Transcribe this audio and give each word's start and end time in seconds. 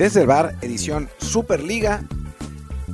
Desde 0.00 0.22
el 0.22 0.28
bar, 0.28 0.56
edición 0.62 1.10
Superliga, 1.18 2.02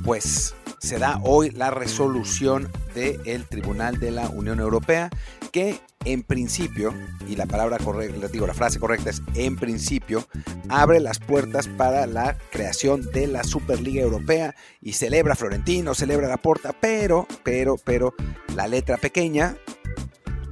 pues 0.03 0.55
se 0.79 0.99
da 0.99 1.21
hoy 1.23 1.51
la 1.51 1.71
resolución 1.71 2.69
del 2.93 3.45
Tribunal 3.45 3.97
de 4.01 4.11
la 4.11 4.27
Unión 4.27 4.59
Europea 4.59 5.09
que 5.53 5.79
en 6.03 6.23
principio, 6.23 6.93
y 7.25 7.37
la 7.37 7.45
palabra 7.45 7.77
correcta, 7.77 8.27
digo, 8.27 8.45
la 8.45 8.53
frase 8.53 8.77
correcta 8.77 9.09
es 9.09 9.21
en 9.35 9.55
principio, 9.55 10.27
abre 10.67 10.99
las 10.99 11.19
puertas 11.19 11.69
para 11.69 12.07
la 12.07 12.37
creación 12.51 13.09
de 13.13 13.27
la 13.27 13.45
Superliga 13.45 14.01
Europea 14.01 14.53
y 14.81 14.91
celebra 14.91 15.35
Florentino, 15.35 15.95
celebra 15.95 16.27
la 16.27 16.35
porta, 16.35 16.75
pero, 16.77 17.25
pero, 17.41 17.77
pero, 17.77 18.15
la 18.53 18.67
letra 18.67 18.97
pequeña, 18.97 19.55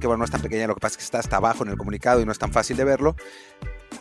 que 0.00 0.06
bueno, 0.06 0.20
no 0.20 0.24
es 0.24 0.30
tan 0.30 0.40
pequeña, 0.40 0.68
lo 0.68 0.74
que 0.74 0.80
pasa 0.80 0.94
es 0.94 0.96
que 0.96 1.04
está 1.04 1.18
hasta 1.18 1.36
abajo 1.36 1.64
en 1.64 1.70
el 1.72 1.76
comunicado 1.76 2.22
y 2.22 2.24
no 2.24 2.32
es 2.32 2.38
tan 2.38 2.50
fácil 2.50 2.78
de 2.78 2.84
verlo, 2.84 3.14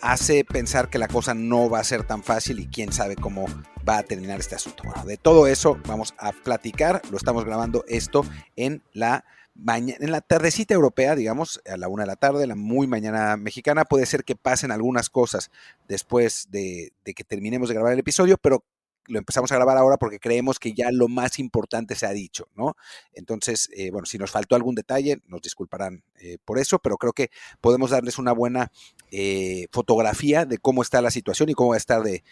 hace 0.01 0.43
pensar 0.43 0.89
que 0.89 0.97
la 0.97 1.07
cosa 1.07 1.33
no 1.33 1.69
va 1.69 1.79
a 1.79 1.83
ser 1.83 2.03
tan 2.03 2.23
fácil 2.23 2.59
y 2.59 2.67
quién 2.67 2.91
sabe 2.91 3.15
cómo 3.15 3.45
va 3.87 3.99
a 3.99 4.03
terminar 4.03 4.39
este 4.39 4.55
asunto. 4.55 4.83
Bueno, 4.83 5.05
de 5.05 5.17
todo 5.17 5.47
eso 5.47 5.77
vamos 5.87 6.13
a 6.17 6.31
platicar. 6.31 7.01
Lo 7.11 7.17
estamos 7.17 7.45
grabando 7.45 7.83
esto 7.87 8.25
en 8.55 8.83
la 8.93 9.25
en 9.57 10.11
la 10.11 10.19
tardecita 10.19 10.73
europea, 10.73 11.15
digamos, 11.15 11.61
a 11.65 11.77
la 11.77 11.87
una 11.87 12.03
de 12.03 12.07
la 12.07 12.17
tarde, 12.17 12.45
la 12.45 12.55
muy 12.55 12.87
mañana 12.87 13.37
mexicana. 13.37 13.85
Puede 13.85 14.05
ser 14.05 14.25
que 14.25 14.35
pasen 14.35 14.69
algunas 14.69 15.09
cosas 15.09 15.49
después 15.87 16.47
de, 16.49 16.91
de 17.05 17.13
que 17.13 17.23
terminemos 17.23 17.69
de 17.69 17.75
grabar 17.75 17.93
el 17.93 17.99
episodio, 17.99 18.37
pero 18.37 18.65
lo 19.07 19.19
empezamos 19.19 19.51
a 19.51 19.55
grabar 19.55 19.77
ahora 19.77 19.97
porque 19.97 20.19
creemos 20.19 20.59
que 20.59 20.73
ya 20.73 20.91
lo 20.91 21.07
más 21.07 21.39
importante 21.39 21.95
se 21.95 22.05
ha 22.05 22.11
dicho, 22.11 22.47
¿no? 22.55 22.75
Entonces, 23.13 23.69
eh, 23.75 23.91
bueno, 23.91 24.05
si 24.05 24.17
nos 24.17 24.31
faltó 24.31 24.55
algún 24.55 24.75
detalle, 24.75 25.21
nos 25.27 25.41
disculparán 25.41 26.03
eh, 26.19 26.37
por 26.43 26.57
eso, 26.59 26.79
pero 26.79 26.97
creo 26.97 27.13
que 27.13 27.29
podemos 27.61 27.91
darles 27.91 28.17
una 28.17 28.31
buena 28.31 28.71
eh, 29.11 29.67
fotografía 29.71 30.45
de 30.45 30.57
cómo 30.57 30.81
está 30.81 31.01
la 31.01 31.11
situación 31.11 31.49
y 31.49 31.53
cómo 31.53 31.69
va 31.69 31.75
a 31.75 31.77
estar 31.77 32.01
de, 32.01 32.23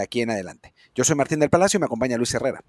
aquí 0.00 0.22
en 0.22 0.30
adelante. 0.30 0.74
Yo 0.94 1.04
soy 1.04 1.16
Martín 1.16 1.40
del 1.40 1.50
Palacio 1.50 1.78
y 1.78 1.80
me 1.80 1.86
acompaña 1.86 2.16
Luis 2.16 2.34
Herrera. 2.34 2.62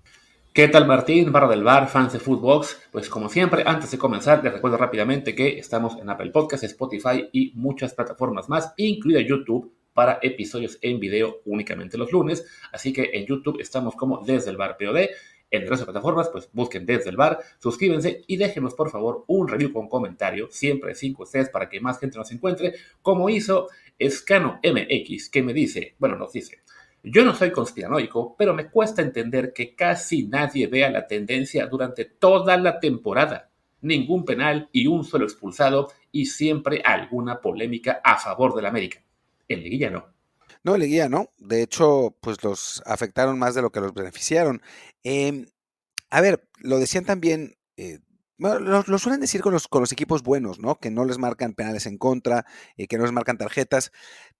¿Qué 0.53 0.67
tal 0.67 0.85
Martín, 0.85 1.31
barra 1.31 1.47
del 1.47 1.63
bar, 1.63 1.87
fans 1.87 2.13
de 2.13 2.19
Footbox? 2.19 2.77
Pues 2.91 3.09
como 3.09 3.27
siempre, 3.27 3.63
antes 3.65 3.89
de 3.89 3.97
comenzar, 3.97 4.43
les 4.43 4.53
recuerdo 4.53 4.77
rápidamente 4.77 5.33
que 5.33 5.57
estamos 5.57 5.97
en 5.99 6.09
Apple 6.11 6.29
Podcasts, 6.29 6.63
Spotify 6.65 7.27
y 7.31 7.53
muchas 7.55 7.95
plataformas 7.95 8.49
más, 8.49 8.71
incluida 8.77 9.19
YouTube 9.21 9.72
para 9.93 10.19
episodios 10.21 10.77
en 10.81 10.99
video 10.99 11.41
únicamente 11.45 11.97
los 11.97 12.11
lunes. 12.11 12.45
Así 12.71 12.93
que 12.93 13.11
en 13.13 13.25
YouTube 13.25 13.59
estamos 13.59 13.95
como 13.95 14.23
Desde 14.25 14.51
el 14.51 14.57
Bar 14.57 14.77
POD. 14.77 15.09
En 15.51 15.61
el 15.61 15.67
plataformas, 15.67 16.29
pues 16.29 16.49
busquen 16.51 16.87
Desde 16.87 17.11
el 17.11 17.15
Bar, 17.15 17.37
suscríbanse 17.59 18.23
y 18.25 18.37
déjenos 18.37 18.73
por 18.73 18.89
favor 18.89 19.23
un 19.27 19.47
review 19.47 19.71
con 19.71 19.87
comentario, 19.87 20.47
siempre 20.49 20.95
5 20.95 21.21
ustedes 21.21 21.49
para 21.49 21.69
que 21.69 21.79
más 21.79 21.99
gente 21.99 22.17
nos 22.17 22.31
encuentre, 22.31 22.73
como 23.03 23.29
hizo 23.29 23.69
Escano 23.99 24.59
MX, 24.63 25.29
que 25.29 25.43
me 25.43 25.53
dice, 25.53 25.93
bueno, 25.99 26.15
nos 26.15 26.33
dice, 26.33 26.63
yo 27.03 27.23
no 27.23 27.35
soy 27.35 27.51
conspiranoico, 27.51 28.35
pero 28.35 28.55
me 28.55 28.71
cuesta 28.71 29.03
entender 29.03 29.53
que 29.53 29.75
casi 29.75 30.23
nadie 30.23 30.65
vea 30.65 30.89
la 30.89 31.05
tendencia 31.05 31.67
durante 31.67 32.05
toda 32.05 32.57
la 32.57 32.79
temporada. 32.79 33.51
Ningún 33.81 34.25
penal 34.25 34.69
y 34.71 34.87
un 34.87 35.03
solo 35.03 35.25
expulsado 35.25 35.91
y 36.11 36.25
siempre 36.25 36.81
alguna 36.83 37.41
polémica 37.41 38.01
a 38.03 38.17
favor 38.17 38.55
del 38.55 38.65
América. 38.65 39.03
En 39.47 39.63
Liguilla 39.63 39.89
no. 39.89 40.07
No, 40.63 40.77
Liguilla 40.77 41.09
no. 41.09 41.29
De 41.37 41.61
hecho, 41.61 42.15
pues 42.21 42.43
los 42.43 42.81
afectaron 42.85 43.37
más 43.37 43.55
de 43.55 43.61
lo 43.61 43.71
que 43.71 43.81
los 43.81 43.93
beneficiaron. 43.93 44.61
Eh, 45.03 45.45
a 46.09 46.21
ver, 46.21 46.47
lo 46.59 46.79
decían 46.79 47.05
también 47.05 47.55
eh, 47.77 47.99
bueno, 48.37 48.83
lo, 48.87 48.97
suelen 48.97 49.21
decir 49.21 49.41
con 49.41 49.53
los, 49.53 49.67
con 49.67 49.81
los 49.81 49.91
equipos 49.91 50.23
buenos, 50.23 50.59
¿no? 50.59 50.75
Que 50.79 50.89
no 50.89 51.05
les 51.05 51.17
marcan 51.17 51.53
penales 51.53 51.85
en 51.85 51.97
contra, 51.97 52.45
eh, 52.77 52.87
que 52.87 52.97
no 52.97 53.03
les 53.03 53.11
marcan 53.11 53.37
tarjetas, 53.37 53.91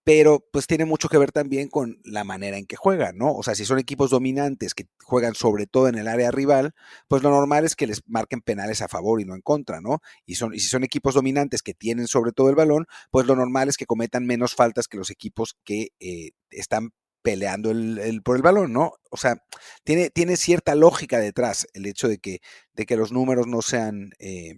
pero 0.03 0.45
pues 0.51 0.67
tiene 0.67 0.85
mucho 0.85 1.09
que 1.09 1.17
ver 1.17 1.31
también 1.31 1.69
con 1.69 1.99
la 2.03 2.23
manera 2.23 2.57
en 2.57 2.65
que 2.65 2.75
juegan, 2.75 3.17
¿no? 3.17 3.33
O 3.33 3.43
sea, 3.43 3.55
si 3.55 3.65
son 3.65 3.79
equipos 3.79 4.09
dominantes 4.09 4.73
que 4.73 4.87
juegan 5.03 5.35
sobre 5.35 5.67
todo 5.67 5.87
en 5.87 5.95
el 5.95 6.07
área 6.07 6.31
rival, 6.31 6.73
pues 7.07 7.23
lo 7.23 7.29
normal 7.29 7.65
es 7.65 7.75
que 7.75 7.87
les 7.87 8.01
marquen 8.07 8.41
penales 8.41 8.81
a 8.81 8.87
favor 8.87 9.21
y 9.21 9.25
no 9.25 9.35
en 9.35 9.41
contra, 9.41 9.79
¿no? 9.79 9.99
Y, 10.25 10.35
son, 10.35 10.53
y 10.53 10.59
si 10.59 10.67
son 10.67 10.83
equipos 10.83 11.13
dominantes 11.13 11.61
que 11.61 11.73
tienen 11.73 12.07
sobre 12.07 12.31
todo 12.31 12.49
el 12.49 12.55
balón, 12.55 12.85
pues 13.11 13.27
lo 13.27 13.35
normal 13.35 13.69
es 13.69 13.77
que 13.77 13.85
cometan 13.85 14.25
menos 14.25 14.55
faltas 14.55 14.87
que 14.87 14.97
los 14.97 15.11
equipos 15.11 15.55
que 15.63 15.89
eh, 15.99 16.31
están 16.49 16.91
peleando 17.23 17.71
el, 17.71 18.21
por 18.23 18.35
el 18.35 18.43
balón, 18.43 18.73
¿no? 18.73 18.93
O 19.09 19.17
sea, 19.17 19.37
tiene, 19.83 20.09
tiene 20.11 20.37
cierta 20.37 20.75
lógica 20.75 21.17
detrás 21.19 21.67
el 21.73 21.87
hecho 21.87 22.07
de 22.07 22.19
que, 22.19 22.41
de 22.73 22.85
que 22.85 22.97
los 22.97 23.11
números 23.11 23.47
no 23.47 23.61
sean, 23.61 24.11
eh, 24.19 24.55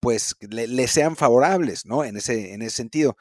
pues, 0.00 0.36
le, 0.40 0.68
le, 0.68 0.86
sean 0.86 1.16
favorables, 1.16 1.86
¿no? 1.86 2.04
En 2.04 2.16
ese, 2.16 2.54
en 2.54 2.62
ese 2.62 2.76
sentido. 2.76 3.16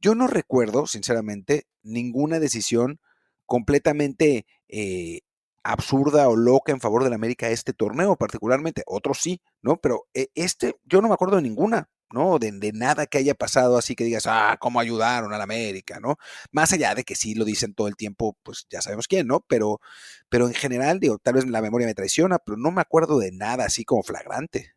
Yo 0.00 0.14
no 0.14 0.28
recuerdo, 0.28 0.86
sinceramente, 0.86 1.66
ninguna 1.82 2.38
decisión 2.38 3.00
completamente 3.44 4.46
eh, 4.68 5.20
absurda 5.64 6.28
o 6.28 6.36
loca 6.36 6.72
en 6.72 6.80
favor 6.80 7.04
del 7.04 7.12
América 7.12 7.50
este 7.50 7.72
torneo, 7.72 8.16
particularmente. 8.16 8.82
Otros 8.86 9.18
sí, 9.20 9.42
¿no? 9.62 9.76
Pero 9.78 10.06
eh, 10.14 10.28
este, 10.34 10.76
yo 10.84 11.02
no 11.02 11.08
me 11.08 11.14
acuerdo 11.14 11.36
de 11.36 11.42
ninguna. 11.42 11.88
¿No? 12.12 12.38
De, 12.38 12.52
nada 12.72 13.06
que 13.06 13.18
haya 13.18 13.34
pasado 13.34 13.78
así 13.78 13.94
que 13.94 14.04
digas, 14.04 14.26
ah, 14.26 14.56
cómo 14.60 14.80
ayudaron 14.80 15.32
a 15.32 15.38
la 15.38 15.44
América, 15.44 16.00
¿no? 16.00 16.16
Más 16.52 16.72
allá 16.72 16.94
de 16.94 17.04
que 17.04 17.14
sí 17.14 17.34
lo 17.34 17.44
dicen 17.44 17.74
todo 17.74 17.88
el 17.88 17.96
tiempo, 17.96 18.36
pues 18.42 18.66
ya 18.70 18.80
sabemos 18.80 19.08
quién, 19.08 19.26
¿no? 19.26 19.40
Pero, 19.46 19.80
pero 20.28 20.46
en 20.46 20.54
general, 20.54 21.00
digo, 21.00 21.18
tal 21.18 21.34
vez 21.34 21.46
la 21.46 21.62
memoria 21.62 21.86
me 21.86 21.94
traiciona, 21.94 22.38
pero 22.38 22.56
no 22.56 22.70
me 22.70 22.80
acuerdo 22.80 23.18
de 23.18 23.32
nada 23.32 23.64
así 23.66 23.84
como 23.84 24.02
flagrante. 24.02 24.74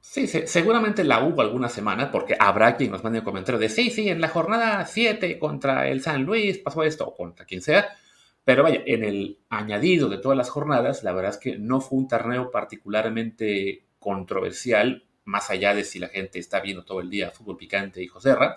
Sí, 0.00 0.26
sí, 0.26 0.42
seguramente 0.46 1.04
la 1.04 1.24
hubo 1.24 1.40
alguna 1.40 1.68
semana, 1.68 2.10
porque 2.10 2.36
habrá 2.38 2.76
quien 2.76 2.90
nos 2.90 3.02
mande 3.02 3.20
un 3.20 3.24
comentario 3.24 3.58
de, 3.58 3.68
sí, 3.68 3.90
sí, 3.90 4.08
en 4.08 4.20
la 4.20 4.28
jornada 4.28 4.84
7 4.84 5.38
contra 5.38 5.88
el 5.88 6.02
San 6.02 6.24
Luis 6.24 6.58
pasó 6.58 6.82
esto, 6.82 7.06
o 7.06 7.14
contra 7.14 7.46
quien 7.46 7.62
sea, 7.62 7.96
pero 8.44 8.62
vaya, 8.62 8.82
en 8.86 9.04
el 9.04 9.38
añadido 9.48 10.08
de 10.08 10.18
todas 10.18 10.36
las 10.36 10.50
jornadas, 10.50 11.04
la 11.04 11.12
verdad 11.12 11.32
es 11.32 11.38
que 11.38 11.58
no 11.58 11.80
fue 11.80 11.98
un 11.98 12.08
torneo 12.08 12.50
particularmente 12.50 13.86
controversial, 13.98 15.04
más 15.24 15.50
allá 15.50 15.74
de 15.74 15.84
si 15.84 15.98
la 15.98 16.08
gente 16.08 16.38
está 16.38 16.60
viendo 16.60 16.84
todo 16.84 17.00
el 17.00 17.10
día 17.10 17.30
fútbol 17.30 17.56
picante 17.56 18.02
y 18.02 18.06
Joserra, 18.06 18.56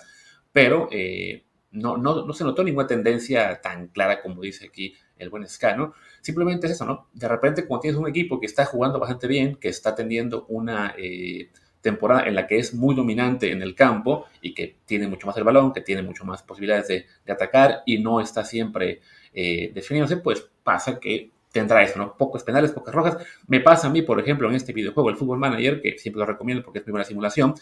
pero 0.51 0.87
eh, 0.91 1.43
no, 1.71 1.97
no, 1.97 2.25
no, 2.25 2.33
se 2.33 2.43
notó 2.43 2.63
ninguna 2.63 2.87
tendencia 2.87 3.59
tan 3.61 3.87
clara 3.87 4.21
como 4.21 4.41
dice 4.41 4.67
aquí 4.67 4.95
el 5.17 5.29
buen 5.29 5.43
Escano. 5.43 5.93
Simplemente 6.21 6.67
es 6.67 6.73
eso, 6.73 6.85
¿no? 6.85 7.09
De 7.13 7.27
repente, 7.27 7.65
cuando 7.65 7.81
tienes 7.81 7.99
un 7.99 8.07
equipo 8.07 8.39
que 8.39 8.45
está 8.45 8.65
jugando 8.65 8.99
bastante 8.99 9.27
bien, 9.27 9.55
que 9.55 9.69
está 9.69 9.95
teniendo 9.95 10.45
una 10.47 10.93
eh, 10.97 11.49
temporada 11.81 12.27
en 12.27 12.35
la 12.35 12.47
que 12.47 12.57
es 12.57 12.73
muy 12.73 12.95
dominante 12.95 13.51
en 13.51 13.61
el 13.61 13.75
campo 13.75 14.25
y 14.41 14.53
que 14.53 14.77
tiene 14.85 15.07
mucho 15.07 15.27
más 15.27 15.35
el 15.37 15.43
balón, 15.43 15.73
que 15.73 15.81
tiene 15.81 16.01
mucho 16.01 16.23
más 16.25 16.43
posibilidades 16.43 16.87
de, 16.87 17.05
de 17.25 17.33
atacar 17.33 17.83
y 17.85 17.99
no 17.99 18.21
está 18.21 18.45
siempre 18.45 19.01
eh, 19.33 19.71
definiéndose, 19.73 20.17
pues 20.17 20.49
pasa 20.63 20.99
que 20.99 21.31
tendrá 21.53 21.83
eso, 21.83 21.99
¿no? 21.99 22.17
Pocos 22.17 22.43
penales, 22.43 22.71
pocas 22.71 22.93
rojas. 22.93 23.17
Me 23.47 23.61
pasa 23.61 23.87
a 23.87 23.89
mí, 23.91 24.01
por 24.01 24.19
ejemplo, 24.19 24.49
en 24.49 24.55
este 24.55 24.73
videojuego, 24.73 25.09
el 25.09 25.15
Football 25.15 25.37
Manager, 25.37 25.81
que 25.81 25.97
siempre 25.97 26.19
lo 26.19 26.25
recomiendo 26.25 26.63
porque 26.63 26.79
es 26.79 26.87
mi 26.87 26.91
buena 26.91 27.05
simulación. 27.05 27.53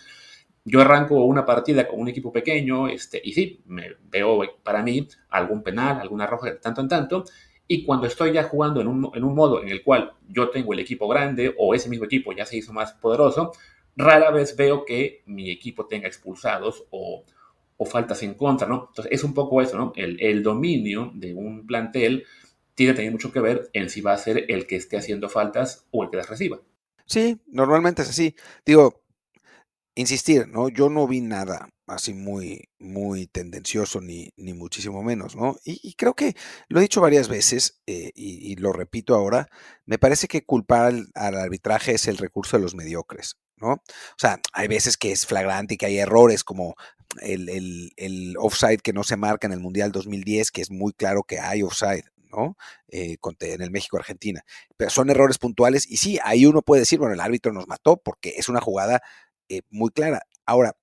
Yo 0.64 0.82
arranco 0.82 1.24
una 1.26 1.46
partida 1.46 1.88
con 1.88 2.00
un 2.00 2.08
equipo 2.08 2.32
pequeño, 2.32 2.88
este, 2.88 3.22
y 3.24 3.34
sí, 3.34 3.62
me 3.66 3.96
veo 4.10 4.42
para 4.64 4.82
mí 4.82 5.08
algún 5.30 5.62
penal, 5.62 6.00
alguna 6.00 6.26
roja 6.26 6.52
de 6.52 6.56
tanto 6.56 6.82
en 6.82 6.88
tanto, 6.88 7.26
y 7.68 7.84
cuando 7.84 8.08
estoy 8.08 8.32
ya 8.32 8.44
jugando 8.44 8.80
en 8.80 8.88
un, 8.88 9.12
en 9.14 9.24
un 9.24 9.36
modo 9.36 9.62
en 9.62 9.70
el 9.70 9.84
cual 9.84 10.14
yo 10.28 10.50
tengo 10.50 10.74
el 10.74 10.80
equipo 10.80 11.08
grande 11.08 11.54
o 11.58 11.76
ese 11.76 11.90
mismo 11.90 12.06
equipo 12.06 12.32
ya 12.32 12.46
se 12.46 12.58
hizo 12.58 12.74
más 12.74 12.94
poderoso, 12.94 13.52
rara 13.96 14.32
vez 14.32 14.56
veo 14.56 14.86
que 14.86 15.24
mi 15.26 15.52
equipo 15.52 15.86
tenga 15.88 16.08
expulsados 16.08 16.86
o, 16.92 17.24
o 17.78 17.86
faltas 17.86 18.24
en 18.24 18.36
contra, 18.36 18.68
¿no? 18.68 18.86
Entonces 18.90 19.12
es 19.12 19.24
un 19.24 19.34
poco 19.34 19.62
eso, 19.62 19.78
¿no? 19.78 19.94
El, 19.96 20.22
el 20.22 20.44
dominio 20.44 21.12
de 21.16 21.34
un 21.34 21.66
plantel 21.66 22.26
tiene 22.76 22.94
también 22.94 23.14
mucho 23.14 23.32
que 23.32 23.40
ver 23.40 23.70
en 23.74 23.90
si 23.90 24.02
va 24.02 24.14
a 24.14 24.18
ser 24.18 24.46
el 24.50 24.68
que 24.68 24.76
esté 24.76 24.98
haciendo 24.98 25.30
faltas 25.30 25.86
o 25.92 26.04
el 26.04 26.10
que 26.10 26.18
las 26.18 26.30
reciba. 26.30 26.60
Sí, 27.06 27.40
normalmente 27.48 28.04
es 28.04 28.10
así. 28.10 28.36
Digo, 28.66 29.04
insistir, 29.96 30.48
¿no? 30.48 30.70
Yo 30.70 30.90
no 30.90 31.08
vi 31.08 31.22
nada 31.22 31.70
así 31.88 32.14
muy, 32.14 32.70
muy 32.80 33.28
tendencioso, 33.28 34.02
ni, 34.02 34.32
ni 34.38 34.54
muchísimo 34.54 35.04
menos, 35.04 35.36
¿no? 35.36 35.58
Y, 35.66 35.94
creo 35.96 36.14
que 36.14 36.36
lo 36.70 36.80
he 36.80 36.84
dicho 36.84 37.02
varias 37.02 37.28
veces, 37.28 37.82
eh, 37.86 38.12
y, 38.16 38.52
y, 38.52 38.56
lo 38.56 38.72
repito 38.72 39.14
ahora, 39.16 39.50
me 39.86 39.98
parece 39.98 40.28
que 40.28 40.46
culpar 40.46 40.86
al, 40.86 41.12
al, 41.16 41.36
arbitraje 41.36 41.94
es 41.94 42.08
el 42.08 42.18
recurso 42.18 42.58
de 42.58 42.64
los 42.64 42.76
mediocres, 42.76 43.38
¿no? 43.58 43.74
O 43.74 44.18
sea, 44.18 44.40
hay 44.54 44.68
veces 44.68 44.98
que 44.98 45.12
es 45.12 45.26
flagrante 45.26 45.74
y 45.74 45.78
que 45.78 45.88
hay 45.88 45.98
errores 46.00 46.44
como 46.44 46.76
el, 47.22 47.50
el, 47.50 47.92
el 47.98 48.36
offside 48.38 48.82
que 48.82 48.94
no 48.94 49.04
se 49.04 49.18
marca 49.18 49.48
en 49.48 49.54
el 49.54 49.60
Mundial 49.60 49.92
2010, 49.92 50.52
que 50.52 50.62
es 50.62 50.72
muy 50.72 50.94
claro 50.94 51.24
que 51.24 51.40
hay 51.40 51.62
offside, 51.62 52.06
¿no? 52.32 52.58
Eh, 52.88 53.18
en 53.42 53.62
el 53.62 53.72
México-Argentina. 53.72 54.44
Pero 54.78 54.90
son 54.90 55.10
errores 55.10 55.38
puntuales 55.38 55.90
y 55.90 55.98
sí, 55.98 56.20
ahí 56.24 56.46
uno 56.46 56.62
puede 56.62 56.82
decir, 56.82 57.00
bueno, 57.00 57.14
el 57.14 57.20
árbitro 57.20 57.54
nos 57.54 57.68
mató 57.68 57.98
porque 57.98 58.36
es 58.38 58.50
una 58.50 58.62
jugada 58.62 59.02
eh, 59.50 59.62
muy 59.70 59.92
clara. 59.92 60.24
Ahora, 60.46 60.76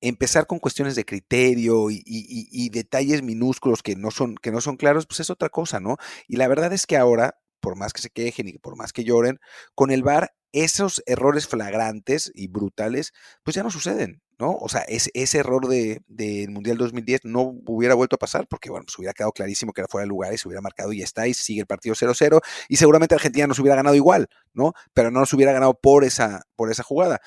empezar 0.00 0.46
con 0.46 0.58
cuestiones 0.58 0.94
de 0.96 1.04
criterio 1.04 1.90
y, 1.90 2.02
y, 2.04 2.68
detalles 2.70 3.22
minúsculos 3.22 3.82
que 3.82 3.96
no, 3.96 4.10
son, 4.10 4.36
que 4.36 4.52
no 4.52 4.60
son 4.60 4.76
claros, 4.76 5.06
pues 5.06 5.20
es 5.20 5.30
otra 5.30 5.48
cosa, 5.48 5.80
¿no? 5.80 5.96
Y 6.28 6.36
la 6.36 6.48
verdad 6.48 6.72
es 6.72 6.86
que 6.86 6.96
ahora, 6.96 7.38
por 7.60 7.76
más 7.76 7.92
que 7.92 8.02
se 8.02 8.10
quejen 8.10 8.48
y 8.48 8.58
por 8.58 8.76
más 8.76 8.92
que 8.92 9.04
lloren, 9.04 9.40
con 9.74 9.90
el 9.90 10.02
VAR 10.02 10.34
esos 10.52 11.02
errores 11.06 11.46
flagrantes 11.46 12.30
y 12.34 12.48
brutales, 12.48 13.12
pues 13.42 13.54
ya 13.56 13.62
no 13.62 13.70
suceden, 13.70 14.22
¿no? 14.38 14.52
O 14.52 14.68
sea, 14.68 14.82
ese 14.88 15.38
error 15.38 15.66
del 15.68 16.02
de, 16.06 16.46
Mundial 16.48 16.78
2010 16.78 17.24
no 17.24 17.54
hubiera 17.66 17.94
vuelto 17.94 18.16
a 18.16 18.18
pasar 18.18 18.46
porque, 18.46 18.70
bueno, 18.70 18.84
pues 18.86 18.98
hubiera 18.98 19.12
quedado 19.12 19.32
clarísimo 19.32 19.72
que 19.72 19.80
era 19.80 19.88
fuera 19.88 20.04
de 20.04 20.08
lugar 20.08 20.32
y 20.32 20.38
se 20.38 20.48
hubiera 20.48 20.60
marcado 20.60 20.92
y 20.92 20.98
ya 20.98 21.04
está, 21.04 21.26
y 21.26 21.34
sigue 21.34 21.60
el 21.60 21.66
partido 21.66 21.94
0-0 21.94 22.40
y 22.68 22.76
seguramente 22.76 23.14
Argentina 23.14 23.46
nos 23.46 23.58
hubiera 23.58 23.76
ganado 23.76 23.96
igual, 23.96 24.28
¿no? 24.54 24.72
Pero 24.94 25.10
no 25.10 25.20
nos 25.20 25.32
hubiera 25.32 25.52
ganado 25.52 25.74
por 25.74 26.04
esa, 26.04 26.46
por 26.56 26.70
esa 26.70 26.82
jugada. 26.82 27.20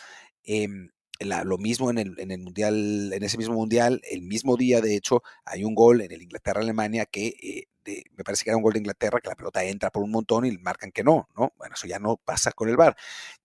Em, 0.43 0.89
lo 1.19 1.57
mismo 1.57 1.91
en 1.91 1.97
el, 1.99 2.19
en 2.19 2.31
el 2.31 2.39
mundial, 2.39 3.13
en 3.13 3.23
ese 3.23 3.37
mismo 3.37 3.53
mundial, 3.55 4.01
el 4.09 4.21
mismo 4.23 4.57
día, 4.57 4.81
de 4.81 4.95
hecho, 4.95 5.21
hay 5.45 5.63
un 5.63 5.75
gol 5.75 6.01
en 6.01 6.11
el 6.11 6.21
Inglaterra-Alemania 6.21 7.05
que 7.05 7.27
eh, 7.27 8.03
me 8.15 8.23
parece 8.23 8.43
que 8.43 8.49
era 8.49 8.57
un 8.57 8.63
gol 8.63 8.73
de 8.73 8.79
Inglaterra, 8.79 9.19
que 9.21 9.29
la 9.29 9.35
pelota 9.35 9.63
entra 9.63 9.91
por 9.91 10.03
un 10.03 10.11
montón 10.11 10.45
y 10.45 10.57
marcan 10.57 10.91
que 10.91 11.03
no, 11.03 11.27
¿no? 11.35 11.53
Bueno, 11.57 11.75
eso 11.75 11.87
ya 11.87 11.99
no 11.99 12.17
pasa 12.17 12.51
con 12.51 12.69
el 12.69 12.77
VAR. 12.77 12.95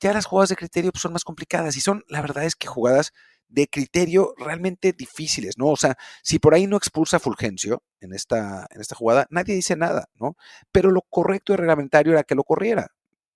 Ya 0.01 0.13
las 0.13 0.27
jugadas 0.27 0.51
de 0.51 0.57
criterio 0.57 0.93
pues, 0.93 1.03
son 1.03 1.13
más 1.13 1.25
complicadas 1.25 1.77
y 1.77 1.81
son, 1.81 2.05
la 2.09 2.21
verdad 2.21 2.45
es 2.45 2.57
que 2.57 2.67
jugadas 2.67 3.13
de 3.49 3.69
criterio 3.69 4.35
realmente 4.37 4.93
difíciles, 4.93 5.57
¿no? 5.57 5.69
O 5.69 5.77
sea, 5.77 5.97
si 6.23 6.39
por 6.39 6.55
ahí 6.55 6.67
no 6.67 6.77
expulsa 6.77 7.19
Fulgencio 7.19 7.83
en 8.01 8.13
esta, 8.13 8.67
en 8.71 8.81
esta 8.81 8.95
jugada, 8.95 9.27
nadie 9.31 9.55
dice 9.55 9.77
nada, 9.77 10.09
¿no? 10.15 10.37
Pero 10.73 10.91
lo 10.91 11.03
correcto 11.03 11.53
y 11.53 11.57
reglamentario 11.57 12.13
era 12.13 12.25
que 12.25 12.35
lo 12.35 12.45
corriera. 12.45 12.89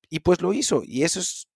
Y 0.09 0.21
pues 0.21 0.41
lo 0.41 0.53
hizo. 0.53 0.83
Y 0.85 1.05
eso 1.05 1.21
es 1.21 1.49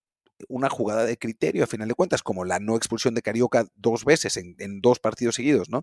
una 0.48 0.68
jugada 0.68 1.04
de 1.04 1.16
criterio, 1.16 1.64
a 1.64 1.68
final 1.68 1.88
de 1.88 1.94
cuentas, 1.94 2.22
como 2.22 2.44
la 2.44 2.58
no 2.60 2.76
expulsión 2.76 3.14
de 3.14 3.22
Carioca 3.22 3.66
dos 3.74 4.04
veces 4.04 4.36
en, 4.36 4.80
dos 4.80 4.98
partidos 4.98 5.36
seguidos, 5.36 5.68
¿no? 5.68 5.82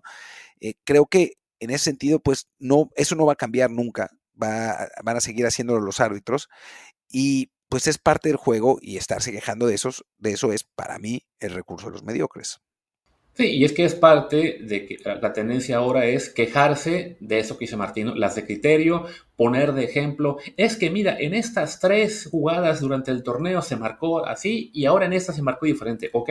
Eh, 0.60 0.74
creo 0.84 1.06
que 1.06 1.34
en 1.60 1.70
ese 1.70 1.84
sentido, 1.84 2.20
pues 2.20 2.48
no, 2.58 2.90
eso 2.96 3.14
no 3.14 3.26
va 3.26 3.34
a 3.34 3.36
cambiar 3.36 3.70
nunca, 3.70 4.10
va, 4.40 4.88
van 5.04 5.16
a 5.16 5.20
seguir 5.20 5.46
haciéndolo 5.46 5.80
los 5.80 6.00
árbitros 6.00 6.48
y 7.08 7.50
pues 7.72 7.86
es 7.86 7.96
parte 7.96 8.28
del 8.28 8.36
juego 8.36 8.78
y 8.82 8.98
estarse 8.98 9.32
quejando 9.32 9.66
de, 9.66 9.72
esos, 9.76 10.04
de 10.18 10.32
eso 10.32 10.52
es 10.52 10.62
para 10.62 10.98
mí 10.98 11.22
el 11.40 11.52
recurso 11.52 11.86
de 11.86 11.92
los 11.92 12.02
mediocres. 12.02 12.60
Sí, 13.32 13.46
y 13.46 13.64
es 13.64 13.72
que 13.72 13.86
es 13.86 13.94
parte 13.94 14.58
de 14.60 14.84
que 14.84 14.98
la 15.02 15.32
tendencia 15.32 15.78
ahora 15.78 16.04
es 16.04 16.28
quejarse 16.28 17.16
de 17.18 17.38
eso 17.38 17.56
que 17.56 17.64
dice 17.64 17.78
Martino, 17.78 18.14
las 18.14 18.34
de 18.34 18.44
criterio, 18.44 19.06
poner 19.36 19.72
de 19.72 19.84
ejemplo, 19.84 20.36
es 20.58 20.76
que 20.76 20.90
mira, 20.90 21.16
en 21.18 21.32
estas 21.32 21.80
tres 21.80 22.28
jugadas 22.30 22.80
durante 22.80 23.10
el 23.10 23.22
torneo 23.22 23.62
se 23.62 23.76
marcó 23.76 24.26
así 24.26 24.70
y 24.74 24.84
ahora 24.84 25.06
en 25.06 25.14
esta 25.14 25.32
se 25.32 25.40
marcó 25.40 25.64
diferente. 25.64 26.10
Ok, 26.12 26.28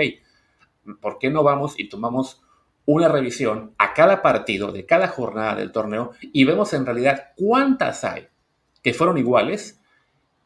¿por 1.01 1.17
qué 1.17 1.31
no 1.31 1.41
vamos 1.41 1.73
y 1.75 1.89
tomamos 1.89 2.43
una 2.85 3.07
revisión 3.07 3.73
a 3.79 3.95
cada 3.95 4.21
partido 4.21 4.71
de 4.71 4.85
cada 4.85 5.07
jornada 5.07 5.55
del 5.55 5.71
torneo 5.71 6.11
y 6.21 6.43
vemos 6.43 6.71
en 6.73 6.85
realidad 6.85 7.31
cuántas 7.35 8.03
hay 8.03 8.27
que 8.83 8.93
fueron 8.93 9.17
iguales 9.17 9.80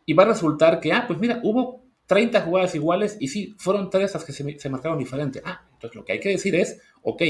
y 0.05 0.13
va 0.13 0.23
a 0.23 0.27
resultar 0.27 0.79
que, 0.79 0.93
ah, 0.93 1.05
pues 1.07 1.19
mira, 1.19 1.39
hubo 1.43 1.85
30 2.05 2.41
jugadas 2.41 2.75
iguales 2.75 3.17
y 3.19 3.27
sí, 3.27 3.55
fueron 3.57 3.89
tres 3.89 4.13
las 4.13 4.23
que 4.23 4.33
se, 4.33 4.69
marcaron 4.69 4.99
diferente. 4.99 5.41
Ah, 5.43 5.65
entonces 5.73 5.95
lo 5.95 6.05
que 6.05 6.13
hay 6.13 6.19
que 6.19 6.29
decir 6.29 6.55
es, 6.55 6.81
ok, 7.01 7.21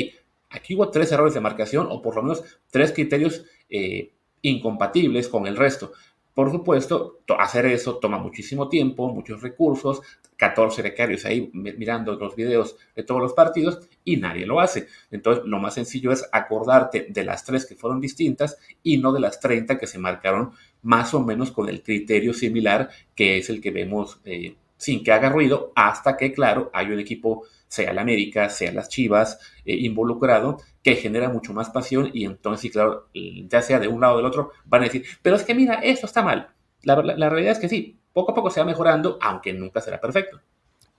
aquí 0.49 0.75
hubo 0.75 0.89
tres 0.89 1.11
errores 1.11 1.33
de 1.33 1.39
marcación 1.39 1.87
o 1.89 2.01
por 2.01 2.15
lo 2.15 2.23
menos 2.23 2.43
tres 2.69 2.91
criterios 2.91 3.45
eh, 3.69 4.13
incompatibles 4.41 5.29
con 5.29 5.47
el 5.47 5.55
resto. 5.55 5.93
Por 6.35 6.51
supuesto, 6.51 7.21
hacer 7.39 7.65
eso 7.65 7.97
toma 7.97 8.17
muchísimo 8.17 8.67
tiempo, 8.67 9.07
muchos 9.07 9.41
recursos, 9.41 10.01
14 10.35 10.81
becarios 10.81 11.23
ahí 11.23 11.49
mirando 11.53 12.13
los 12.15 12.35
videos 12.35 12.75
de 12.93 13.03
todos 13.03 13.21
los 13.21 13.31
partidos 13.31 13.87
y 14.03 14.17
nadie 14.17 14.45
lo 14.45 14.59
hace. 14.59 14.87
Entonces, 15.11 15.45
lo 15.45 15.59
más 15.59 15.75
sencillo 15.75 16.11
es 16.11 16.27
acordarte 16.33 17.07
de 17.09 17.23
las 17.23 17.45
tres 17.45 17.65
que 17.65 17.75
fueron 17.75 18.01
distintas 18.01 18.57
y 18.83 18.97
no 18.97 19.13
de 19.13 19.21
las 19.21 19.39
30 19.39 19.77
que 19.77 19.87
se 19.87 19.97
marcaron 19.97 20.51
más 20.81 21.13
o 21.13 21.23
menos 21.23 21.51
con 21.51 21.69
el 21.69 21.81
criterio 21.81 22.33
similar 22.33 22.89
que 23.15 23.37
es 23.37 23.49
el 23.49 23.61
que 23.61 23.71
vemos 23.71 24.19
eh, 24.25 24.55
sin 24.77 25.03
que 25.03 25.11
haga 25.11 25.29
ruido 25.29 25.71
hasta 25.75 26.17
que, 26.17 26.33
claro, 26.33 26.69
hay 26.73 26.87
un 26.87 26.99
equipo, 26.99 27.43
sea 27.67 27.93
la 27.93 28.01
América, 28.01 28.49
sea 28.49 28.71
las 28.71 28.89
Chivas, 28.89 29.39
eh, 29.65 29.75
involucrado, 29.75 30.57
que 30.83 30.95
genera 30.95 31.29
mucho 31.29 31.53
más 31.53 31.69
pasión 31.69 32.11
y 32.13 32.25
entonces, 32.25 32.71
claro, 32.71 33.07
ya 33.13 33.61
sea 33.61 33.79
de 33.79 33.87
un 33.87 34.01
lado 34.01 34.13
o 34.13 34.17
del 34.17 34.25
otro, 34.25 34.51
van 34.65 34.81
a 34.81 34.85
decir, 34.85 35.05
pero 35.21 35.35
es 35.35 35.43
que 35.43 35.55
mira, 35.55 35.75
eso 35.75 36.05
está 36.05 36.21
mal. 36.21 36.49
La, 36.83 36.95
la, 37.01 37.29
realidad 37.29 37.53
es 37.53 37.59
que 37.59 37.69
sí, 37.69 37.97
poco 38.13 38.31
a 38.31 38.35
poco 38.35 38.51
se 38.51 38.59
va 38.59 38.65
mejorando, 38.65 39.17
aunque 39.21 39.53
nunca 39.53 39.81
será 39.81 39.99
perfecto. 39.99 40.39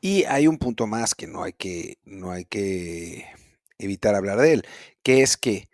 Y 0.01 0.25
hay 0.25 0.47
un 0.47 0.59
punto 0.59 0.87
más 0.87 1.15
que 1.15 1.27
no 1.27 1.45
hay 1.45 1.53
que, 1.53 1.99
no 2.05 2.33
hay 2.33 2.45
que 2.45 3.27
evitar 3.79 4.15
hablar 4.15 4.39
de 4.39 4.55
él, 4.55 4.63
que 5.03 5.23
es 5.23 5.37
que 5.37 5.69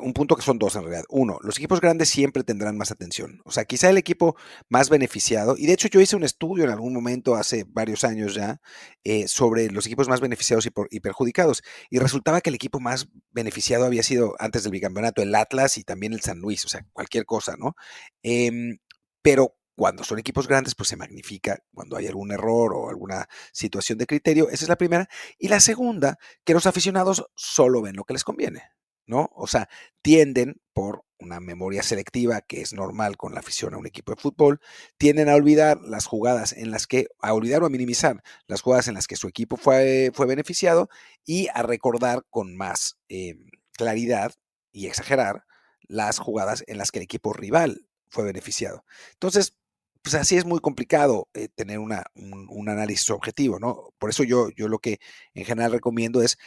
un 0.00 0.12
punto 0.12 0.36
que 0.36 0.42
son 0.42 0.58
dos 0.58 0.76
en 0.76 0.82
realidad. 0.82 1.04
Uno, 1.08 1.38
los 1.42 1.56
equipos 1.58 1.80
grandes 1.80 2.08
siempre 2.08 2.44
tendrán 2.44 2.76
más 2.76 2.90
atención. 2.90 3.40
O 3.44 3.50
sea, 3.50 3.64
quizá 3.64 3.90
el 3.90 3.98
equipo 3.98 4.36
más 4.68 4.88
beneficiado, 4.88 5.56
y 5.56 5.66
de 5.66 5.72
hecho 5.72 5.88
yo 5.88 6.00
hice 6.00 6.16
un 6.16 6.24
estudio 6.24 6.64
en 6.64 6.70
algún 6.70 6.92
momento 6.92 7.34
hace 7.34 7.64
varios 7.68 8.04
años 8.04 8.34
ya 8.34 8.60
eh, 9.04 9.28
sobre 9.28 9.70
los 9.70 9.86
equipos 9.86 10.08
más 10.08 10.20
beneficiados 10.20 10.66
y, 10.90 11.00
perjudicados, 11.00 11.62
y 11.90 11.98
resultaba 11.98 12.40
que 12.40 12.50
el 12.50 12.56
equipo 12.56 12.80
más 12.80 13.08
beneficiado 13.30 13.84
había 13.84 14.02
sido 14.02 14.34
antes 14.38 14.62
del 14.62 14.72
bicampeonato 14.72 15.22
el 15.22 15.34
Atlas 15.34 15.78
y 15.78 15.84
también 15.84 16.12
el 16.12 16.20
San 16.20 16.38
Luis, 16.38 16.64
o 16.64 16.68
sea, 16.68 16.86
cualquier 16.92 17.24
cosa, 17.24 17.56
¿no? 17.58 17.74
Em, 18.22 18.78
pero 19.22 19.56
cuando 19.76 20.04
son 20.04 20.18
equipos 20.18 20.48
grandes, 20.48 20.74
pues 20.74 20.88
se 20.88 20.96
magnifica 20.96 21.58
cuando 21.74 21.96
hay 21.96 22.06
algún 22.06 22.32
error 22.32 22.72
o 22.74 22.88
alguna 22.88 23.28
situación 23.52 23.98
de 23.98 24.06
criterio. 24.06 24.48
Esa 24.48 24.64
es 24.64 24.68
la 24.68 24.76
primera. 24.76 25.08
Y 25.38 25.48
la 25.48 25.60
segunda, 25.60 26.18
que 26.44 26.54
los 26.54 26.66
aficionados 26.66 27.26
solo 27.34 27.82
ven 27.82 27.96
lo 27.96 28.04
que 28.04 28.14
les 28.14 28.24
conviene. 28.24 28.62
¿No? 29.06 29.30
O 29.34 29.46
sea, 29.46 29.68
tienden 30.02 30.60
por 30.72 31.04
una 31.18 31.40
memoria 31.40 31.82
selectiva 31.82 32.40
que 32.42 32.60
es 32.60 32.72
normal 32.72 33.16
con 33.16 33.34
la 33.34 33.40
afición 33.40 33.74
a 33.74 33.78
un 33.78 33.86
equipo 33.86 34.12
de 34.12 34.20
fútbol, 34.20 34.60
tienden 34.98 35.28
a 35.28 35.34
olvidar 35.34 35.80
las 35.80 36.06
jugadas 36.06 36.52
en 36.52 36.70
las 36.70 36.86
que, 36.86 37.08
a 37.20 37.32
olvidar 37.32 37.62
o 37.62 37.66
a 37.66 37.70
minimizar 37.70 38.22
las 38.46 38.60
jugadas 38.60 38.88
en 38.88 38.94
las 38.94 39.06
que 39.06 39.16
su 39.16 39.28
equipo 39.28 39.56
fue, 39.56 40.10
fue 40.14 40.26
beneficiado 40.26 40.88
y 41.24 41.48
a 41.54 41.62
recordar 41.62 42.24
con 42.30 42.56
más 42.56 42.98
eh, 43.08 43.36
claridad 43.72 44.32
y 44.72 44.86
exagerar 44.86 45.44
las 45.82 46.18
jugadas 46.18 46.64
en 46.66 46.78
las 46.78 46.90
que 46.90 46.98
el 46.98 47.04
equipo 47.04 47.32
rival 47.32 47.86
fue 48.08 48.24
beneficiado. 48.24 48.84
Entonces, 49.12 49.56
pues 50.02 50.14
así 50.14 50.36
es 50.36 50.44
muy 50.44 50.60
complicado 50.60 51.28
eh, 51.34 51.48
tener 51.48 51.78
una, 51.78 52.04
un, 52.14 52.46
un, 52.48 52.68
análisis 52.68 53.10
objetivo, 53.10 53.58
¿no? 53.58 53.92
Por 53.98 54.10
eso 54.10 54.22
yo, 54.22 54.50
yo 54.50 54.68
lo 54.68 54.78
que 54.78 55.00
en 55.34 55.44
general 55.44 55.72
recomiendo 55.72 56.22
es 56.22 56.38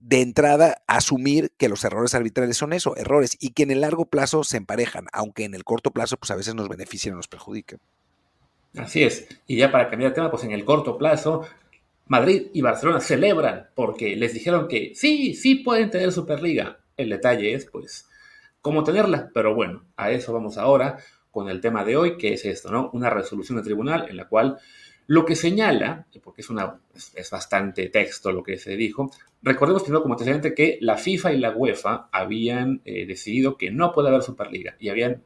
de 0.00 0.22
entrada 0.22 0.82
asumir 0.86 1.52
que 1.56 1.68
los 1.68 1.84
errores 1.84 2.14
arbitrales 2.14 2.56
son 2.56 2.72
eso, 2.72 2.96
errores, 2.96 3.36
y 3.40 3.50
que 3.50 3.62
en 3.62 3.70
el 3.70 3.80
largo 3.80 4.06
plazo 4.06 4.44
se 4.44 4.56
emparejan, 4.56 5.06
aunque 5.12 5.44
en 5.44 5.54
el 5.54 5.64
corto 5.64 5.90
plazo 5.90 6.16
pues 6.16 6.30
a 6.30 6.36
veces 6.36 6.54
nos 6.54 6.68
benefician 6.68 7.14
o 7.14 7.16
nos 7.16 7.28
perjudican. 7.28 7.78
Así 8.76 9.02
es, 9.02 9.26
y 9.46 9.56
ya 9.56 9.72
para 9.72 9.88
cambiar 9.88 10.10
de 10.10 10.16
tema, 10.16 10.30
pues 10.30 10.44
en 10.44 10.52
el 10.52 10.64
corto 10.64 10.98
plazo, 10.98 11.46
Madrid 12.06 12.48
y 12.52 12.60
Barcelona 12.60 13.00
celebran 13.00 13.68
porque 13.74 14.16
les 14.16 14.32
dijeron 14.32 14.68
que 14.68 14.92
sí, 14.94 15.34
sí 15.34 15.56
pueden 15.56 15.90
tener 15.90 16.12
Superliga. 16.12 16.78
El 16.96 17.10
detalle 17.10 17.54
es 17.54 17.66
pues 17.66 18.08
cómo 18.60 18.84
tenerla, 18.84 19.30
pero 19.34 19.54
bueno, 19.54 19.84
a 19.96 20.10
eso 20.10 20.32
vamos 20.32 20.56
ahora 20.56 20.98
con 21.30 21.48
el 21.48 21.60
tema 21.60 21.84
de 21.84 21.96
hoy, 21.96 22.16
que 22.16 22.32
es 22.32 22.44
esto, 22.44 22.70
¿no? 22.70 22.90
Una 22.92 23.10
resolución 23.10 23.58
de 23.58 23.64
tribunal 23.64 24.06
en 24.08 24.16
la 24.16 24.28
cual 24.28 24.58
lo 25.06 25.24
que 25.24 25.36
señala, 25.36 26.06
porque 26.22 26.40
es, 26.40 26.50
una, 26.50 26.80
es, 26.94 27.30
bastante 27.30 27.88
texto 27.88 28.32
lo 28.32 28.42
que 28.42 28.58
se 28.58 28.76
dijo, 28.76 29.10
recordemos 29.46 29.84
primero 29.84 30.02
como 30.02 30.14
antecedente 30.14 30.54
que 30.54 30.76
la 30.80 30.96
FIFA 30.96 31.32
y 31.32 31.38
la 31.38 31.52
UEFA 31.52 32.08
habían 32.10 32.82
eh, 32.84 33.06
decidido 33.06 33.56
que 33.56 33.70
no 33.70 33.92
puede 33.92 34.08
haber 34.08 34.22
Superliga 34.22 34.76
y 34.80 34.88
habían, 34.88 35.22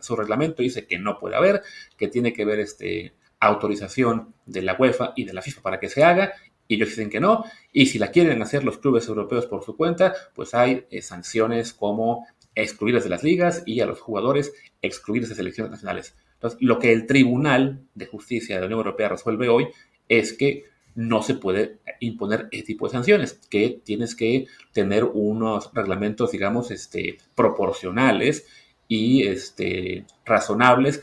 su 0.00 0.14
reglamento 0.14 0.62
dice 0.62 0.86
que 0.86 0.98
no 0.98 1.18
puede 1.18 1.36
haber, 1.36 1.62
que 1.96 2.08
tiene 2.08 2.34
que 2.34 2.42
haber 2.42 2.60
este, 2.60 3.14
autorización 3.40 4.34
de 4.44 4.60
la 4.60 4.76
UEFA 4.78 5.14
y 5.16 5.24
de 5.24 5.32
la 5.32 5.40
FIFA 5.40 5.62
para 5.62 5.80
que 5.80 5.88
se 5.88 6.04
haga 6.04 6.34
y 6.68 6.74
ellos 6.74 6.90
dicen 6.90 7.08
que 7.08 7.18
no, 7.18 7.44
y 7.72 7.86
si 7.86 7.98
la 7.98 8.10
quieren 8.10 8.42
hacer 8.42 8.62
los 8.62 8.76
clubes 8.76 9.08
europeos 9.08 9.46
por 9.46 9.64
su 9.64 9.74
cuenta, 9.74 10.14
pues 10.34 10.54
hay 10.54 10.84
eh, 10.90 11.00
sanciones 11.00 11.72
como 11.72 12.26
excluirles 12.54 13.04
de 13.04 13.10
las 13.10 13.24
ligas 13.24 13.62
y 13.64 13.80
a 13.80 13.86
los 13.86 14.00
jugadores 14.00 14.52
excluirles 14.82 15.30
de 15.30 15.36
selecciones 15.36 15.70
nacionales. 15.70 16.14
Entonces, 16.34 16.60
lo 16.60 16.78
que 16.78 16.92
el 16.92 17.06
Tribunal 17.06 17.86
de 17.94 18.06
Justicia 18.06 18.54
de 18.54 18.60
la 18.60 18.66
Unión 18.66 18.80
Europea 18.80 19.08
resuelve 19.08 19.48
hoy 19.48 19.68
es 20.08 20.34
que 20.34 20.71
no 20.94 21.22
se 21.22 21.34
puede 21.34 21.78
imponer 22.00 22.48
ese 22.50 22.64
tipo 22.64 22.86
de 22.86 22.92
sanciones, 22.92 23.40
que 23.48 23.80
tienes 23.84 24.14
que 24.14 24.46
tener 24.72 25.04
unos 25.04 25.70
reglamentos, 25.72 26.32
digamos, 26.32 26.70
este, 26.70 27.18
proporcionales 27.34 28.46
y 28.88 29.26
este, 29.26 30.04
razonables 30.24 31.02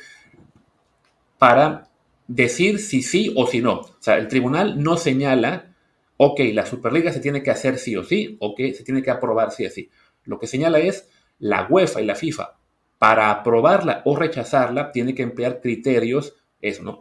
para 1.38 1.90
decir 2.28 2.80
si 2.80 3.02
sí 3.02 3.34
o 3.36 3.48
si 3.48 3.62
no. 3.62 3.80
O 3.80 3.96
sea, 4.00 4.18
el 4.18 4.28
tribunal 4.28 4.82
no 4.82 4.98
señala, 4.98 5.74
ok, 6.18 6.42
la 6.54 6.66
Superliga 6.66 7.12
se 7.12 7.20
tiene 7.20 7.42
que 7.42 7.52
hacer 7.52 7.78
sí 7.80 7.96
o 7.96 8.04
sí, 8.04 8.38
o 8.40 8.54
que 8.56 8.74
se 8.74 8.84
tiene 8.84 9.02
que 9.02 9.12
aprobar 9.12 9.52
sí 9.52 9.66
o 9.66 9.70
sí. 9.70 9.90
Lo 10.26 10.38
que 10.38 10.48
señala 10.48 10.80
es 10.80 11.10
la 11.40 11.66
UEFA 11.70 12.02
y 12.02 12.06
la 12.06 12.16
FIFA 12.16 12.60
para 13.00 13.32
aprobarla 13.32 14.02
o 14.06 14.16
rechazarla 14.16 14.92
tiene 14.92 15.16
que 15.16 15.24
emplear 15.24 15.62
criterios 15.62 16.36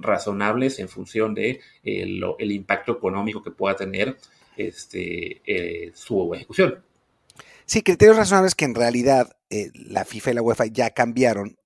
razonables 0.01 0.79
en 0.79 0.89
función 0.89 1.35
de 1.35 1.61
eh, 1.83 2.21
el 2.39 2.53
impacto 2.53 2.93
económico 2.93 3.43
que 3.43 3.51
pueda 3.51 3.77
tener 3.77 4.17
este, 4.57 5.43
eh, 5.45 5.93
su 5.95 6.33
ejecución. 6.35 6.83
Sí, 7.67 7.83
criterios 7.83 8.17
razonables 8.17 8.55
que 8.55 8.65
en 8.65 8.75
realidad 8.75 9.31
eh, 9.51 9.71
la 9.75 10.05
FIFA 10.05 10.31
y 10.31 10.35
la 10.35 10.43
UEFA 10.43 10.67
ya 10.67 10.91
cambiaron 10.91 11.57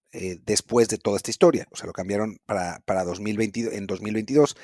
después 0.44 0.88
de 0.88 0.98
toda 0.98 1.16
esta 1.16 1.30
historia, 1.30 1.66
o 1.70 1.76
sea, 1.76 1.86
lo 1.86 1.94
cambiaron 1.94 2.36
para, 2.44 2.80
para 2.84 3.02
2022, 3.02 3.72
en 3.72 3.86
2022. 3.86 4.58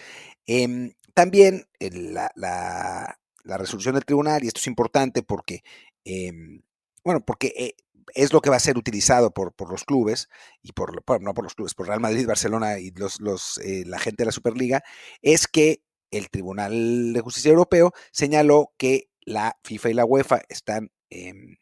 Em, 0.44 0.92
también 1.14 1.64
la, 1.80 2.30
la 2.34 3.56
resolución 3.56 3.94
del 3.94 4.04
tribunal, 4.04 4.44
y 4.44 4.48
esto 4.48 4.60
es 4.60 4.66
importante 4.66 5.22
porque, 5.22 5.62
em, 6.04 6.60
bueno, 7.02 7.24
porque 7.24 7.76
es 8.14 8.32
lo 8.32 8.40
que 8.40 8.50
va 8.50 8.56
a 8.56 8.60
ser 8.60 8.78
utilizado 8.78 9.32
por, 9.32 9.52
por 9.54 9.70
los 9.70 9.84
clubes, 9.84 10.28
y 10.62 10.72
por, 10.72 11.02
no 11.20 11.34
por 11.34 11.44
los 11.44 11.54
clubes, 11.54 11.74
por 11.74 11.86
Real 11.86 12.00
Madrid, 12.00 12.26
Barcelona 12.26 12.78
y 12.78 12.90
los, 12.92 13.20
los, 13.20 13.58
eh, 13.58 13.84
la 13.86 13.98
gente 13.98 14.22
de 14.22 14.26
la 14.26 14.32
Superliga, 14.32 14.82
es 15.22 15.46
que 15.46 15.82
el 16.10 16.30
Tribunal 16.30 17.12
de 17.12 17.20
Justicia 17.20 17.50
Europeo 17.50 17.92
señaló 18.12 18.72
que 18.78 19.10
la 19.20 19.58
FIFA 19.64 19.90
y 19.90 19.94
la 19.94 20.04
UEFA 20.04 20.42
están 20.48 20.90
em, 21.10 21.56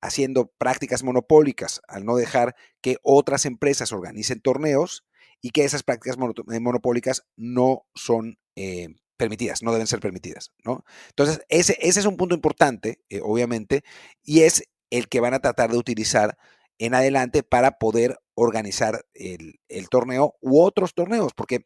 haciendo 0.00 0.52
prácticas 0.58 1.02
monopólicas 1.02 1.80
al 1.88 2.04
no 2.04 2.16
dejar 2.16 2.54
que 2.80 2.96
otras 3.02 3.46
empresas 3.46 3.92
organicen 3.92 4.40
torneos 4.40 5.04
y 5.40 5.50
que 5.50 5.64
esas 5.64 5.82
prácticas 5.82 6.16
eh, 6.16 6.60
monopólicas 6.60 7.24
no 7.36 7.86
son 7.94 8.38
eh, 8.56 8.88
permitidas, 9.16 9.62
no 9.62 9.72
deben 9.72 9.86
ser 9.86 10.00
permitidas, 10.00 10.52
¿no? 10.64 10.84
Entonces, 11.10 11.44
ese, 11.48 11.76
ese 11.80 12.00
es 12.00 12.06
un 12.06 12.16
punto 12.16 12.34
importante, 12.34 13.00
eh, 13.08 13.20
obviamente, 13.22 13.84
y 14.22 14.40
es 14.40 14.64
el 14.92 15.08
que 15.08 15.20
van 15.20 15.32
a 15.32 15.40
tratar 15.40 15.70
de 15.70 15.78
utilizar 15.78 16.36
en 16.78 16.94
adelante 16.94 17.42
para 17.42 17.78
poder 17.78 18.18
organizar 18.34 19.06
el, 19.14 19.58
torneo 19.90 20.36
u 20.40 20.60
otros 20.60 20.94
torneos, 20.94 21.32
porque 21.34 21.64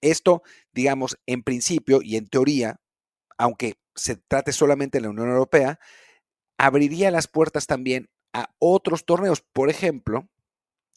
esto, 0.00 0.42
digamos, 0.72 1.18
en 1.26 1.42
principio 1.42 2.00
y 2.02 2.16
en 2.16 2.26
teoría, 2.28 2.80
aunque 3.36 3.74
se 3.94 4.16
trate 4.16 4.52
solamente 4.52 4.98
de 4.98 5.02
la 5.02 5.10
Unión 5.10 5.28
Europea, 5.28 5.78
abriría 6.56 7.10
las 7.10 7.28
puertas 7.28 7.66
también 7.66 8.08
a 8.32 8.54
otros 8.58 9.04
torneos. 9.04 9.44
Por 9.52 9.68
ejemplo, 9.68 10.30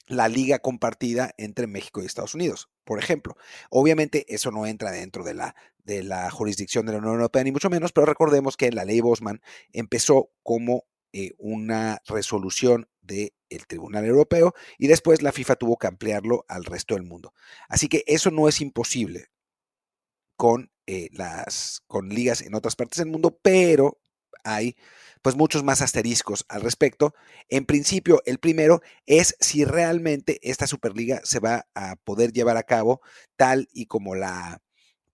la 0.07 0.29
liga 0.29 0.59
compartida 0.59 1.33
entre 1.37 1.67
México 1.67 2.01
y 2.01 2.05
Estados 2.05 2.35
Unidos, 2.35 2.69
por 2.85 2.99
ejemplo. 2.99 3.35
Obviamente 3.69 4.25
eso 4.33 4.49
no 4.49 4.65
entra 4.65 4.91
dentro 4.91 5.25
de 5.25 5.33
la, 5.33 5.55
de 5.83 6.03
la 6.03 6.31
jurisdicción 6.31 6.85
de 6.85 6.93
la 6.93 6.99
Unión 6.99 7.15
Europea, 7.15 7.43
ni 7.43 7.51
mucho 7.51 7.69
menos, 7.69 7.91
pero 7.91 8.05
recordemos 8.05 8.55
que 8.55 8.71
la 8.71 8.85
ley 8.85 9.01
Bosman 9.01 9.41
empezó 9.73 10.31
como 10.41 10.85
eh, 11.17 11.31
una 11.37 12.01
resolución 12.07 12.89
del 13.01 13.31
Tribunal 13.69 14.03
Europeo 14.03 14.53
y 14.77 14.87
después 14.87 15.21
la 15.21 15.31
FIFA 15.31 15.55
tuvo 15.55 15.77
que 15.77 15.87
ampliarlo 15.87 16.43
al 16.49 16.65
resto 16.65 16.95
del 16.95 17.05
mundo. 17.05 17.33
Así 17.69 17.87
que 17.87 18.03
eso 18.05 18.31
no 18.31 18.49
es 18.49 18.59
imposible 18.59 19.27
con, 20.35 20.73
eh, 20.87 21.07
las, 21.13 21.83
con 21.87 22.09
ligas 22.09 22.41
en 22.41 22.53
otras 22.53 22.75
partes 22.75 22.97
del 22.97 23.07
mundo, 23.07 23.39
pero 23.41 23.97
hay 24.43 24.75
pues 25.21 25.37
muchos 25.37 25.63
más 25.63 25.81
asteriscos 25.81 26.43
al 26.49 26.59
respecto. 26.59 27.15
En 27.47 27.65
principio, 27.65 28.21
el 28.25 28.37
primero 28.37 28.81
es 29.05 29.37
si 29.39 29.63
realmente 29.63 30.41
esta 30.43 30.67
Superliga 30.67 31.21
se 31.23 31.39
va 31.39 31.65
a 31.75 31.95
poder 31.95 32.33
llevar 32.33 32.57
a 32.57 32.63
cabo 32.63 32.99
tal 33.37 33.69
y 33.71 33.85
como 33.85 34.15
la, 34.15 34.61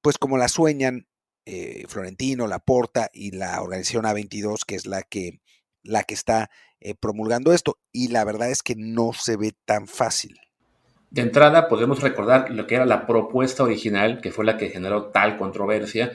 pues 0.01 0.17
como 0.17 0.39
la 0.39 0.47
sueñan 0.47 1.07
eh, 1.45 1.85
Florentino, 1.87 2.47
Laporta 2.47 3.11
y 3.13 3.31
la 3.31 3.61
organización 3.61 4.05
A22, 4.05 4.65
que 4.65 4.73
es 4.73 4.87
la 4.87 5.03
que, 5.03 5.41
la 5.83 6.03
que 6.03 6.13
está 6.13 6.49
eh, 6.79 6.95
promulgando 6.95 7.53
esto. 7.53 7.77
Y 7.91 8.09
la 8.09 8.23
verdad 8.23 8.49
es 8.49 8.63
que 8.63 8.75
no 8.75 9.13
se 9.13 9.37
ve 9.37 9.53
tan 9.65 9.87
fácil. 9.87 10.39
De 11.09 11.21
entrada, 11.21 11.67
podemos 11.67 12.01
recordar 12.01 12.51
lo 12.51 12.67
que 12.67 12.75
era 12.75 12.85
la 12.85 13.05
propuesta 13.05 13.63
original, 13.63 14.21
que 14.21 14.31
fue 14.31 14.45
la 14.45 14.57
que 14.57 14.69
generó 14.69 15.07
tal 15.07 15.37
controversia, 15.37 16.13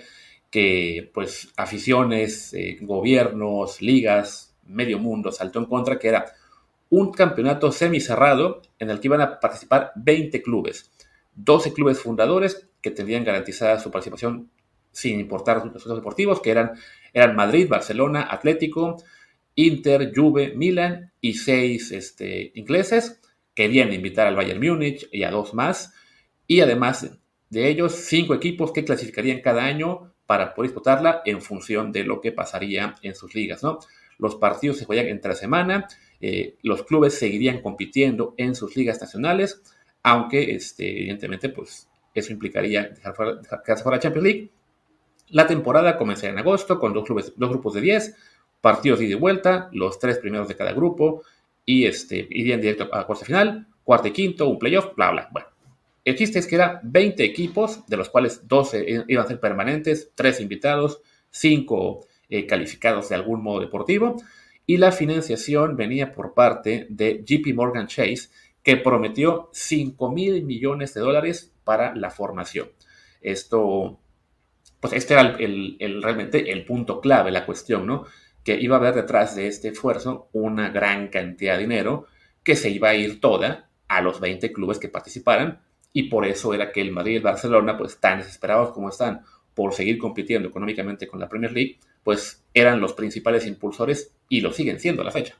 que 0.50 1.10
pues 1.12 1.52
aficiones, 1.56 2.54
eh, 2.54 2.78
gobiernos, 2.80 3.82
ligas, 3.82 4.54
medio 4.64 4.98
mundo 4.98 5.32
saltó 5.32 5.58
en 5.58 5.66
contra, 5.66 5.98
que 5.98 6.08
era 6.08 6.32
un 6.88 7.12
campeonato 7.12 7.72
semicerrado 7.72 8.62
en 8.78 8.90
el 8.90 9.00
que 9.00 9.08
iban 9.08 9.20
a 9.20 9.40
participar 9.40 9.92
20 9.96 10.40
clubes, 10.42 10.90
12 11.34 11.72
clubes 11.72 12.00
fundadores 12.00 12.68
que 12.80 12.90
tendrían 12.90 13.24
garantizada 13.24 13.78
su 13.78 13.90
participación 13.90 14.50
sin 14.92 15.20
importar 15.20 15.58
los 15.58 15.74
resultados 15.74 15.98
deportivos, 15.98 16.40
que 16.40 16.50
eran, 16.50 16.72
eran 17.12 17.36
Madrid, 17.36 17.68
Barcelona, 17.68 18.28
Atlético, 18.30 18.96
Inter, 19.56 20.12
Juve, 20.14 20.52
Milan 20.54 21.12
y 21.20 21.34
seis 21.34 21.90
este, 21.90 22.52
ingleses. 22.54 23.20
Querían 23.54 23.92
invitar 23.92 24.26
al 24.26 24.36
Bayern 24.36 24.60
Múnich 24.60 25.08
y 25.10 25.24
a 25.24 25.30
dos 25.30 25.54
más. 25.54 25.92
Y 26.46 26.60
además 26.60 27.10
de 27.50 27.68
ellos, 27.68 27.94
cinco 27.94 28.34
equipos 28.34 28.72
que 28.72 28.84
clasificarían 28.84 29.40
cada 29.40 29.64
año 29.64 30.12
para 30.26 30.54
poder 30.54 30.70
disputarla 30.70 31.22
en 31.24 31.40
función 31.40 31.92
de 31.92 32.04
lo 32.04 32.20
que 32.20 32.32
pasaría 32.32 32.94
en 33.02 33.14
sus 33.14 33.34
ligas, 33.34 33.62
¿no? 33.62 33.78
Los 34.18 34.36
partidos 34.36 34.78
se 34.78 34.84
juegan 34.84 35.06
entre 35.06 35.34
semana, 35.34 35.86
eh, 36.20 36.56
los 36.62 36.82
clubes 36.82 37.14
seguirían 37.14 37.60
compitiendo 37.60 38.34
en 38.36 38.54
sus 38.54 38.76
ligas 38.76 39.00
nacionales, 39.00 39.62
aunque 40.02 40.54
este, 40.54 40.90
evidentemente 40.90 41.48
pues, 41.48 41.88
eso 42.14 42.32
implicaría 42.32 42.84
dejar 42.88 43.14
fuera, 43.14 43.40
quedarse 43.64 43.82
fuera 43.82 43.98
Champions 43.98 44.24
League. 44.24 44.50
La 45.28 45.46
temporada 45.46 45.96
comenzaría 45.96 46.32
en 46.32 46.38
agosto 46.38 46.78
con 46.78 46.92
dos, 46.92 47.04
clubes, 47.04 47.32
dos 47.36 47.50
grupos 47.50 47.74
de 47.74 47.80
10, 47.80 48.16
partidos 48.60 48.98
de 48.98 49.06
ida 49.06 49.16
y 49.16 49.18
vuelta, 49.18 49.68
los 49.72 49.98
tres 49.98 50.18
primeros 50.18 50.48
de 50.48 50.56
cada 50.56 50.72
grupo, 50.72 51.22
y 51.64 51.86
este, 51.86 52.26
irían 52.30 52.60
directo 52.60 52.88
a 52.92 53.06
cuarta 53.06 53.24
final, 53.24 53.66
cuarto 53.84 54.08
y 54.08 54.12
quinto, 54.12 54.48
un 54.48 54.58
playoff, 54.58 54.94
bla, 54.94 55.10
bla. 55.10 55.28
Bueno, 55.32 55.48
el 56.04 56.16
chiste 56.16 56.38
es 56.38 56.46
que 56.46 56.54
eran 56.54 56.80
20 56.84 57.24
equipos, 57.24 57.86
de 57.86 57.96
los 57.96 58.08
cuales 58.08 58.46
12 58.46 59.04
iban 59.08 59.24
a 59.24 59.28
ser 59.28 59.40
permanentes, 59.40 60.12
3 60.14 60.40
invitados, 60.40 61.00
5 61.30 62.06
eh, 62.28 62.46
calificados 62.46 63.08
de 63.08 63.16
algún 63.16 63.42
modo 63.42 63.60
deportivo, 63.60 64.16
y 64.66 64.78
la 64.78 64.92
financiación 64.92 65.76
venía 65.76 66.12
por 66.12 66.34
parte 66.34 66.86
de 66.90 67.24
JP 67.24 67.54
Morgan 67.54 67.86
Chase, 67.86 68.28
que 68.62 68.76
prometió 68.76 69.48
5 69.52 70.10
mil 70.10 70.44
millones 70.44 70.92
de 70.92 71.00
dólares 71.00 71.52
para 71.62 71.94
la 71.94 72.10
formación. 72.10 72.68
Esto, 73.20 74.00
pues 74.80 74.92
este 74.92 75.14
era 75.14 75.36
el, 75.38 76.02
realmente 76.02 76.50
el 76.50 76.64
punto 76.64 77.00
clave, 77.00 77.30
la 77.30 77.46
cuestión, 77.46 77.86
¿no? 77.86 78.06
Que 78.46 78.58
iba 78.58 78.76
a 78.76 78.78
haber 78.78 78.94
detrás 78.94 79.36
de 79.36 79.46
este 79.48 79.68
esfuerzo 79.68 80.30
una 80.32 80.70
gran 80.70 81.08
cantidad 81.08 81.56
de 81.56 81.62
dinero 81.62 82.06
que 82.42 82.56
se 82.56 82.70
iba 82.70 82.88
a 82.88 82.94
ir 82.94 83.20
toda 83.20 83.68
a 83.88 84.00
los 84.00 84.20
20 84.20 84.52
clubes 84.52 84.78
que 84.78 84.88
participaran 84.88 85.60
y 85.92 86.04
por 86.04 86.24
eso 86.26 86.54
era 86.54 86.72
que 86.72 86.80
el 86.80 86.92
Madrid 86.92 87.14
y 87.14 87.16
el 87.16 87.22
Barcelona, 87.22 87.76
pues 87.76 87.98
tan 87.98 88.18
desesperados 88.18 88.72
como 88.72 88.88
están 88.88 89.24
por 89.54 89.74
seguir 89.74 89.98
compitiendo 89.98 90.48
económicamente 90.48 91.08
con 91.08 91.18
la 91.18 91.28
Premier 91.28 91.52
League, 91.52 91.80
pues 92.04 92.44
eran 92.54 92.80
los 92.80 92.92
principales 92.92 93.46
impulsores 93.46 94.12
y 94.28 94.42
lo 94.42 94.52
siguen 94.52 94.78
siendo 94.78 95.02
a 95.02 95.06
la 95.06 95.10
fecha. 95.10 95.34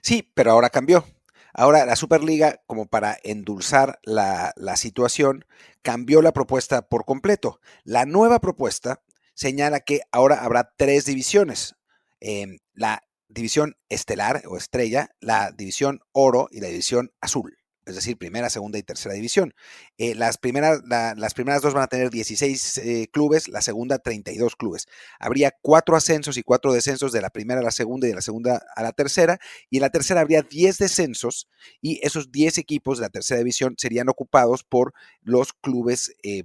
Sí, 0.00 0.28
pero 0.34 0.50
ahora 0.50 0.70
cambió. 0.70 1.04
Ahora 1.52 1.84
la 1.86 1.96
Superliga, 1.96 2.62
como 2.66 2.86
para 2.86 3.18
endulzar 3.24 3.98
la, 4.04 4.54
situación, 4.76 5.44
cambió 5.82 6.22
la 6.22 6.32
propuesta 6.32 6.88
por 6.88 7.04
completo. 7.04 7.60
La 7.84 8.06
nueva 8.06 8.38
propuesta 8.40 9.02
señala 9.34 9.80
que 9.80 10.00
ahora 10.12 10.44
habrá 10.44 10.72
tres 10.76 11.04
divisiones. 11.04 11.74
Em, 12.20 12.58
la 12.74 13.02
división 13.28 13.76
estelar 13.88 14.42
o 14.46 14.56
estrella, 14.56 15.10
la 15.20 15.52
división 15.52 16.00
oro 16.12 16.48
y 16.50 16.60
la 16.60 16.68
división 16.68 17.12
azul 17.20 17.58
es 17.88 17.94
decir, 17.94 18.18
primera, 18.18 18.50
segunda 18.50 18.78
y 18.78 18.82
tercera 18.82 19.14
división. 19.14 19.54
Eh, 19.96 20.14
las, 20.14 20.38
primeras, 20.38 20.80
las 20.86 21.34
primeras 21.34 21.62
dos 21.62 21.74
van 21.74 21.84
a 21.84 21.88
tener 21.88 22.10
16 22.10 22.78
eh, 22.78 23.08
clubes, 23.10 23.48
la 23.48 23.62
segunda 23.62 23.98
32 23.98 24.56
clubes. 24.56 24.86
Habría 25.18 25.52
cuatro 25.62 25.96
ascensos 25.96 26.36
y 26.36 26.42
cuatro 26.42 26.72
descensos 26.72 27.12
de 27.12 27.22
la 27.22 27.30
primera 27.30 27.60
a 27.60 27.64
la 27.64 27.70
segunda 27.70 28.06
y 28.06 28.10
de 28.10 28.16
la 28.16 28.20
segunda 28.20 28.62
a 28.76 28.82
la 28.82 28.92
tercera, 28.92 29.38
y 29.70 29.78
en 29.78 29.82
la 29.82 29.90
tercera 29.90 30.20
habría 30.20 30.42
10 30.42 30.78
descensos 30.78 31.48
y 31.80 32.00
esos 32.06 32.30
10 32.30 32.58
equipos 32.58 32.98
de 32.98 33.02
la 33.02 33.10
tercera 33.10 33.38
división 33.38 33.74
serían 33.78 34.08
ocupados 34.08 34.64
por 34.64 34.92
los 35.22 35.52
clubes 35.54 36.14
eh, 36.22 36.44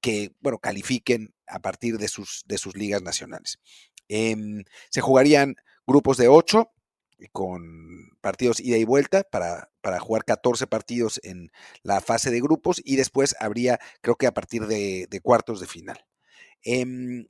que, 0.00 0.32
bueno, 0.40 0.58
califiquen 0.58 1.34
a 1.46 1.60
partir 1.60 1.96
de 1.98 2.08
sus, 2.08 2.42
de 2.46 2.58
sus 2.58 2.76
ligas 2.76 3.02
nacionales. 3.02 3.58
Em, 4.08 4.64
se 4.90 5.00
jugarían 5.00 5.56
grupos 5.86 6.16
de 6.16 6.28
8 6.28 6.70
con 7.30 7.62
partidos 8.20 8.60
ida 8.60 8.76
y 8.76 8.84
vuelta 8.84 9.22
para, 9.22 9.70
para, 9.80 10.00
jugar 10.00 10.24
14 10.24 10.66
partidos 10.66 11.20
en 11.22 11.52
la 11.82 12.00
fase 12.00 12.30
de 12.30 12.40
grupos 12.40 12.80
y 12.84 12.96
después 12.96 13.36
habría, 13.38 13.78
creo 14.00 14.16
que 14.16 14.26
a 14.26 14.34
partir 14.34 14.66
de, 14.66 15.20
cuartos 15.22 15.60
de 15.60 15.66
final. 15.66 16.04
Em, 16.64 17.26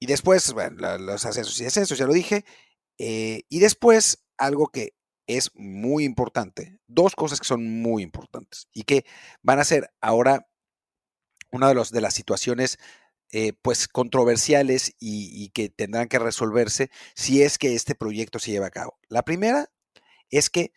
y 0.00 0.06
después, 0.06 0.52
bueno, 0.52 0.98
los 0.98 1.24
ascensos 1.26 1.60
y 1.60 1.64
descensos, 1.64 1.96
ya 1.98 2.06
lo 2.06 2.12
dije. 2.12 2.44
Eh, 2.98 3.42
y 3.48 3.60
después, 3.60 4.24
algo 4.36 4.68
que 4.68 4.94
es 5.26 5.50
muy 5.54 6.04
importante, 6.04 6.80
dos 6.86 7.14
cosas 7.14 7.38
que 7.38 7.46
son 7.46 7.64
muy 7.64 8.02
importantes 8.02 8.68
y 8.72 8.82
que 8.82 9.04
van 9.42 9.60
a 9.60 9.64
ser 9.64 9.92
ahora 10.00 10.48
una 11.52 11.68
de, 11.68 11.74
los, 11.74 11.90
de 11.92 12.00
las 12.00 12.14
situaciones 12.14 12.78
eh, 13.32 13.54
pues 13.62 13.88
controversiales 13.88 14.94
y, 15.00 15.48
que 15.54 15.70
tendrán 15.70 16.08
que 16.08 16.18
resolverse 16.18 16.90
si 17.14 17.42
es 17.42 17.56
que 17.56 17.74
este 17.74 17.94
proyecto 17.94 18.38
se 18.38 18.50
lleva 18.50 18.66
a 18.66 18.70
cabo. 18.70 18.98
La 19.08 19.22
primera 19.24 19.70
es 20.30 20.50
que 20.50 20.72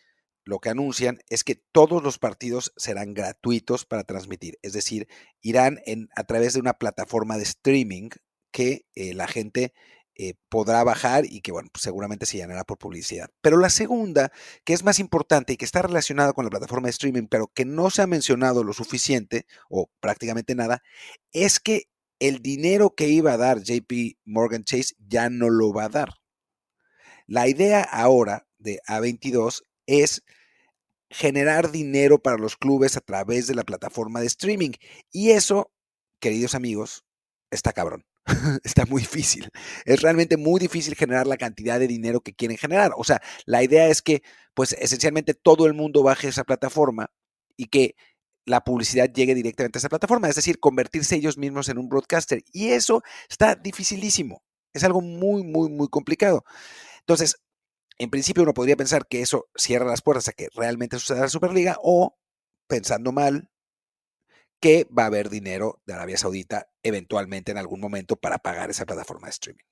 lo 0.45 0.59
que 0.59 0.69
anuncian 0.69 1.19
es 1.27 1.43
que 1.43 1.55
todos 1.73 2.01
los 2.01 2.17
partidos 2.17 2.71
serán 2.77 3.13
gratuitos 3.13 3.83
para 3.83 4.05
transmitir, 4.05 4.57
es 4.61 4.73
decir, 4.73 5.07
irán 5.41 5.79
en, 5.85 6.07
a 6.15 6.23
través 6.23 6.53
de 6.53 6.61
una 6.61 6.73
plataforma 6.73 7.35
de 7.35 7.43
streaming 7.43 8.09
que 8.51 8.85
eh, 8.95 9.13
la 9.13 9.27
gente 9.27 9.73
eh, 10.17 10.35
podrá 10.47 10.81
bajar 10.85 11.25
y 11.25 11.41
que, 11.41 11.51
bueno, 11.51 11.67
pues 11.73 11.81
seguramente 11.83 12.25
se 12.25 12.37
llenará 12.37 12.63
por 12.63 12.77
publicidad. 12.77 13.29
Pero 13.41 13.57
la 13.57 13.69
segunda, 13.69 14.31
que 14.63 14.71
es 14.71 14.85
más 14.85 14.99
importante 14.99 15.51
y 15.51 15.57
que 15.57 15.65
está 15.65 15.81
relacionada 15.81 16.31
con 16.31 16.45
la 16.45 16.51
plataforma 16.51 16.87
de 16.87 16.91
streaming, 16.91 17.27
pero 17.27 17.51
que 17.53 17.65
no 17.65 17.89
se 17.89 18.01
ha 18.01 18.07
mencionado 18.07 18.63
lo 18.63 18.71
suficiente 18.71 19.45
o 19.67 19.89
prácticamente 19.99 20.55
nada, 20.55 20.81
es 21.33 21.59
que 21.59 21.89
el 22.27 22.41
dinero 22.41 22.95
que 22.95 23.07
iba 23.07 23.33
a 23.33 23.37
dar 23.37 23.61
JP 23.61 24.17
Morgan 24.25 24.63
Chase 24.63 24.95
ya 24.97 25.29
no 25.29 25.49
lo 25.49 25.73
va 25.73 25.85
a 25.85 25.89
dar. 25.89 26.09
La 27.27 27.47
idea 27.47 27.81
ahora 27.81 28.47
de 28.57 28.79
A22 28.87 29.63
es 29.87 30.23
generar 31.09 31.71
dinero 31.71 32.19
para 32.19 32.37
los 32.37 32.57
clubes 32.57 32.97
a 32.97 33.01
través 33.01 33.47
de 33.47 33.55
la 33.55 33.63
plataforma 33.63 34.19
de 34.19 34.27
streaming. 34.27 34.71
Y 35.11 35.31
eso, 35.31 35.71
queridos 36.19 36.55
amigos, 36.55 37.05
está 37.51 37.73
cabrón. 37.73 38.05
está 38.63 38.85
muy 38.85 39.01
difícil. 39.01 39.49
Es 39.85 40.01
realmente 40.01 40.37
muy 40.37 40.59
difícil 40.59 40.95
generar 40.95 41.27
la 41.27 41.37
cantidad 41.37 41.79
de 41.79 41.87
dinero 41.87 42.21
que 42.21 42.33
quieren 42.33 42.57
generar. 42.57 42.91
O 42.97 43.03
sea, 43.03 43.21
la 43.45 43.63
idea 43.63 43.87
es 43.87 44.01
que, 44.01 44.23
pues, 44.53 44.73
esencialmente 44.73 45.33
todo 45.35 45.67
el 45.67 45.73
mundo 45.73 46.03
baje 46.03 46.27
esa 46.27 46.43
plataforma 46.43 47.11
y 47.55 47.67
que 47.67 47.95
la 48.45 48.61
publicidad 48.61 49.11
llegue 49.11 49.35
directamente 49.35 49.77
a 49.77 49.79
esa 49.79 49.89
plataforma, 49.89 50.29
es 50.29 50.35
decir, 50.35 50.59
convertirse 50.59 51.15
ellos 51.15 51.37
mismos 51.37 51.69
en 51.69 51.77
un 51.77 51.89
broadcaster. 51.89 52.43
Y 52.53 52.69
eso 52.69 53.03
está 53.29 53.55
dificilísimo. 53.55 54.43
Es 54.73 54.83
algo 54.83 55.01
muy, 55.01 55.43
muy, 55.43 55.69
muy 55.69 55.87
complicado. 55.87 56.43
Entonces, 56.99 57.37
en 57.97 58.09
principio 58.09 58.43
uno 58.43 58.53
podría 58.53 58.75
pensar 58.75 59.07
que 59.07 59.21
eso 59.21 59.47
cierra 59.55 59.85
las 59.85 60.01
puertas 60.01 60.27
a 60.27 60.33
que 60.33 60.49
realmente 60.55 60.99
suceda 60.99 61.21
la 61.21 61.29
Superliga 61.29 61.77
o, 61.81 62.17
pensando 62.67 63.11
mal, 63.11 63.49
que 64.59 64.87
va 64.97 65.03
a 65.03 65.07
haber 65.07 65.29
dinero 65.29 65.81
de 65.85 65.93
Arabia 65.93 66.17
Saudita 66.17 66.67
eventualmente 66.83 67.51
en 67.51 67.57
algún 67.57 67.79
momento 67.79 68.15
para 68.15 68.37
pagar 68.37 68.69
esa 68.69 68.85
plataforma 68.85 69.27
de 69.27 69.31
streaming. 69.31 69.63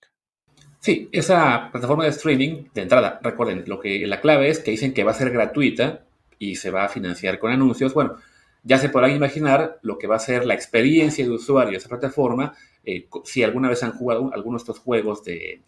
Sí, 0.79 1.09
esa 1.11 1.69
plataforma 1.71 2.03
de 2.03 2.09
streaming, 2.09 2.65
de 2.73 2.81
entrada, 2.81 3.19
recuerden, 3.23 3.63
lo 3.67 3.79
que 3.79 4.05
la 4.05 4.19
clave 4.19 4.49
es 4.49 4.59
que 4.59 4.71
dicen 4.71 4.93
que 4.93 5.03
va 5.03 5.11
a 5.11 5.15
ser 5.15 5.31
gratuita 5.31 6.05
y 6.37 6.57
se 6.57 6.71
va 6.71 6.85
a 6.85 6.89
financiar 6.89 7.39
con 7.39 7.51
anuncios. 7.51 7.93
Bueno, 7.93 8.17
ya 8.63 8.77
se 8.77 8.89
podrán 8.89 9.11
imaginar 9.11 9.79
lo 9.81 9.97
que 9.97 10.07
va 10.07 10.15
a 10.15 10.19
ser 10.19 10.45
la 10.45 10.53
experiencia 10.53 11.25
de 11.25 11.31
usuario 11.31 11.71
de 11.71 11.77
esa 11.77 11.89
plataforma. 11.89 12.55
Eh, 12.85 13.07
si 13.25 13.43
alguna 13.43 13.69
vez 13.69 13.83
han 13.83 13.91
jugado 13.91 14.31
algunos 14.33 14.61
de 14.61 14.71
estos 14.71 14.79
juegos 14.79 15.23
de, 15.23 15.61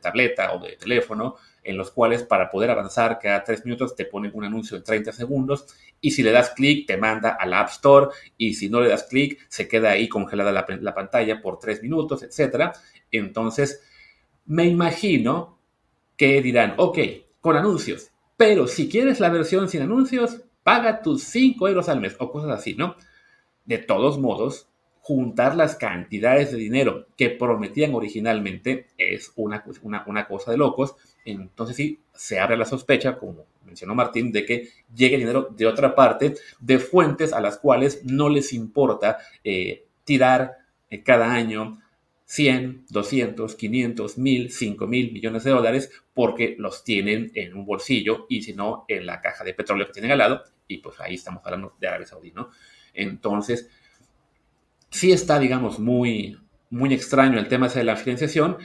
tableta 0.00 0.52
o 0.52 0.58
de 0.60 0.76
teléfono, 0.76 1.36
en 1.62 1.76
los 1.76 1.92
cuales 1.92 2.24
para 2.24 2.50
poder 2.50 2.70
avanzar 2.70 3.20
cada 3.20 3.44
tres 3.44 3.64
minutos 3.64 3.94
te 3.94 4.04
ponen 4.04 4.32
un 4.34 4.44
anuncio 4.44 4.76
de 4.76 4.82
30 4.82 5.12
segundos 5.12 5.66
y 6.00 6.10
si 6.10 6.24
le 6.24 6.32
das 6.32 6.50
clic 6.50 6.86
te 6.86 6.96
manda 6.96 7.36
a 7.38 7.46
la 7.46 7.60
App 7.60 7.70
Store 7.70 8.08
y 8.36 8.54
si 8.54 8.68
no 8.68 8.80
le 8.80 8.88
das 8.88 9.04
clic 9.04 9.38
se 9.48 9.68
queda 9.68 9.90
ahí 9.90 10.08
congelada 10.08 10.50
la, 10.50 10.66
la 10.80 10.94
pantalla 10.94 11.40
por 11.40 11.60
tres 11.60 11.80
minutos, 11.80 12.24
etc. 12.24 12.72
Entonces, 13.12 13.82
me 14.46 14.66
imagino 14.66 15.58
que 16.16 16.42
dirán, 16.42 16.74
ok, 16.76 16.98
con 17.40 17.56
anuncios, 17.56 18.10
pero 18.36 18.66
si 18.66 18.88
quieres 18.88 19.20
la 19.20 19.28
versión 19.28 19.68
sin 19.68 19.82
anuncios, 19.82 20.42
paga 20.62 21.02
tus 21.02 21.24
5 21.24 21.68
euros 21.68 21.88
al 21.88 22.00
mes 22.00 22.16
o 22.18 22.30
cosas 22.30 22.50
así, 22.50 22.74
¿no? 22.74 22.96
De 23.64 23.78
todos 23.78 24.18
modos, 24.18 24.68
juntar 25.02 25.56
las 25.56 25.74
cantidades 25.74 26.52
de 26.52 26.58
dinero 26.58 27.06
que 27.16 27.30
prometían 27.30 27.94
originalmente 27.94 28.86
es 28.96 29.32
una, 29.34 29.64
una, 30.06 30.28
cosa 30.28 30.52
de 30.52 30.56
locos. 30.56 30.94
Entonces 31.24 31.76
sí, 31.76 32.00
se 32.14 32.38
abre 32.38 32.56
la 32.56 32.64
sospecha, 32.64 33.18
como 33.18 33.44
mencionó 33.64 33.96
Martín, 33.96 34.30
de 34.30 34.44
que 34.44 34.68
llegue 34.94 35.18
dinero 35.18 35.48
de 35.50 35.66
otra 35.66 35.96
parte, 35.96 36.34
de 36.60 36.78
fuentes 36.78 37.32
a 37.32 37.40
las 37.40 37.58
cuales 37.58 38.04
no 38.04 38.28
les 38.28 38.52
importa 38.52 39.18
eh, 39.42 39.86
tirar 40.04 40.58
eh, 40.88 41.02
cada 41.02 41.32
año 41.32 41.81
100, 42.32 42.86
200, 42.88 43.56
500, 43.56 44.16
1000, 44.16 44.50
5000 44.50 45.12
millones 45.12 45.44
de 45.44 45.50
dólares 45.50 45.92
porque 46.14 46.56
los 46.58 46.82
tienen 46.82 47.30
en 47.34 47.54
un 47.54 47.66
bolsillo 47.66 48.24
y 48.30 48.40
si 48.40 48.54
no 48.54 48.86
en 48.88 49.04
la 49.04 49.20
caja 49.20 49.44
de 49.44 49.52
petróleo 49.52 49.86
que 49.86 49.92
tienen 49.92 50.12
al 50.12 50.18
lado 50.18 50.42
y 50.66 50.78
pues 50.78 50.98
ahí 51.00 51.16
estamos 51.16 51.44
hablando 51.44 51.76
de 51.78 51.88
Arabia 51.88 52.06
Saudí, 52.06 52.32
¿no? 52.32 52.48
Entonces, 52.94 53.68
sí 54.88 55.12
está, 55.12 55.38
digamos, 55.38 55.78
muy, 55.78 56.38
muy 56.70 56.94
extraño 56.94 57.38
el 57.38 57.48
tema 57.48 57.68
de 57.68 57.84
la 57.84 57.96
financiación, 57.96 58.56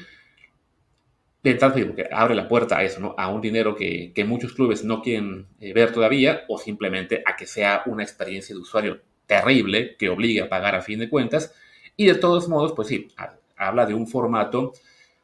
de 1.44 1.54
tal 1.56 1.74
porque 1.74 2.08
abre 2.10 2.36
la 2.36 2.48
puerta 2.48 2.78
a 2.78 2.86
eso, 2.86 3.02
¿no? 3.02 3.16
A 3.18 3.28
un 3.28 3.42
dinero 3.42 3.76
que, 3.76 4.14
muchos 4.26 4.54
clubes 4.54 4.86
no 4.86 5.02
quieren 5.02 5.46
eh, 5.60 5.74
ver 5.74 5.92
todavía 5.92 6.44
o 6.48 6.58
simplemente 6.58 7.22
a 7.26 7.36
que 7.36 7.46
sea 7.46 7.84
una 7.86 8.04
experiencia 8.04 8.56
de 8.56 8.62
usuario 8.62 9.02
terrible 9.26 9.98
que 9.98 10.08
obligue 10.08 10.42
a 10.42 10.48
pagar 10.48 10.74
a 10.74 10.82
fin 10.82 11.00
de 11.00 11.10
cuentas. 11.10 11.54
Y 11.98 12.06
de 12.06 12.16
todos 12.16 12.48
modos, 12.48 12.72
pues 12.74 12.88
sí, 12.88 13.10
habla 13.58 13.86
de 13.86 13.94
un 13.94 14.08
formato 14.08 14.74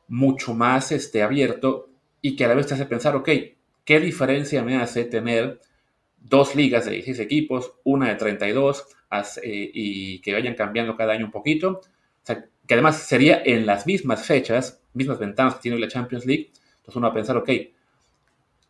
mucho 0.07 0.53
más 0.53 0.91
este, 0.91 1.23
abierto 1.23 1.89
y 2.21 2.35
que 2.35 2.45
a 2.45 2.47
la 2.47 2.55
vez 2.55 2.67
te 2.67 2.73
hace 2.73 2.85
pensar, 2.85 3.15
ok, 3.15 3.29
¿qué 3.83 3.99
diferencia 3.99 4.63
me 4.63 4.77
hace 4.77 5.05
tener 5.05 5.59
dos 6.19 6.55
ligas 6.55 6.85
de 6.85 6.91
16 6.91 7.19
equipos, 7.19 7.73
una 7.83 8.09
de 8.09 8.15
32 8.15 8.85
eh, 9.41 9.71
y 9.73 10.19
que 10.19 10.33
vayan 10.33 10.55
cambiando 10.55 10.95
cada 10.95 11.13
año 11.13 11.25
un 11.25 11.31
poquito? 11.31 11.81
Que 12.25 12.75
además 12.75 12.97
sería 13.03 13.41
en 13.43 13.65
las 13.65 13.85
mismas 13.85 14.25
fechas, 14.25 14.81
mismas 14.93 15.19
ventanas 15.19 15.55
que 15.55 15.61
tiene 15.63 15.77
la 15.77 15.89
Champions 15.89 16.25
League. 16.25 16.51
Entonces 16.77 16.95
uno 16.95 17.07
va 17.07 17.11
a 17.11 17.15
pensar, 17.15 17.35
ok, 17.35 17.49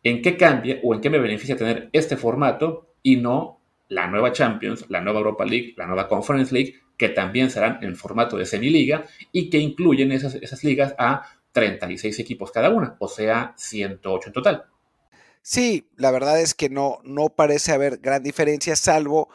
¿en 0.02 0.20
qué 0.20 0.36
cambia 0.36 0.80
o 0.82 0.94
en 0.94 1.00
qué 1.00 1.10
me 1.10 1.18
beneficia 1.18 1.56
tener 1.56 1.90
este 1.92 2.16
formato 2.16 2.94
y 3.02 3.16
no 3.16 3.60
la 3.88 4.08
nueva 4.08 4.32
Champions, 4.32 4.86
la 4.88 5.00
nueva 5.00 5.20
Europa 5.20 5.44
League, 5.44 5.74
la 5.76 5.86
nueva 5.86 6.08
Conference 6.08 6.52
League, 6.52 6.74
que 6.96 7.08
también 7.08 7.50
serán 7.50 7.82
en 7.82 7.96
formato 7.96 8.36
de 8.36 8.46
semiliga 8.46 9.04
y 9.32 9.50
que 9.50 9.58
incluyen 9.58 10.12
esas, 10.12 10.34
esas 10.36 10.64
ligas 10.64 10.94
a 10.98 11.24
36 11.52 12.18
equipos 12.18 12.50
cada 12.50 12.70
una, 12.70 12.96
o 12.98 13.08
sea, 13.08 13.54
108 13.56 14.28
en 14.28 14.32
total. 14.32 14.64
Sí, 15.42 15.90
la 15.96 16.10
verdad 16.10 16.40
es 16.40 16.54
que 16.54 16.70
no, 16.70 17.00
no 17.04 17.28
parece 17.28 17.72
haber 17.72 17.98
gran 17.98 18.22
diferencia, 18.22 18.76
salvo 18.76 19.28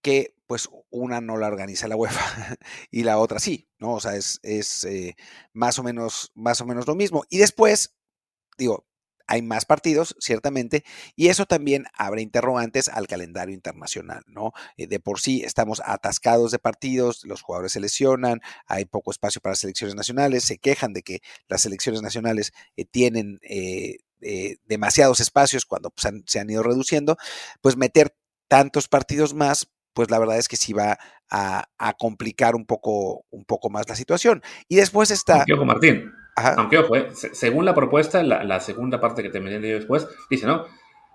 que 0.00 0.34
pues 0.46 0.68
una 0.90 1.20
no 1.20 1.36
la 1.36 1.48
organiza 1.48 1.88
la 1.88 1.96
UEFA 1.96 2.56
y 2.90 3.02
la 3.02 3.18
otra 3.18 3.40
sí, 3.40 3.68
¿no? 3.78 3.94
O 3.94 4.00
sea, 4.00 4.14
es, 4.14 4.38
es 4.42 4.84
eh, 4.84 5.16
más, 5.52 5.78
o 5.78 5.82
menos, 5.82 6.30
más 6.34 6.60
o 6.60 6.66
menos 6.66 6.86
lo 6.86 6.94
mismo. 6.94 7.24
Y 7.30 7.38
después, 7.38 7.94
digo, 8.56 8.86
hay 9.26 9.42
más 9.42 9.64
partidos, 9.64 10.16
ciertamente, 10.18 10.84
y 11.14 11.28
eso 11.28 11.46
también 11.46 11.86
abre 11.94 12.22
interrogantes 12.22 12.88
al 12.88 13.06
calendario 13.06 13.54
internacional, 13.54 14.22
¿no? 14.26 14.52
Eh, 14.76 14.86
de 14.86 15.00
por 15.00 15.20
sí 15.20 15.42
estamos 15.44 15.82
atascados 15.84 16.52
de 16.52 16.58
partidos, 16.58 17.24
los 17.24 17.42
jugadores 17.42 17.72
se 17.72 17.80
lesionan, 17.80 18.40
hay 18.66 18.84
poco 18.84 19.10
espacio 19.10 19.40
para 19.40 19.56
selecciones 19.56 19.94
nacionales, 19.94 20.44
se 20.44 20.58
quejan 20.58 20.92
de 20.92 21.02
que 21.02 21.20
las 21.48 21.62
selecciones 21.62 22.02
nacionales 22.02 22.52
eh, 22.76 22.84
tienen 22.84 23.38
eh, 23.42 23.98
demasiados 24.64 25.20
espacios 25.20 25.66
cuando 25.66 25.90
pues, 25.90 26.12
se 26.26 26.40
han 26.40 26.50
ido 26.50 26.62
reduciendo, 26.62 27.16
pues 27.60 27.76
meter 27.76 28.16
tantos 28.48 28.88
partidos 28.88 29.34
más, 29.34 29.68
pues 29.92 30.10
la 30.10 30.18
verdad 30.18 30.38
es 30.38 30.48
que 30.48 30.56
sí 30.56 30.72
va 30.72 30.98
a, 31.30 31.66
complicar 31.98 32.54
un 32.54 32.66
poco, 32.66 33.24
un 33.30 33.44
poco 33.44 33.70
más 33.70 33.88
la 33.88 33.96
situación. 33.96 34.42
Y 34.68 34.76
después 34.76 35.10
está... 35.10 35.44
Martín, 35.64 36.12
aunque, 36.36 36.78
ojo, 36.78 36.96
eh, 36.96 37.08
según 37.14 37.64
la 37.64 37.74
propuesta, 37.74 38.22
la, 38.22 38.60
segunda 38.60 39.00
parte 39.00 39.22
que 39.22 39.30
te 39.30 39.40
de 39.40 39.58
después, 39.58 40.06
dice, 40.30 40.46
¿no? 40.46 40.66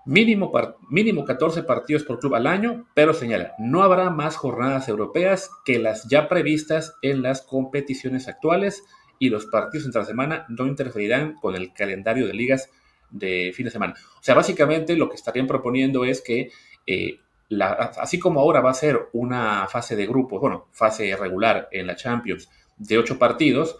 Mínimo, 0.04 0.50
mínimo 0.90 1.24
14 1.24 1.62
partidos 1.62 2.02
por 2.02 2.18
club 2.18 2.34
al 2.34 2.48
año, 2.48 2.88
pero 2.92 3.14
señala, 3.14 3.54
no 3.58 3.84
habrá 3.84 4.10
más 4.10 4.34
jornadas 4.34 4.88
europeas 4.88 5.48
que 5.64 5.78
las 5.78 6.08
ya 6.08 6.28
previstas 6.28 6.96
en 7.02 7.22
las 7.22 7.42
competiciones 7.42 8.26
actuales 8.26 8.82
y 9.20 9.30
los 9.30 9.46
partidos 9.46 9.86
entre 9.86 10.04
semana 10.04 10.44
no 10.48 10.66
interferirán 10.66 11.34
con 11.34 11.54
el 11.54 11.72
calendario 11.72 12.26
de 12.26 12.34
ligas 12.34 12.68
de 13.10 13.52
fin 13.54 13.66
de 13.66 13.70
semana. 13.70 13.94
O 14.18 14.22
sea, 14.22 14.34
básicamente 14.34 14.96
lo 14.96 15.08
que 15.08 15.14
estarían 15.14 15.46
proponiendo 15.46 16.04
es 16.04 16.20
que, 16.20 16.50
eh, 16.84 17.20
así 17.60 18.18
como 18.18 18.40
ahora 18.40 18.60
va 18.60 18.70
a 18.70 18.74
ser 18.74 19.08
una 19.12 19.68
fase 19.68 19.94
de 19.94 20.06
grupos, 20.06 20.40
bueno, 20.40 20.66
fase 20.72 21.14
regular 21.14 21.68
en 21.70 21.86
la 21.86 21.94
Champions 21.94 22.48
de 22.76 22.98
ocho 22.98 23.20
partidos, 23.20 23.76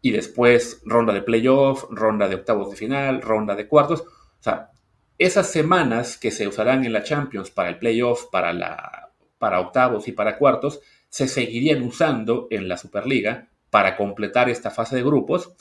y 0.00 0.12
después 0.12 0.80
ronda 0.84 1.12
de 1.12 1.22
playoff, 1.22 1.84
ronda 1.90 2.28
de 2.28 2.36
octavos 2.36 2.70
de 2.70 2.76
final, 2.76 3.20
ronda 3.20 3.54
de 3.54 3.66
cuartos. 3.66 4.02
O 4.02 4.42
sea, 4.42 4.70
esas 5.18 5.50
semanas 5.50 6.16
que 6.16 6.30
se 6.30 6.46
usarán 6.46 6.84
en 6.84 6.92
la 6.92 7.02
Champions 7.02 7.50
para 7.50 7.68
el 7.68 7.78
playoff, 7.78 8.26
para, 8.30 8.52
la, 8.52 9.10
para 9.38 9.60
octavos 9.60 10.06
y 10.08 10.12
para 10.12 10.38
cuartos, 10.38 10.80
se 11.08 11.26
seguirían 11.26 11.82
usando 11.82 12.46
en 12.50 12.68
la 12.68 12.76
Superliga 12.76 13.48
para 13.70 13.96
completar 13.96 14.48
esta 14.48 14.70
fase 14.70 14.96
de 14.96 15.02
grupos 15.02 15.52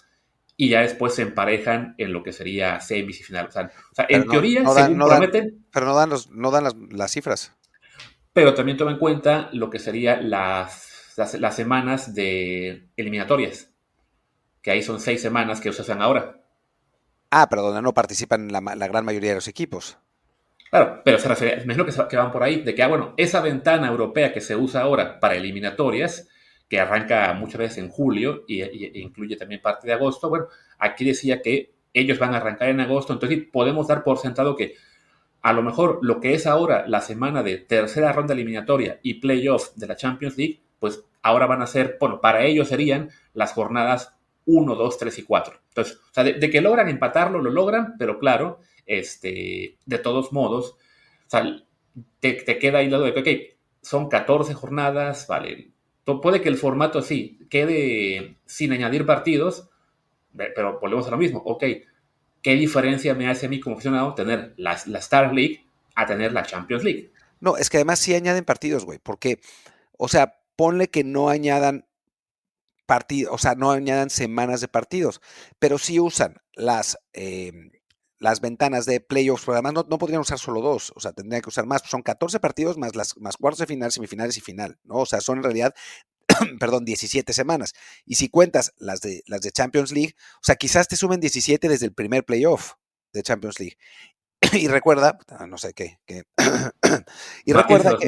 y 0.56 0.70
ya 0.70 0.82
después 0.82 1.14
se 1.16 1.24
emparejan 1.24 1.96
en 1.98 2.14
lo 2.14 2.24
que 2.24 2.34
sería 2.34 2.80
semis 2.80 3.20
y 3.20 3.24
final. 3.24 3.48
O 3.48 3.52
sea, 3.52 3.72
en 4.10 4.28
teoría, 4.28 4.66
según 4.68 5.00
prometen. 5.00 5.66
pero 5.72 5.86
no 5.86 5.96
dan, 5.96 6.10
no 6.32 6.52
dan 6.52 6.68
las, 6.92 7.12
cifras. 7.12 7.56
Pero 8.34 8.54
también 8.54 8.78
toma 8.78 8.92
en 8.92 8.98
cuenta 8.98 9.50
lo 9.54 9.70
que 9.70 9.80
serían 9.80 10.30
las, 10.30 11.14
las 11.16 11.56
semanas 11.56 12.14
de 12.14 12.90
eliminatorias 12.96 13.72
que 14.68 14.72
ahí 14.72 14.84
son 14.84 15.00
seis 15.00 15.22
semanas 15.22 15.62
que 15.62 15.70
usan 15.70 16.02
ahora. 16.02 16.42
Ah, 17.32 17.48
pero 17.50 17.62
donde 17.62 17.82
no 17.82 17.94
participan 17.94 18.52
la, 18.52 18.60
gran 18.90 19.06
mayoría 19.06 19.30
de 19.30 19.36
los 19.36 19.48
equipos. 19.48 19.98
Claro, 20.70 21.02
pero 21.06 21.18
se 21.20 21.30
refiere, 21.30 21.64
imagino 21.64 21.86
que, 21.86 21.94
que, 22.10 22.18
van 22.18 22.34
por 22.34 22.44
ahí, 22.44 22.64
de 22.64 22.76
que, 22.76 22.84
ah, 22.84 22.90
bueno, 22.90 23.14
esa 23.16 23.40
ventana 23.40 23.88
europea 23.88 24.34
que 24.34 24.42
se 24.42 24.58
usa 24.58 24.82
ahora 24.82 25.22
para 25.22 25.36
eliminatorias, 25.36 26.28
que 26.68 26.82
arranca 26.82 27.34
muchas 27.34 27.60
veces 27.60 27.78
en 27.78 27.88
julio 27.88 28.44
y, 28.46 28.62
e 28.62 29.00
incluye 29.00 29.38
también 29.38 29.62
parte 29.62 29.88
de 29.88 29.94
agosto, 29.94 30.28
bueno, 30.28 30.48
aquí 30.80 31.06
decía 31.06 31.42
que 31.42 31.74
ellos 31.94 32.20
van 32.20 32.34
a 32.34 32.38
arrancar 32.40 32.68
en 32.68 32.82
agosto, 32.82 33.14
entonces 33.14 33.46
podemos 33.50 33.88
dar 33.88 34.04
por 34.04 34.18
sentado 34.18 34.58
que 34.58 34.76
a 35.44 35.54
lo 35.54 35.64
mejor 35.64 36.00
lo 36.02 36.20
que 36.20 36.34
es 36.34 36.46
ahora 36.46 36.86
la 36.90 37.00
semana 37.00 37.42
de 37.42 37.56
tercera 37.56 38.12
ronda 38.12 38.34
eliminatoria 38.34 39.00
y 39.02 39.22
playoff 39.22 39.74
de 39.76 39.88
la 39.88 39.96
Champions 39.96 40.38
League, 40.38 40.60
pues 40.78 41.06
ahora 41.22 41.48
van 41.48 41.62
a 41.62 41.68
ser, 41.68 41.96
bueno, 42.02 42.20
para 42.20 42.44
ellos 42.44 42.68
serían 42.68 43.12
las 43.34 43.54
jornadas 43.54 44.17
1, 44.48 44.76
2, 44.76 44.98
3 44.98 45.20
y 45.20 45.24
4. 45.24 45.60
Entonces, 45.70 45.98
o 45.98 46.14
sea, 46.14 46.24
de, 46.24 46.50
que 46.50 46.62
logran 46.62 46.90
empatarlo, 46.90 47.42
lo 47.42 47.52
logran, 47.52 47.96
pero 48.00 48.18
claro, 48.18 48.62
este, 48.86 49.78
de 49.86 49.98
todos 50.00 50.34
modos, 50.34 50.72
o 50.72 51.30
sea, 51.30 51.46
te, 52.20 52.34
te 52.34 52.58
queda 52.58 52.80
ahí 52.80 52.90
lado 52.90 53.04
de 53.04 53.14
que, 53.14 53.20
ok, 53.20 53.58
son 53.82 54.10
14 54.10 54.54
jornadas, 54.54 55.28
vale, 55.28 55.72
puede 56.04 56.42
que 56.42 56.50
el 56.50 56.58
formato 56.58 57.00
así 57.00 57.40
quede 57.50 58.38
sin 58.46 58.72
añadir 58.72 59.06
partidos, 59.06 59.70
pero 60.34 60.80
volvemos 60.80 61.08
a 61.08 61.12
lo 61.12 61.18
mismo, 61.18 61.42
ok, 61.46 61.64
¿qué 62.42 62.54
diferencia 62.56 63.14
me 63.14 63.28
hace 63.28 63.48
a 63.48 63.50
mí 63.50 63.60
como 63.60 63.76
aficionado 63.76 64.14
tener 64.14 64.54
la, 64.58 64.78
la 64.86 65.00
Star 65.00 65.34
League 65.34 65.66
a 65.96 66.06
tener 66.06 66.32
la 66.32 66.44
Champions 66.44 66.84
League? 66.84 67.12
No, 67.40 67.58
es 67.58 67.70
que 67.70 67.78
además 67.78 68.00
sí 68.00 68.16
añaden 68.16 68.46
partidos, 68.46 68.86
güey, 68.86 69.00
porque, 69.00 69.40
o 69.98 70.08
sea, 70.08 70.40
ponle 70.56 70.88
que 70.90 71.04
no 71.04 71.30
añadan 71.30 71.86
partidos, 72.88 73.34
o 73.34 73.38
sea, 73.38 73.54
no 73.54 73.70
añadan 73.70 74.10
semanas 74.10 74.62
de 74.62 74.68
partidos, 74.68 75.22
pero 75.60 75.78
sí 75.78 76.00
usan 76.00 76.38
las, 76.54 76.98
em, 77.14 77.72
las 78.18 78.42
ventanas 78.42 78.86
de 78.86 79.00
playoffs, 79.00 79.44
pero 79.46 79.54
además 79.54 79.86
no, 79.88 79.98
podrían 80.00 80.22
usar 80.22 80.40
solo 80.40 80.62
dos, 80.62 80.92
o 80.96 81.00
sea, 81.00 81.12
tendrían 81.14 81.44
que 81.44 81.50
usar 81.50 81.68
más, 81.68 81.84
son 81.86 82.02
14 82.02 82.40
partidos 82.40 82.78
más 82.78 82.96
las 82.96 83.16
más 83.18 83.38
cuartos 83.38 83.60
de 83.60 83.68
final, 83.68 83.92
semifinales 83.92 84.38
y 84.38 84.42
final, 84.42 84.80
¿no? 84.84 84.96
O 84.96 85.06
sea, 85.06 85.22
son 85.22 85.38
en 85.38 85.44
realidad, 85.44 85.76
perdón, 86.60 86.86
17 86.86 87.32
semanas. 87.34 87.74
Y 88.06 88.16
si 88.16 88.30
cuentas 88.30 88.74
las 88.78 89.02
de, 89.02 89.24
las 89.28 89.42
de 89.42 89.52
Champions 89.52 89.92
League, 89.92 90.16
o 90.38 90.44
sea, 90.44 90.56
quizás 90.56 90.88
te 90.88 90.96
sumen 90.96 91.20
17 91.20 91.70
desde 91.70 91.86
el 91.86 91.94
primer 91.94 92.26
playoff 92.26 92.74
de 93.14 93.22
Champions 93.22 93.60
League. 93.60 93.78
y 94.54 94.68
recuerda, 94.68 95.18
no 95.48 95.58
sé 95.58 95.74
qué, 95.74 96.00
y 97.46 97.54
recuerda 97.54 97.98
que, 97.98 98.08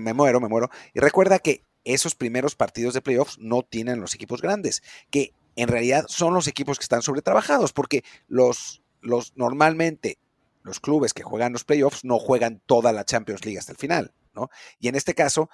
me 0.00 0.14
muero, 0.14 0.40
me 0.40 0.48
muero, 0.48 0.70
y 0.94 1.00
recuerda 1.00 1.38
que 1.38 1.62
esos 1.84 2.14
primeros 2.14 2.56
partidos 2.56 2.94
de 2.94 3.02
playoffs 3.02 3.38
no 3.38 3.62
tienen 3.62 4.00
los 4.00 4.14
equipos 4.14 4.42
grandes, 4.42 4.82
que 5.10 5.32
en 5.56 5.68
realidad 5.68 6.04
son 6.08 6.34
los 6.34 6.46
equipos 6.46 6.78
que 6.78 6.84
están 6.84 7.02
sobretrabajados, 7.02 7.72
porque 7.72 8.04
los, 8.28 8.82
los 9.00 9.36
normalmente 9.36 10.18
los 10.62 10.80
clubes 10.80 11.14
que 11.14 11.22
juegan 11.22 11.52
los 11.52 11.64
playoffs 11.64 12.04
no 12.04 12.18
juegan 12.18 12.60
toda 12.66 12.92
la 12.92 13.04
Champions 13.04 13.44
League 13.44 13.58
hasta 13.58 13.72
el 13.72 13.78
final, 13.78 14.12
¿no? 14.34 14.50
Y 14.78 14.88
en 14.88 14.94
este 14.96 15.14
caso 15.14 15.48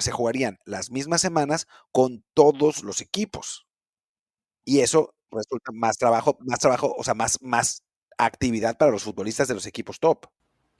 se 0.00 0.10
jugarían 0.12 0.58
las 0.64 0.90
mismas 0.90 1.20
semanas 1.20 1.68
con 1.92 2.24
todos 2.34 2.82
los 2.82 3.00
equipos. 3.00 3.66
Y 4.64 4.80
eso 4.80 5.14
resulta 5.30 5.72
más 5.72 5.96
trabajo, 5.98 6.36
más 6.40 6.58
trabajo, 6.58 6.94
o 6.96 7.04
sea, 7.04 7.14
más, 7.14 7.40
más 7.42 7.82
actividad 8.18 8.76
para 8.76 8.92
los 8.92 9.04
futbolistas 9.04 9.48
de 9.48 9.54
los 9.54 9.66
equipos 9.66 9.98
top. 10.00 10.26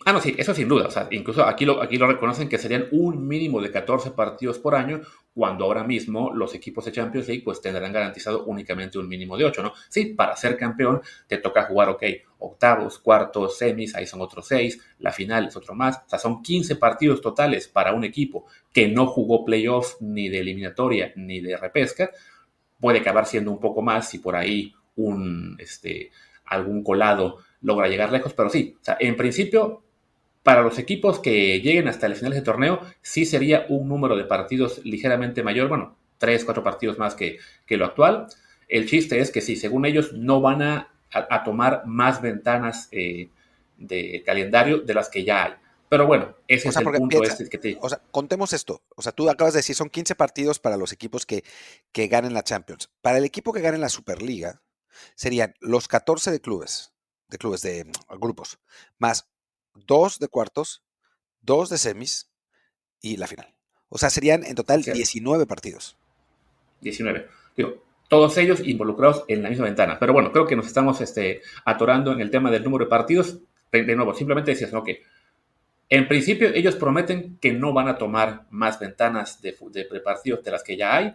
Ah, 0.05 0.13
no, 0.13 0.21
sí, 0.21 0.35
eso 0.37 0.53
sin 0.53 0.69
duda. 0.69 0.87
O 0.87 0.91
sea, 0.91 1.07
incluso 1.13 1.45
aquí 1.45 1.65
lo, 1.65 1.81
aquí 1.81 1.97
lo 1.97 2.09
reconocen 2.09 2.49
que 2.49 2.59
serían 2.59 2.89
un 2.91 3.27
mínimo 3.27 3.61
de 3.61 3.71
14 3.71 4.11
partidos 4.11 4.59
por 4.59 4.75
año, 4.75 5.01
cuando 5.33 5.65
ahora 5.65 5.85
mismo 5.85 6.33
los 6.35 6.55
equipos 6.55 6.85
de 6.85 6.93
Champions 6.93 7.29
League 7.29 7.43
pues 7.45 7.61
tendrán 7.61 7.93
garantizado 7.93 8.45
únicamente 8.45 8.99
un 8.99 9.09
mínimo 9.09 9.37
de 9.37 9.45
8, 9.45 9.63
¿no? 9.63 9.73
Sí, 9.89 10.07
para 10.07 10.37
ser 10.37 10.57
campeón 10.57 11.01
te 11.29 11.39
toca 11.39 11.63
jugar, 11.65 11.89
ok, 11.91 12.03
octavos, 12.39 12.99
cuartos, 12.99 13.57
semis, 13.57 13.95
ahí 13.95 14.07
son 14.07 14.21
otros 14.21 14.47
6, 14.49 14.81
la 14.99 15.13
final 15.13 15.47
es 15.47 15.57
otro 15.57 15.75
más. 15.75 15.99
O 16.05 16.09
sea, 16.09 16.19
son 16.19 16.43
15 16.43 16.77
partidos 16.77 17.21
totales 17.21 17.69
para 17.69 17.93
un 17.95 18.03
equipo 18.03 18.47
que 18.73 18.89
no 18.89 19.07
jugó 19.07 19.45
playoff 19.45 19.95
ni 20.01 20.29
de 20.29 20.41
eliminatoria 20.41 21.13
ni 21.15 21.41
de 21.41 21.57
repesca. 21.57 22.11
Puede 22.81 22.99
acabar 22.99 23.27
siendo 23.27 23.53
un 23.53 23.61
poco 23.61 23.83
más 23.83 24.11
si 24.11 24.19
por 24.19 24.35
ahí 24.35 24.75
un, 24.97 25.57
este, 25.61 26.11
algún 26.45 26.83
colado 26.83 27.39
logra 27.63 27.89
llegar 27.89 28.13
lejos, 28.13 28.35
pero 28.35 28.51
sí, 28.51 28.77
o 28.81 28.85
sea, 28.85 28.97
en 29.01 29.17
principio 29.17 29.83
para 30.43 30.63
los 30.63 30.79
equipos 30.79 31.21
que 31.21 31.61
lleguen 31.61 31.89
hasta 31.89 32.07
el 32.07 32.17
final 32.17 32.33
de 32.33 32.43
torneo, 32.43 32.81
sí 33.01 33.25
sería 33.25 33.67
un 33.69 33.89
número 33.89 34.17
de 34.17 34.25
partidos 34.25 34.85
ligeramente 34.85 35.43
mayor, 35.43 35.69
bueno, 35.69 35.97
tres, 36.19 36.45
cuatro 36.45 36.63
partidos 36.63 36.99
más 36.99 37.15
que, 37.15 37.39
que 37.67 37.77
lo 37.77 37.85
actual. 37.85 38.27
El 38.69 38.89
chiste 38.89 39.21
es 39.21 39.31
que 39.31 39.41
sí, 39.41 39.57
según 39.57 39.87
ellos, 39.87 40.13
no 40.15 40.41
van 40.41 40.63
a, 40.63 40.89
tomar 41.45 41.83
más 41.85 42.23
ventanas 42.23 42.89
eh, 42.91 43.29
de 43.77 44.23
calendario 44.25 44.79
de 44.79 44.95
las 44.95 45.11
que 45.11 45.25
ya 45.25 45.45
hay. 45.45 45.53
Pero 45.91 46.07
bueno, 46.07 46.35
ese 46.49 46.71
es 46.71 46.77
el 46.77 46.85
punto 46.85 47.23
este 47.23 47.51
que 47.51 47.59
te... 47.59 47.77
O 47.79 47.87
sea, 47.87 48.01
contemos 48.11 48.55
esto. 48.55 48.83
O 48.97 49.03
sea, 49.03 49.13
tú 49.13 49.29
acabas 49.29 49.53
de 49.53 49.59
decir, 49.59 49.77
son 49.77 49.91
15 49.91 50.15
partidos 50.15 50.59
para 50.59 50.79
los 50.79 50.91
equipos 50.91 51.27
que, 51.27 51.45
que 51.93 52.09
ganen 52.09 52.33
la 52.33 52.45
Champions. 52.45 52.89
Para 53.03 53.19
el 53.19 53.27
equipo 53.27 53.53
que 53.53 53.61
gane 53.61 53.77
la 53.77 53.91
Superliga, 53.91 54.63
serían 55.15 55.55
los 55.61 55.89
14 55.89 56.31
de 56.31 56.41
clubes, 56.41 56.92
de 57.33 57.39
clubes 57.39 57.63
de 57.63 57.91
grupos, 58.21 58.61
más 58.99 59.29
dos 59.75 60.19
de 60.19 60.29
cuartos, 60.29 60.85
dos 61.41 61.71
de 61.71 61.79
semis 61.79 62.31
y 63.01 63.17
la 63.17 63.27
final. 63.27 63.53
O 63.89 63.99
sea, 63.99 64.11
serían 64.11 64.45
en 64.45 64.55
total 64.55 64.83
19 64.83 65.47
partidos. 65.47 65.97
19. 66.83 67.27
Digo, 67.57 67.83
todos 68.09 68.37
ellos 68.37 68.61
involucrados 68.65 69.25
en 69.29 69.43
la 69.43 69.49
misma 69.49 69.65
ventana. 69.65 69.99
Pero 69.99 70.13
bueno, 70.13 70.33
creo 70.33 70.47
que 70.47 70.57
nos 70.57 70.67
estamos 70.67 71.01
este, 71.01 71.43
atorando 71.65 72.13
en 72.13 72.21
el 72.21 72.31
tema 72.31 72.51
del 72.51 72.65
número 72.65 72.85
de 72.85 72.91
partidos. 72.91 73.39
De, 73.71 73.97
nuevo, 73.97 74.15
simplemente 74.15 74.51
decías, 74.51 74.73
¿no? 74.73 74.85
Que 74.85 75.03
en 75.89 76.09
principio 76.09 76.49
ellos 76.49 76.77
prometen 76.77 77.39
que 77.41 77.53
no 77.53 77.73
van 77.73 77.89
a 77.89 77.97
tomar 77.97 78.47
más 78.51 78.79
ventanas 78.79 79.41
de, 79.41 79.57
de 79.73 80.01
partidos 80.01 80.45
de 80.45 80.51
las 80.51 80.63
que 80.63 80.77
ya 80.77 80.97
hay. 80.97 81.15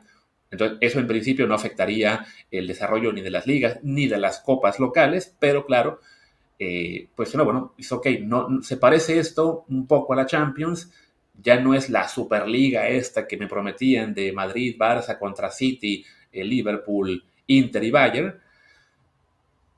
Entonces, 0.50 0.78
eso 0.82 1.00
en 1.00 1.08
principio 1.08 1.48
no 1.48 1.56
afectaría 1.56 2.26
el 2.52 2.68
desarrollo 2.68 3.12
ni 3.12 3.22
de 3.22 3.32
las 3.32 3.48
ligas 3.48 3.80
ni 3.84 4.08
de 4.08 4.18
las 4.18 4.40
copas 4.40 4.80
locales, 4.80 5.36
pero 5.40 5.66
claro, 5.66 6.00
eh, 6.60 7.08
pues 7.16 7.36
no, 7.36 7.46
bueno, 7.46 7.74
es 7.78 7.92
ok, 7.92 8.08
no, 8.22 8.62
se 8.62 8.78
parece 8.78 9.20
esto 9.20 9.66
un 9.70 9.88
poco 9.88 10.14
a 10.14 10.16
la 10.16 10.26
Champions, 10.26 10.92
ya 11.42 11.60
no 11.60 11.74
es 11.74 11.90
la 11.90 12.08
Superliga 12.08 12.88
esta 12.88 13.28
que 13.28 13.38
me 13.38 13.48
prometían 13.48 14.14
de 14.14 14.32
Madrid, 14.32 14.76
Barça 14.78 15.20
contra 15.20 15.52
City, 15.52 16.04
eh, 16.32 16.44
Liverpool, 16.44 17.24
Inter 17.48 17.84
y 17.84 17.92
Bayern, 17.92 18.40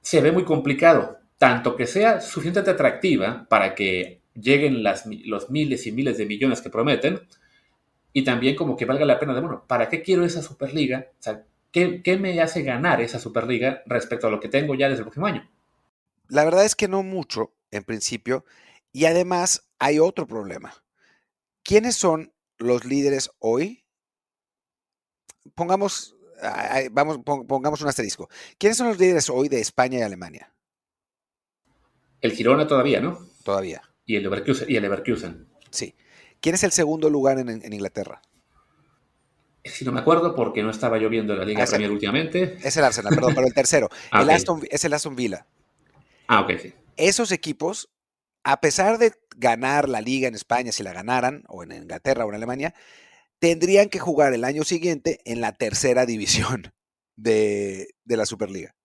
se 0.01 0.21
ve 0.21 0.31
muy 0.31 0.43
complicado, 0.43 1.19
tanto 1.37 1.75
que 1.75 1.85
sea 1.85 2.21
suficientemente 2.21 2.71
atractiva 2.71 3.45
para 3.49 3.75
que 3.75 4.21
lleguen 4.33 4.83
las, 4.83 5.05
los 5.25 5.49
miles 5.49 5.85
y 5.87 5.91
miles 5.91 6.17
de 6.17 6.25
millones 6.25 6.61
que 6.61 6.69
prometen, 6.69 7.19
y 8.13 8.23
también 8.23 8.55
como 8.55 8.75
que 8.75 8.85
valga 8.85 9.05
la 9.05 9.19
pena 9.19 9.33
de, 9.33 9.41
bueno, 9.41 9.63
¿para 9.67 9.89
qué 9.89 10.01
quiero 10.01 10.25
esa 10.25 10.41
Superliga? 10.41 11.07
O 11.19 11.23
sea, 11.23 11.45
¿qué, 11.71 12.01
¿qué 12.01 12.17
me 12.17 12.39
hace 12.41 12.63
ganar 12.63 13.01
esa 13.01 13.19
Superliga 13.19 13.83
respecto 13.85 14.27
a 14.27 14.31
lo 14.31 14.39
que 14.39 14.49
tengo 14.49 14.75
ya 14.75 14.89
desde 14.89 14.99
el 14.99 15.05
próximo 15.05 15.27
año? 15.27 15.49
La 16.27 16.43
verdad 16.43 16.65
es 16.65 16.75
que 16.75 16.87
no 16.87 17.03
mucho, 17.03 17.53
en 17.71 17.83
principio, 17.83 18.45
y 18.91 19.05
además 19.05 19.69
hay 19.79 19.99
otro 19.99 20.27
problema. 20.27 20.73
¿Quiénes 21.63 21.95
son 21.95 22.33
los 22.57 22.85
líderes 22.85 23.31
hoy? 23.39 23.85
Pongamos, 25.55 26.15
vamos, 26.91 27.19
pongamos 27.23 27.81
un 27.81 27.87
asterisco. 27.87 28.29
¿Quiénes 28.57 28.77
son 28.77 28.87
los 28.87 28.99
líderes 28.99 29.29
hoy 29.29 29.49
de 29.49 29.59
España 29.59 29.99
y 29.99 30.01
Alemania? 30.01 30.53
El 32.21 32.31
Girona 32.33 32.67
todavía, 32.67 32.99
¿no? 32.99 33.19
Todavía. 33.43 33.81
Y 34.05 34.15
el 34.15 34.23
Leverkusen. 34.23 34.69
Y 34.69 34.75
el 34.75 34.83
Leverkusen. 34.83 35.47
Sí. 35.71 35.95
¿Quién 36.41 36.55
es 36.55 36.63
el 36.63 36.71
segundo 36.71 37.09
lugar 37.09 37.39
en, 37.39 37.73
Inglaterra? 37.73 38.21
Si 39.63 39.83
no 39.85 39.91
me 39.91 39.99
acuerdo, 39.99 40.35
porque 40.35 40.63
no 40.63 40.71
estaba 40.71 40.97
yo 40.97 41.09
viendo 41.09 41.35
la 41.35 41.45
Liga 41.45 41.63
ah, 41.63 41.67
Premier 41.67 41.91
últimamente. 41.91 42.57
Es 42.63 42.77
el 42.77 42.83
Arsenal, 42.83 43.13
perdón, 43.13 43.33
pero 43.35 43.47
el 43.47 43.53
tercero. 43.53 43.89
Ah, 44.11 44.21
el 44.21 44.29
Aston, 44.29 44.61
es 44.69 44.83
el 44.85 44.93
Aston 44.93 45.15
Villa. 45.15 45.45
Ah, 46.27 46.41
ok, 46.41 46.51
sí. 46.61 46.73
Esos 46.95 47.31
equipos, 47.31 47.89
a 48.43 48.61
pesar 48.61 48.97
de 48.97 49.13
ganar 49.37 49.89
la 49.89 50.01
liga 50.01 50.27
en 50.27 50.35
España, 50.35 50.71
si 50.71 50.83
la 50.83 50.93
ganaran, 50.93 51.43
o 51.47 51.63
en 51.63 51.71
Inglaterra 51.71 52.25
o 52.25 52.29
en 52.29 52.35
Alemania, 52.35 52.73
tendrían 53.39 53.89
que 53.89 53.99
jugar 53.99 54.33
el 54.33 54.43
año 54.43 54.63
siguiente 54.63 55.19
en 55.25 55.41
la 55.41 55.53
tercera 55.53 56.05
división 56.05 56.71
de, 57.15 57.87
la 58.05 58.25
Superliga. 58.25 58.75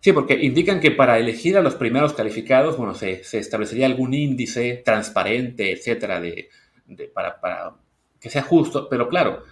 Sí, 0.00 0.12
porque 0.12 0.34
indican 0.34 0.80
que 0.80 0.92
para 0.92 1.18
elegir 1.18 1.56
a 1.56 1.62
los 1.62 1.74
primeros 1.74 2.12
calificados, 2.12 2.76
bueno, 2.76 2.94
se, 2.94 3.22
establecería 3.32 3.86
algún 3.86 4.14
índice 4.14 4.80
transparente, 4.84 5.72
etcétera, 5.72 6.20
de, 6.20 6.48
para, 7.12 7.74
que 8.20 8.30
sea 8.30 8.42
justo, 8.42 8.88
pero 8.88 9.08
claro, 9.08 9.44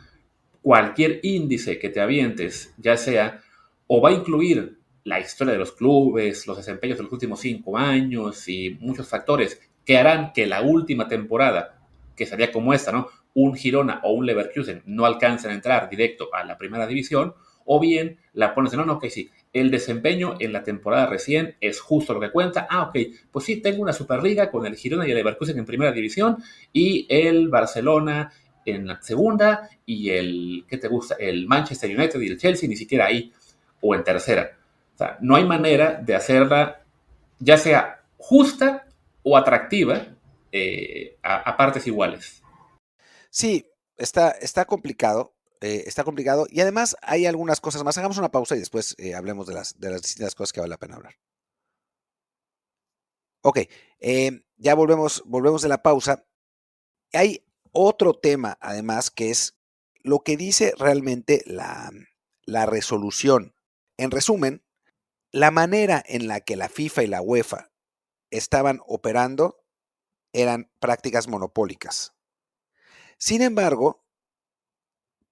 cualquier 0.63 1.21
índice 1.23 1.79
que 1.79 1.89
te 1.89 2.01
avientes, 2.01 2.75
ya 2.79 2.97
sea 2.97 3.43
o 3.87 4.01
va 4.01 4.11
a 4.11 4.13
incluir 4.13 4.79
la 5.05 5.21
historia 5.21 5.53
de 5.53 5.59
los 5.59 5.73
clubes, 5.73 6.47
los 6.47 6.57
desempeños 6.57 6.99
de 6.99 7.05
los 7.05 7.13
últimos 7.13 7.41
cinco 7.41 7.79
años 7.79 8.49
y 8.49 8.77
muchos 8.81 9.09
factores 9.09 9.61
que 9.85 9.97
harán 9.97 10.33
que 10.33 10.47
la 10.47 10.63
última 10.63 11.07
temporada, 11.07 11.79
que 12.17 12.27
sería 12.27 12.51
como 12.51 12.75
esta, 12.75 12.91
¿no? 12.91 13.09
Un 13.35 13.55
Girona 13.55 14.01
o 14.03 14.13
un 14.13 14.27
Leverkusen 14.27 14.83
no 14.87 15.07
alcancen 15.07 15.53
a 15.53 15.55
entrar 15.55 15.89
directo 15.89 16.29
a 16.35 16.43
la 16.43 16.59
primera 16.59 16.89
división, 16.89 17.35
o 17.65 17.79
bien 17.79 18.19
la 18.33 18.55
pones 18.55 18.73
en, 18.73 18.81
no, 18.81 18.87
no, 18.87 18.99
que 18.99 19.11
sí, 19.11 19.31
el 19.53 19.71
desempeño 19.71 20.37
en 20.39 20.53
la 20.53 20.63
temporada 20.63 21.07
recién 21.07 21.57
es 21.61 21.81
justo 21.81 22.13
lo 22.13 22.21
que 22.21 22.31
cuenta. 22.31 22.67
Ah, 22.69 22.83
ok, 22.83 22.97
pues 23.31 23.45
sí, 23.45 23.57
tengo 23.57 23.83
una 23.83 23.93
Superliga 23.93 24.51
con 24.51 24.67
el 24.67 24.77
Girona 24.77 25.07
y 25.07 25.11
el 25.11 25.17
Leverkusen 25.17 25.59
en 25.59 25.65
primera 25.65 25.93
división 25.93 26.37
y 26.73 27.07
el 27.09 27.49
Barcelona 27.49 28.33
en 28.65 28.87
la 28.87 29.01
segunda 29.01 29.71
y 29.87 30.11
el, 30.11 30.65
¿qué 30.69 30.77
te 30.77 30.89
gusta? 30.89 31.17
El 31.19 31.47
Manchester 31.47 31.97
United 31.97 32.21
y 32.21 32.29
el 32.29 32.39
Chelsea 32.39 32.69
ni 32.69 32.77
siquiera 32.77 33.07
ahí 33.07 33.33
o 33.81 33.95
en 33.95 34.05
tercera. 34.05 34.59
O 34.95 34.99
sea, 34.99 35.19
no 35.21 35.37
hay 35.37 35.45
manera 35.45 36.01
de 36.03 36.15
hacerla 36.15 36.83
ya 37.39 37.57
sea 37.59 38.03
justa 38.17 38.87
o 39.23 39.37
atractiva 39.37 40.07
eh, 40.53 41.17
a, 41.23 41.57
partes 41.57 41.87
iguales. 41.87 42.43
Sí, 43.31 43.67
está, 43.97 44.31
está 44.31 44.65
complicado. 44.65 45.36
Eh, 45.61 45.85
está 45.87 46.05
complicado. 46.05 46.47
Y 46.51 46.61
además 46.61 46.97
hay 47.03 47.27
algunas 47.27 47.61
cosas 47.61 47.85
más. 47.85 47.97
Hagamos 47.99 48.19
una 48.19 48.31
pausa 48.31 48.57
y 48.57 48.61
después 48.61 48.95
eh, 48.99 49.15
hablemos 49.15 49.47
de 49.47 49.55
las, 49.55 49.79
de 49.79 49.91
las 49.91 50.03
distintas 50.03 50.35
cosas 50.35 50.53
que 50.53 50.61
vale 50.61 50.71
la 50.71 50.79
pena 50.79 50.97
hablar. 50.97 51.17
Ok, 53.43 53.61
ya 54.57 54.75
volvemos, 54.75 55.23
volvemos 55.25 55.63
de 55.63 55.69
la 55.69 55.83
pausa. 55.83 56.27
Hay 57.13 57.47
otro 57.71 58.15
tema, 58.15 58.59
además, 58.61 59.11
que 59.11 59.31
es 59.31 59.57
lo 60.03 60.21
que 60.21 60.37
dice 60.37 60.73
realmente 60.79 61.43
la, 61.47 61.93
la 62.45 62.67
resolución. 62.67 63.55
En 63.97 64.11
resumen, 64.11 64.65
la 65.31 65.51
manera 65.51 66.03
en 66.07 66.29
la 66.29 66.41
que 66.41 66.57
la 66.57 66.69
FIFA 66.69 67.03
y 67.03 67.07
la 67.09 67.21
UEFA 67.21 67.71
estaban 68.31 68.81
operando 68.87 69.65
eran 70.33 70.71
prácticas 70.81 71.29
monopólicas. 71.29 72.15
Sin 73.19 73.43
embargo, 73.43 74.06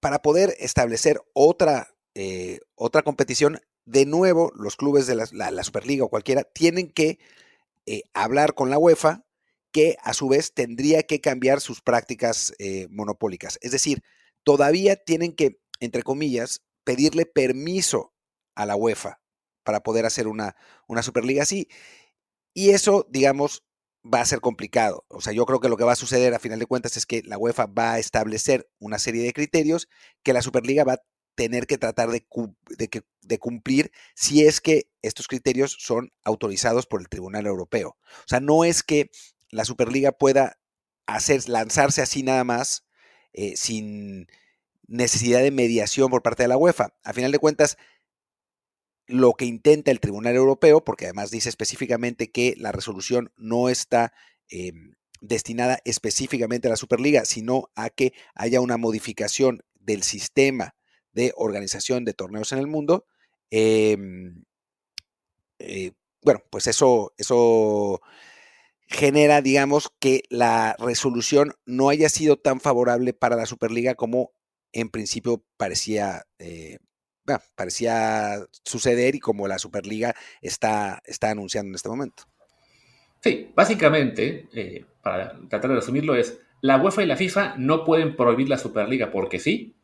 para 0.05 0.21
poder 0.21 0.55
establecer 0.59 1.19
otra, 1.33 1.95
eh, 2.13 2.59
otra 2.75 3.01
competición, 3.01 3.59
de 3.85 4.05
nuevo 4.05 4.51
los 4.55 4.75
clubes 4.75 5.07
de 5.07 5.15
la, 5.15 5.63
Superliga 5.63 6.05
o 6.05 6.09
cualquiera 6.09 6.43
tienen 6.43 6.91
que 6.91 7.17
eh, 7.87 8.03
hablar 8.13 8.53
con 8.53 8.69
la 8.69 8.77
UEFA, 8.77 9.25
que 9.71 9.97
a 10.03 10.13
su 10.13 10.29
vez 10.29 10.53
tendría 10.53 11.01
que 11.01 11.21
cambiar 11.21 11.59
sus 11.59 11.81
prácticas 11.81 12.53
eh, 12.59 12.85
monopólicas. 12.91 13.57
Es 13.63 13.71
decir, 13.71 14.03
todavía 14.43 14.95
tienen 14.95 15.33
que, 15.33 15.59
entre 15.79 16.03
comillas, 16.03 16.61
pedirle 16.83 17.25
permiso 17.25 18.13
a 18.53 18.67
la 18.67 18.75
UEFA 18.75 19.19
para 19.63 19.81
poder 19.81 20.05
hacer 20.05 20.27
una, 20.27 20.55
una 20.87 21.01
Superliga 21.01 21.41
así. 21.41 21.67
Y 22.53 22.69
eso, 22.69 23.07
digamos, 23.09 23.63
va 24.05 24.21
a 24.21 24.25
ser 24.25 24.39
complicado. 24.39 25.05
O 25.07 25.21
sea, 25.21 25.33
yo 25.33 25.45
creo 25.45 25.59
que 25.59 25.69
lo 25.69 25.77
que 25.77 25.83
va 25.83 25.93
a 25.93 25.97
suceder 25.97 26.33
a 26.33 26.39
final 26.39 26.59
de 26.59 26.65
cuentas 26.65 26.97
es 26.97 27.05
que 27.05 27.23
la 27.23 27.37
UEFA 27.37 27.65
va 27.65 27.93
a 27.93 27.99
establecer 27.99 28.69
una 28.79 28.99
serie 28.99 29.23
de 29.23 29.33
criterios 29.33 29.87
que 30.23 30.33
la 30.33 30.41
Superliga 30.41 30.83
va 30.83 30.93
a 30.93 31.01
tener 31.35 31.67
que 31.67 31.77
tratar 31.77 32.09
de, 32.11 32.25
cumplir 33.39 33.91
si 34.15 34.45
es 34.45 34.61
que 34.61 34.89
estos 35.01 35.27
criterios 35.27 35.75
son 35.79 36.13
autorizados 36.23 36.85
por 36.85 37.01
el 37.01 37.09
Tribunal 37.09 37.45
Europeo. 37.45 37.97
O 37.99 38.27
sea, 38.27 38.39
no 38.39 38.63
es 38.63 38.83
que 38.83 39.09
la 39.49 39.65
Superliga 39.65 40.13
pueda 40.13 40.57
hacer, 41.07 41.47
lanzarse 41.49 42.01
así 42.01 42.23
nada 42.23 42.43
más 42.43 42.85
eh, 43.33 43.55
sin 43.57 44.27
necesidad 44.87 45.41
de 45.41 45.51
mediación 45.51 46.09
por 46.09 46.21
parte 46.21 46.43
de 46.43 46.49
la 46.49 46.57
UEFA. 46.57 46.93
A 47.03 47.11
final 47.11 47.31
de 47.31 47.39
cuentas, 47.39 47.77
lo 49.07 49.33
que 49.33 49.45
intenta 49.45 49.91
el 49.91 49.99
Tribunal 49.99 50.35
Europeo, 50.35 50.83
porque 50.83 51.05
además 51.05 51.31
dice 51.31 51.49
específicamente 51.49 52.31
que 52.31 52.55
la 52.57 52.71
resolución 52.71 53.31
no 53.37 53.69
está 53.69 54.13
em, 54.49 54.93
destinada 55.21 55.79
específicamente 55.85 56.67
a 56.67 56.71
la 56.71 56.77
Superliga, 56.77 57.25
sino 57.25 57.69
a 57.75 57.89
que 57.89 58.13
haya 58.33 58.61
una 58.61 58.77
modificación 58.77 59.63
del 59.79 60.03
sistema 60.03 60.75
de 61.13 61.33
organización 61.35 62.05
de 62.05 62.13
torneos 62.13 62.51
en 62.51 62.59
el 62.59 62.67
mundo. 62.67 63.05
Em, 63.51 64.43
eh, 65.59 65.91
bueno, 66.21 66.41
pues 66.49 66.67
eso, 66.67 67.13
eso 67.17 68.01
genera, 68.87 69.41
digamos, 69.41 69.91
que 69.99 70.23
la 70.29 70.75
resolución 70.79 71.53
no 71.65 71.89
haya 71.89 72.09
sido 72.09 72.37
tan 72.37 72.59
favorable 72.59 73.13
para 73.13 73.35
la 73.35 73.45
Superliga 73.45 73.95
como 73.95 74.31
en 74.73 74.89
principio 74.89 75.43
parecía 75.57 76.25
eh, 76.39 76.79
parecía 77.55 78.39
suceder 78.63 79.15
y 79.15 79.19
como 79.19 79.47
la 79.47 79.59
Superliga 79.59 80.15
está, 80.41 81.01
está 81.05 81.31
anunciando 81.31 81.69
en 81.69 81.75
este 81.75 81.89
momento. 81.89 82.23
Sí, 83.21 83.51
básicamente, 83.55 84.47
eh, 84.53 84.85
para 85.01 85.39
tratar 85.49 85.71
de 85.71 85.77
resumirlo, 85.77 86.15
es 86.15 86.39
la 86.61 86.77
UEFA 86.77 87.03
y 87.03 87.07
la 87.07 87.15
FIFA 87.15 87.55
no 87.57 87.83
pueden 87.83 88.15
prohibir 88.15 88.49
la 88.49 88.57
Superliga 88.57 89.11
porque 89.11 89.39
sí, 89.39 89.75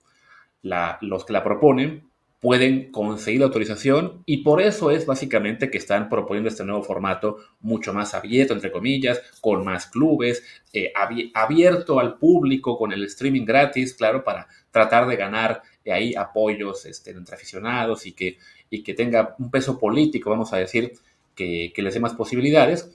los 0.61 1.25
que 1.25 1.33
la 1.33 1.43
proponen 1.43 2.10
pueden 2.41 2.91
conseguir 2.91 3.39
la 3.39 3.45
autorización 3.45 4.23
y 4.25 4.37
por 4.37 4.61
eso 4.61 4.89
es 4.91 5.05
básicamente 5.05 5.69
que 5.69 5.77
están 5.77 6.09
proponiendo 6.09 6.49
este 6.49 6.65
nuevo 6.65 6.81
formato 6.81 7.37
mucho 7.61 7.93
más 7.93 8.15
abierto, 8.15 8.53
entre 8.53 8.71
comillas, 8.71 9.21
con 9.39 9.63
más 9.63 9.85
clubes, 9.85 10.43
eh, 10.73 10.91
abierto 11.33 11.99
al 11.99 12.17
público, 12.17 12.77
con 12.77 12.91
el 12.91 13.03
streaming 13.05 13.45
gratis, 13.45 13.93
claro, 13.93 14.23
para 14.23 14.47
tratar 14.71 15.07
de 15.07 15.15
ganar 15.15 15.61
de 15.85 15.93
ahí 15.93 16.15
apoyos 16.15 16.85
este, 16.87 17.11
entre 17.11 17.35
aficionados 17.35 18.07
y 18.07 18.13
que, 18.13 18.39
y 18.71 18.81
que 18.81 18.95
tenga 18.95 19.35
un 19.37 19.51
peso 19.51 19.79
político, 19.79 20.31
vamos 20.31 20.51
a 20.51 20.57
decir, 20.57 20.93
que, 21.35 21.73
les 21.77 21.93
dé 21.93 21.99
más 21.99 22.13
posibilidades. 22.13 22.91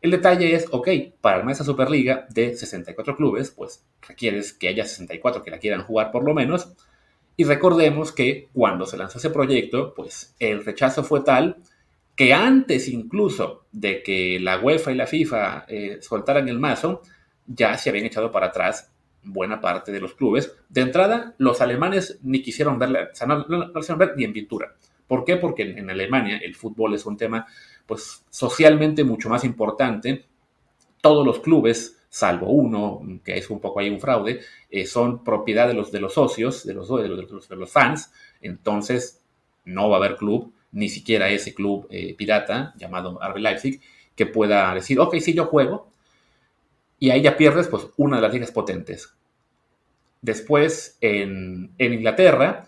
El 0.00 0.10
detalle 0.10 0.54
es, 0.54 0.66
ok, 0.70 0.88
para 1.20 1.38
armar 1.38 1.52
esa 1.52 1.64
Superliga 1.64 2.26
de 2.30 2.56
64 2.56 3.16
clubes, 3.16 3.50
pues 3.50 3.84
requieres 4.06 4.52
que 4.52 4.68
haya 4.68 4.84
64 4.84 5.42
que 5.42 5.50
la 5.50 5.58
quieran 5.58 5.82
jugar 5.82 6.10
por 6.10 6.24
lo 6.24 6.34
menos. 6.34 6.72
Y 7.36 7.44
recordemos 7.44 8.12
que 8.12 8.48
cuando 8.52 8.86
se 8.86 8.96
lanzó 8.96 9.18
ese 9.18 9.30
proyecto, 9.30 9.92
pues 9.94 10.34
el 10.38 10.64
rechazo 10.64 11.04
fue 11.04 11.20
tal 11.20 11.58
que 12.16 12.32
antes 12.32 12.88
incluso 12.88 13.66
de 13.72 14.02
que 14.02 14.40
la 14.40 14.58
UEFA 14.58 14.92
y 14.92 14.94
la 14.94 15.06
FIFA 15.06 15.66
eh, 15.68 15.98
soltaran 16.00 16.48
el 16.48 16.58
mazo, 16.58 17.02
ya 17.46 17.76
se 17.76 17.90
habían 17.90 18.06
echado 18.06 18.30
para 18.30 18.46
atrás 18.46 18.90
buena 19.22 19.60
parte 19.60 19.92
de 19.92 20.00
los 20.00 20.14
clubes. 20.14 20.56
De 20.68 20.80
entrada, 20.80 21.34
los 21.38 21.60
alemanes 21.60 22.18
ni 22.22 22.42
quisieron 22.42 22.78
verla, 22.78 23.10
o 23.12 23.14
sea, 23.14 23.26
no, 23.26 23.44
quisieron 23.74 23.98
ver 23.98 24.14
ni 24.16 24.24
en 24.24 24.32
pintura. 24.32 24.74
¿Por 25.06 25.24
qué? 25.24 25.36
Porque 25.36 25.62
en, 25.62 25.90
Alemania 25.90 26.38
el 26.38 26.54
fútbol 26.54 26.94
es 26.94 27.06
un 27.06 27.16
tema 27.16 27.46
pues 27.84 28.24
socialmente 28.30 29.04
mucho 29.04 29.28
más 29.28 29.44
importante. 29.44 30.24
Todos 31.00 31.24
los 31.24 31.40
clubes, 31.40 31.95
salvo 32.16 32.48
uno, 32.48 33.02
que 33.22 33.36
es 33.36 33.50
un 33.50 33.60
poco 33.60 33.78
ahí 33.78 33.90
un 33.90 34.00
fraude, 34.00 34.40
eh, 34.70 34.86
son 34.86 35.22
propiedad 35.22 35.68
de 35.68 35.74
los, 35.74 35.92
de 35.92 36.00
los 36.00 36.14
socios, 36.14 36.64
de 36.64 36.72
los, 36.72 36.88
de 36.88 37.08
los, 37.08 37.46
de 37.46 37.56
los 37.56 37.70
fans. 37.70 38.10
Entonces, 38.40 39.20
no 39.66 39.90
va 39.90 39.96
a 39.96 39.98
haber 39.98 40.16
club, 40.16 40.50
ni 40.72 40.88
siquiera 40.88 41.28
ese 41.28 41.52
club 41.52 41.86
eh, 41.90 42.14
pirata 42.14 42.72
llamado 42.78 43.20
RB 43.20 43.36
Leipzig, 43.36 43.82
que 44.14 44.24
pueda 44.24 44.72
decir, 44.72 44.98
ok, 44.98 45.16
sí, 45.18 45.34
yo 45.34 45.44
juego, 45.44 45.90
y 46.98 47.10
ahí 47.10 47.20
ya 47.20 47.36
pierdes 47.36 47.68
pues 47.68 47.86
una 47.98 48.16
de 48.16 48.22
las 48.22 48.32
ligas 48.32 48.50
potentes. 48.50 49.12
Después, 50.22 50.96
en, 51.02 51.74
Inglaterra, 51.78 52.66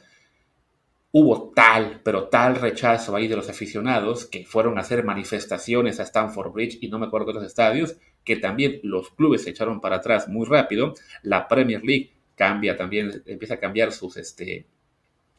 hubo 1.10 1.52
tal, 1.54 2.02
pero 2.04 2.28
tal 2.28 2.56
rechazo 2.56 3.16
ahí 3.16 3.28
de 3.28 3.36
los 3.36 3.48
aficionados 3.48 4.26
que 4.26 4.44
fueron 4.44 4.76
a 4.76 4.82
hacer 4.82 5.04
manifestaciones 5.04 6.00
a 6.00 6.02
Stamford 6.02 6.52
Bridge 6.52 6.78
y 6.82 6.88
no 6.88 6.98
me 6.98 7.06
acuerdo 7.06 7.28
de 7.28 7.38
otros 7.38 7.46
estadios, 7.46 7.96
que 8.24 8.36
también 8.36 8.80
los 8.82 9.10
clubes 9.10 9.42
se 9.42 9.50
echaron 9.50 9.80
para 9.80 9.96
atrás 9.96 10.28
muy 10.28 10.46
rápido. 10.46 10.94
La 11.22 11.48
Premier 11.48 11.82
League 11.84 12.12
cambia 12.34 12.76
también, 12.76 13.22
empieza 13.26 13.54
a 13.54 13.60
cambiar 13.60 13.92
sus, 13.92 14.16
este, 14.16 14.66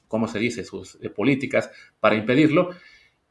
¿cómo 0.07 0.27
se 0.27 0.39
dice?, 0.39 0.63
sus 0.63 0.97
eh, 1.01 1.09
políticas 1.09 1.69
para 1.99 2.15
impedirlo. 2.15 2.71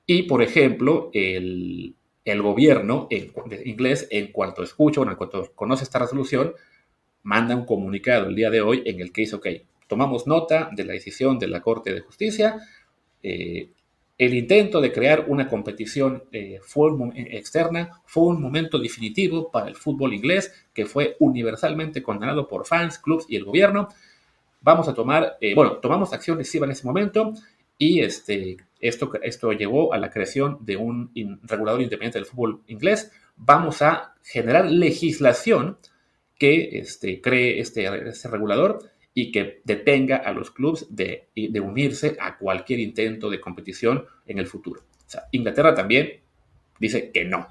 Y, 0.07 0.23
por 0.23 0.43
ejemplo, 0.43 1.11
el, 1.13 1.95
el 2.25 2.43
gobierno 2.43 3.09
inglés, 3.11 4.07
en 4.11 4.33
cuanto 4.33 4.63
escucha, 4.63 5.01
bueno, 5.01 5.13
en 5.13 5.19
cuanto 5.19 5.53
conoce 5.55 5.85
esta 5.85 5.99
resolución, 5.99 6.55
manda 7.23 7.55
un 7.57 7.67
comunicado 7.67 8.29
el 8.29 8.35
día 8.35 8.51
de 8.51 8.61
hoy 8.61 8.83
en 8.87 9.01
el 9.01 9.13
que 9.13 9.23
dice, 9.23 9.37
ok, 9.37 9.47
tomamos 9.87 10.27
nota 10.27 10.71
de 10.73 10.85
la 10.85 10.93
decisión 10.93 11.39
de 11.39 11.49
la 11.49 11.61
Corte 11.61 11.93
de 11.93 12.01
Justicia, 12.01 12.61
eh, 13.23 13.71
el 14.19 14.35
intento 14.35 14.81
de 14.81 14.93
crear 14.93 15.27
una 15.29 15.49
competición 15.49 16.25
eh, 16.33 16.61
externa 17.15 18.03
fue 18.05 18.25
un 18.25 18.43
momento 18.43 18.79
definitivo 18.79 19.49
para 19.49 19.69
el 19.69 19.77
fútbol 19.77 20.13
inglés 20.13 20.53
que 20.75 20.87
fue 20.87 21.17
universalmente 21.21 22.03
condenado 22.03 22.49
por 22.49 22.67
fans, 22.67 22.99
clubs 22.99 23.27
y 23.29 23.37
el 23.37 23.45
gobierno. 23.45 23.89
Vamos 24.61 24.89
a 24.89 24.95
tomar, 24.95 25.37
eh, 25.41 25.55
bueno, 25.55 25.77
tomamos 25.77 26.13
acción 26.13 26.37
decisiva 26.37 26.67
en 26.67 26.73
ese 26.73 26.85
momento 26.85 27.33
y 27.79 28.01
este, 28.01 28.57
esto, 28.81 29.13
esto 29.23 29.53
llevó 29.53 29.95
a 29.95 29.99
la 29.99 30.11
creación 30.11 30.59
de 30.63 30.77
un 30.77 31.13
regulador 31.45 31.81
independiente 31.81 32.19
del 32.19 32.27
fútbol 32.27 32.63
inglés. 32.67 33.13
Vamos 33.37 33.83
a 33.83 34.15
generar 34.25 34.69
legislación 34.69 35.79
que 36.37 36.81
este, 36.81 37.21
cree 37.21 37.61
este, 37.61 37.87
este 38.09 38.29
regulador 38.29 38.81
y 39.15 39.33
que 39.33 39.61
detenga 39.65 40.17
a 40.17 40.33
los 40.33 40.51
clubes 40.51 40.87
de, 40.91 41.29
unirse 41.61 42.17
a 42.21 42.39
cualquier 42.39 42.81
intento 42.81 43.31
de 43.31 43.41
competición 43.41 44.05
en 44.27 44.39
el 44.39 44.47
futuro. 44.47 44.83
O 45.07 45.11
sea, 45.11 45.25
Inglaterra 45.33 45.75
también 45.75 46.21
dice 46.79 47.11
que 47.11 47.25
no. 47.25 47.49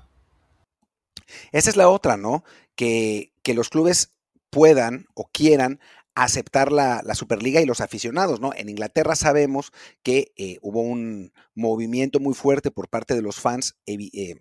Esa 1.52 1.70
es 1.70 1.76
la 1.76 1.89
otra, 1.89 2.15
¿no? 2.15 2.43
Que, 2.76 3.34
que 3.43 3.54
los 3.54 3.70
clubes 3.70 4.13
puedan 4.50 5.08
o 5.13 5.30
quieran 5.32 5.80
aceptar 6.17 6.72
la, 6.72 7.04
Superliga 7.13 7.62
y 7.62 7.65
los 7.65 7.80
aficionados, 7.80 8.39
¿no? 8.39 8.52
En 8.56 8.70
Inglaterra 8.70 9.15
sabemos 9.15 9.72
que 10.02 10.32
eh, 10.36 10.58
hubo 10.62 10.82
un 10.82 11.32
movimiento 11.54 12.20
muy 12.20 12.34
fuerte 12.34 12.72
por 12.72 12.89
parte 12.89 13.13
de 13.13 13.22
los 13.22 13.39
fans, 13.39 13.78
eh, 13.86 14.36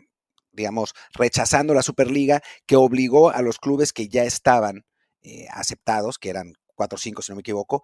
digamos, 0.53 0.95
rechazando 1.13 1.75
la 1.75 1.83
Superliga, 1.83 2.41
que 2.67 2.77
obligó 2.77 3.31
a 3.31 3.43
los 3.43 3.59
clubes 3.59 3.93
que 3.93 4.09
ya 4.09 4.25
estaban 4.25 4.87
eh, 5.23 5.49
aceptados, 5.51 6.19
que 6.19 6.31
eran 6.31 6.55
cuatro 6.77 6.95
o 6.97 7.01
cinco, 7.01 7.23
si 7.23 7.33
no 7.33 7.37
me 7.37 7.41
equivoco, 7.41 7.83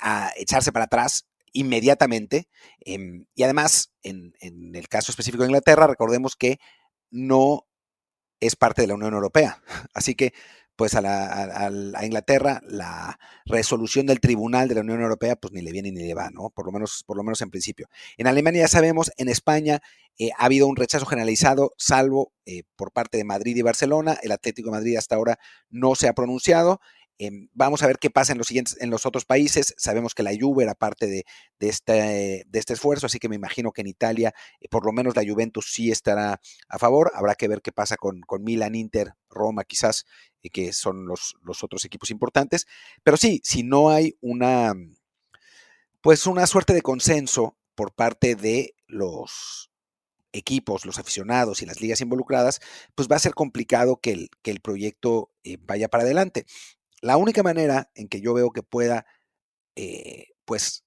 a 0.00 0.32
echarse 0.36 0.72
para 0.72 0.86
atrás 0.86 1.26
inmediatamente. 1.54 2.48
Em, 2.80 3.26
y 3.34 3.44
además, 3.44 3.92
en, 4.02 4.34
el 4.40 4.88
caso 4.88 5.10
específico 5.10 5.42
de 5.42 5.48
Inglaterra, 5.48 5.86
recordemos 5.86 6.36
que 6.36 6.58
no 7.10 7.66
es 8.40 8.56
parte 8.56 8.82
de 8.82 8.88
la 8.88 8.94
Unión 8.94 9.14
Europea. 9.14 9.62
Así 9.94 10.14
que 10.14 10.34
pues 10.76 10.96
a, 10.96 11.00
la, 11.00 12.04
Inglaterra 12.04 12.60
la 12.66 13.16
resolución 13.46 14.06
del 14.06 14.18
Tribunal 14.18 14.66
de 14.66 14.74
la 14.74 14.80
Unión 14.80 15.02
Europea 15.02 15.36
pues 15.36 15.52
ni 15.52 15.62
le 15.62 15.70
viene 15.70 15.92
ni 15.92 16.02
le 16.02 16.14
va, 16.14 16.30
¿no? 16.30 16.50
Por 16.50 16.66
lo 16.66 16.72
menos, 16.72 17.04
por 17.06 17.16
lo 17.16 17.22
menos 17.22 17.40
en 17.42 17.50
principio. 17.50 17.86
En 18.16 18.26
Alemania 18.26 18.62
ya 18.62 18.68
sabemos, 18.68 19.12
en 19.16 19.28
España 19.28 19.80
eh, 20.18 20.30
ha 20.36 20.46
habido 20.46 20.66
un 20.66 20.74
rechazo 20.74 21.06
generalizado, 21.06 21.74
salvo 21.78 22.32
eh, 22.44 22.64
por 22.74 22.90
parte 22.90 23.18
de 23.18 23.24
Madrid 23.24 23.56
y 23.56 23.62
Barcelona. 23.62 24.18
El 24.20 24.32
Atlético 24.32 24.70
de 24.70 24.78
Madrid 24.78 24.96
hasta 24.96 25.14
ahora 25.14 25.38
no 25.70 25.94
se 25.94 26.08
ha 26.08 26.12
pronunciado. 26.12 26.80
Em, 27.18 27.48
vamos 27.52 27.82
a 27.82 27.86
ver 27.86 27.98
qué 27.98 28.10
pasa 28.10 28.32
en 28.32 28.38
los 28.38 28.48
siguientes, 28.48 28.76
en 28.80 28.90
los 28.90 29.06
otros 29.06 29.24
países. 29.24 29.74
Sabemos 29.76 30.14
que 30.14 30.22
la 30.22 30.32
Juve 30.38 30.64
era 30.64 30.74
parte 30.74 31.06
de, 31.06 31.24
este, 31.60 32.44
de 32.46 32.58
este 32.58 32.72
esfuerzo, 32.72 33.06
así 33.06 33.18
que 33.18 33.28
me 33.28 33.36
imagino 33.36 33.72
que 33.72 33.82
en 33.82 33.86
Italia, 33.86 34.34
eh, 34.60 34.68
por 34.68 34.84
lo 34.84 34.92
menos 34.92 35.14
la 35.14 35.22
Juventus 35.24 35.70
sí 35.72 35.90
estará 35.90 36.40
a 36.68 36.78
favor. 36.78 37.12
Habrá 37.14 37.34
que 37.34 37.48
ver 37.48 37.62
qué 37.62 37.72
pasa 37.72 37.96
con, 37.96 38.20
con 38.22 38.42
Milan, 38.42 38.74
Inter, 38.74 39.14
Roma, 39.30 39.64
quizás, 39.64 40.06
eh, 40.42 40.50
que 40.50 40.72
son 40.72 41.06
los, 41.06 41.36
los 41.42 41.62
otros 41.62 41.84
equipos 41.84 42.10
importantes. 42.10 42.66
Pero 43.02 43.16
sí, 43.16 43.40
si 43.44 43.62
no 43.62 43.90
hay 43.90 44.16
una, 44.20 44.74
pues 46.00 46.26
una 46.26 46.46
suerte 46.46 46.74
de 46.74 46.82
consenso 46.82 47.56
por 47.74 47.92
parte 47.92 48.34
de 48.34 48.74
los 48.86 49.70
equipos, 50.32 50.84
los 50.84 50.98
aficionados 50.98 51.62
y 51.62 51.66
las 51.66 51.80
ligas 51.80 52.00
involucradas, 52.00 52.60
pues 52.94 53.08
va 53.08 53.16
a 53.16 53.20
ser 53.20 53.34
complicado 53.34 53.96
que 53.96 54.12
el, 54.12 54.30
que 54.42 54.50
el 54.50 54.60
proyecto 54.60 55.30
eh, 55.44 55.58
vaya 55.60 55.88
para 55.88 56.02
adelante. 56.02 56.44
La 57.04 57.18
única 57.18 57.42
manera 57.42 57.90
en 57.94 58.08
que 58.08 58.22
yo 58.22 58.32
veo 58.32 58.50
que 58.50 58.62
pueda, 58.62 59.04
eh, 59.76 60.28
pues, 60.46 60.86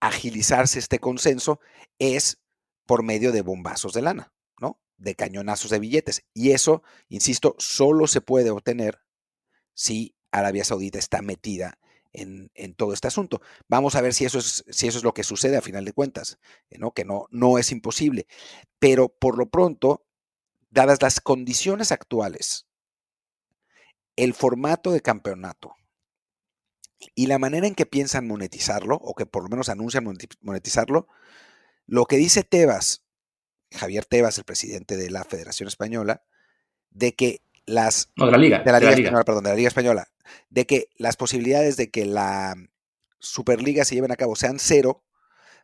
agilizarse 0.00 0.80
este 0.80 0.98
consenso 0.98 1.60
es 2.00 2.40
por 2.86 3.04
medio 3.04 3.30
de 3.30 3.42
bombazos 3.42 3.92
de 3.92 4.02
lana, 4.02 4.32
¿no? 4.58 4.80
De 4.96 5.14
cañonazos 5.14 5.70
de 5.70 5.78
billetes. 5.78 6.24
Y 6.34 6.50
eso, 6.50 6.82
insisto, 7.08 7.54
solo 7.60 8.08
se 8.08 8.20
puede 8.20 8.50
obtener 8.50 8.98
si 9.74 10.16
Arabia 10.32 10.64
Saudita 10.64 10.98
está 10.98 11.22
metida 11.22 11.78
en, 12.12 12.50
todo 12.74 12.92
este 12.92 13.06
asunto. 13.06 13.40
Vamos 13.68 13.94
a 13.94 14.00
ver 14.00 14.12
si 14.12 14.24
eso, 14.24 14.40
es, 14.40 14.64
si 14.68 14.88
eso 14.88 14.98
es 14.98 15.04
lo 15.04 15.14
que 15.14 15.22
sucede 15.22 15.56
a 15.56 15.62
final 15.62 15.84
de 15.84 15.92
cuentas, 15.92 16.40
eh, 16.68 16.78
¿no? 16.78 16.90
que 16.90 17.04
no, 17.04 17.28
no 17.30 17.58
es 17.58 17.70
imposible. 17.70 18.26
Pero 18.80 19.08
por 19.08 19.38
lo 19.38 19.48
pronto, 19.48 20.04
dadas 20.70 21.00
las 21.00 21.20
condiciones 21.20 21.92
actuales 21.92 22.66
el 24.16 24.34
formato 24.34 24.92
de 24.92 25.00
campeonato 25.00 25.74
y 27.14 27.26
la 27.26 27.38
manera 27.38 27.66
en 27.66 27.74
que 27.74 27.86
piensan 27.86 28.26
monetizarlo, 28.26 28.96
o 28.96 29.14
que 29.14 29.26
por 29.26 29.42
lo 29.42 29.48
menos 29.48 29.68
anuncian 29.68 30.04
monetizarlo, 30.40 31.08
lo 31.86 32.06
que 32.06 32.16
dice 32.16 32.44
Tebas, 32.44 33.04
Javier 33.72 34.06
Tebas, 34.06 34.38
el 34.38 34.44
presidente 34.44 34.96
de 34.96 35.10
la 35.10 35.24
Federación 35.24 35.68
Española, 35.68 36.22
de 36.90 37.14
que 37.14 37.42
las... 37.66 38.10
de 38.16 38.30
la 38.30 38.38
Liga. 38.38 38.62
De 38.62 38.72
la 38.72 38.80
Liga, 38.80 38.92
Española, 38.92 39.24
perdón, 39.24 39.44
de 39.44 39.50
la 39.50 39.56
Liga 39.56 39.68
Española, 39.68 40.08
de 40.48 40.66
que 40.66 40.88
las 40.96 41.16
posibilidades 41.16 41.76
de 41.76 41.90
que 41.90 42.06
la 42.06 42.54
Superliga 43.18 43.84
se 43.84 43.94
lleven 43.94 44.12
a 44.12 44.16
cabo 44.16 44.36
sean 44.36 44.58
cero, 44.58 45.04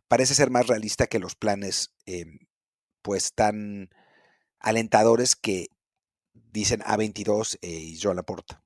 parece 0.09 0.35
ser 0.35 0.51
más 0.51 0.67
realista 0.67 1.07
que 1.07 1.19
los 1.19 1.37
planes, 1.37 1.95
em, 2.07 2.41
pues, 3.03 3.33
tan 3.33 3.91
alentadores 4.59 5.37
que 5.37 5.69
dicen 6.53 6.81
A22 6.81 7.59
eh, 7.63 7.69
y 7.69 7.99
Joan 8.01 8.17
Laporta. 8.17 8.63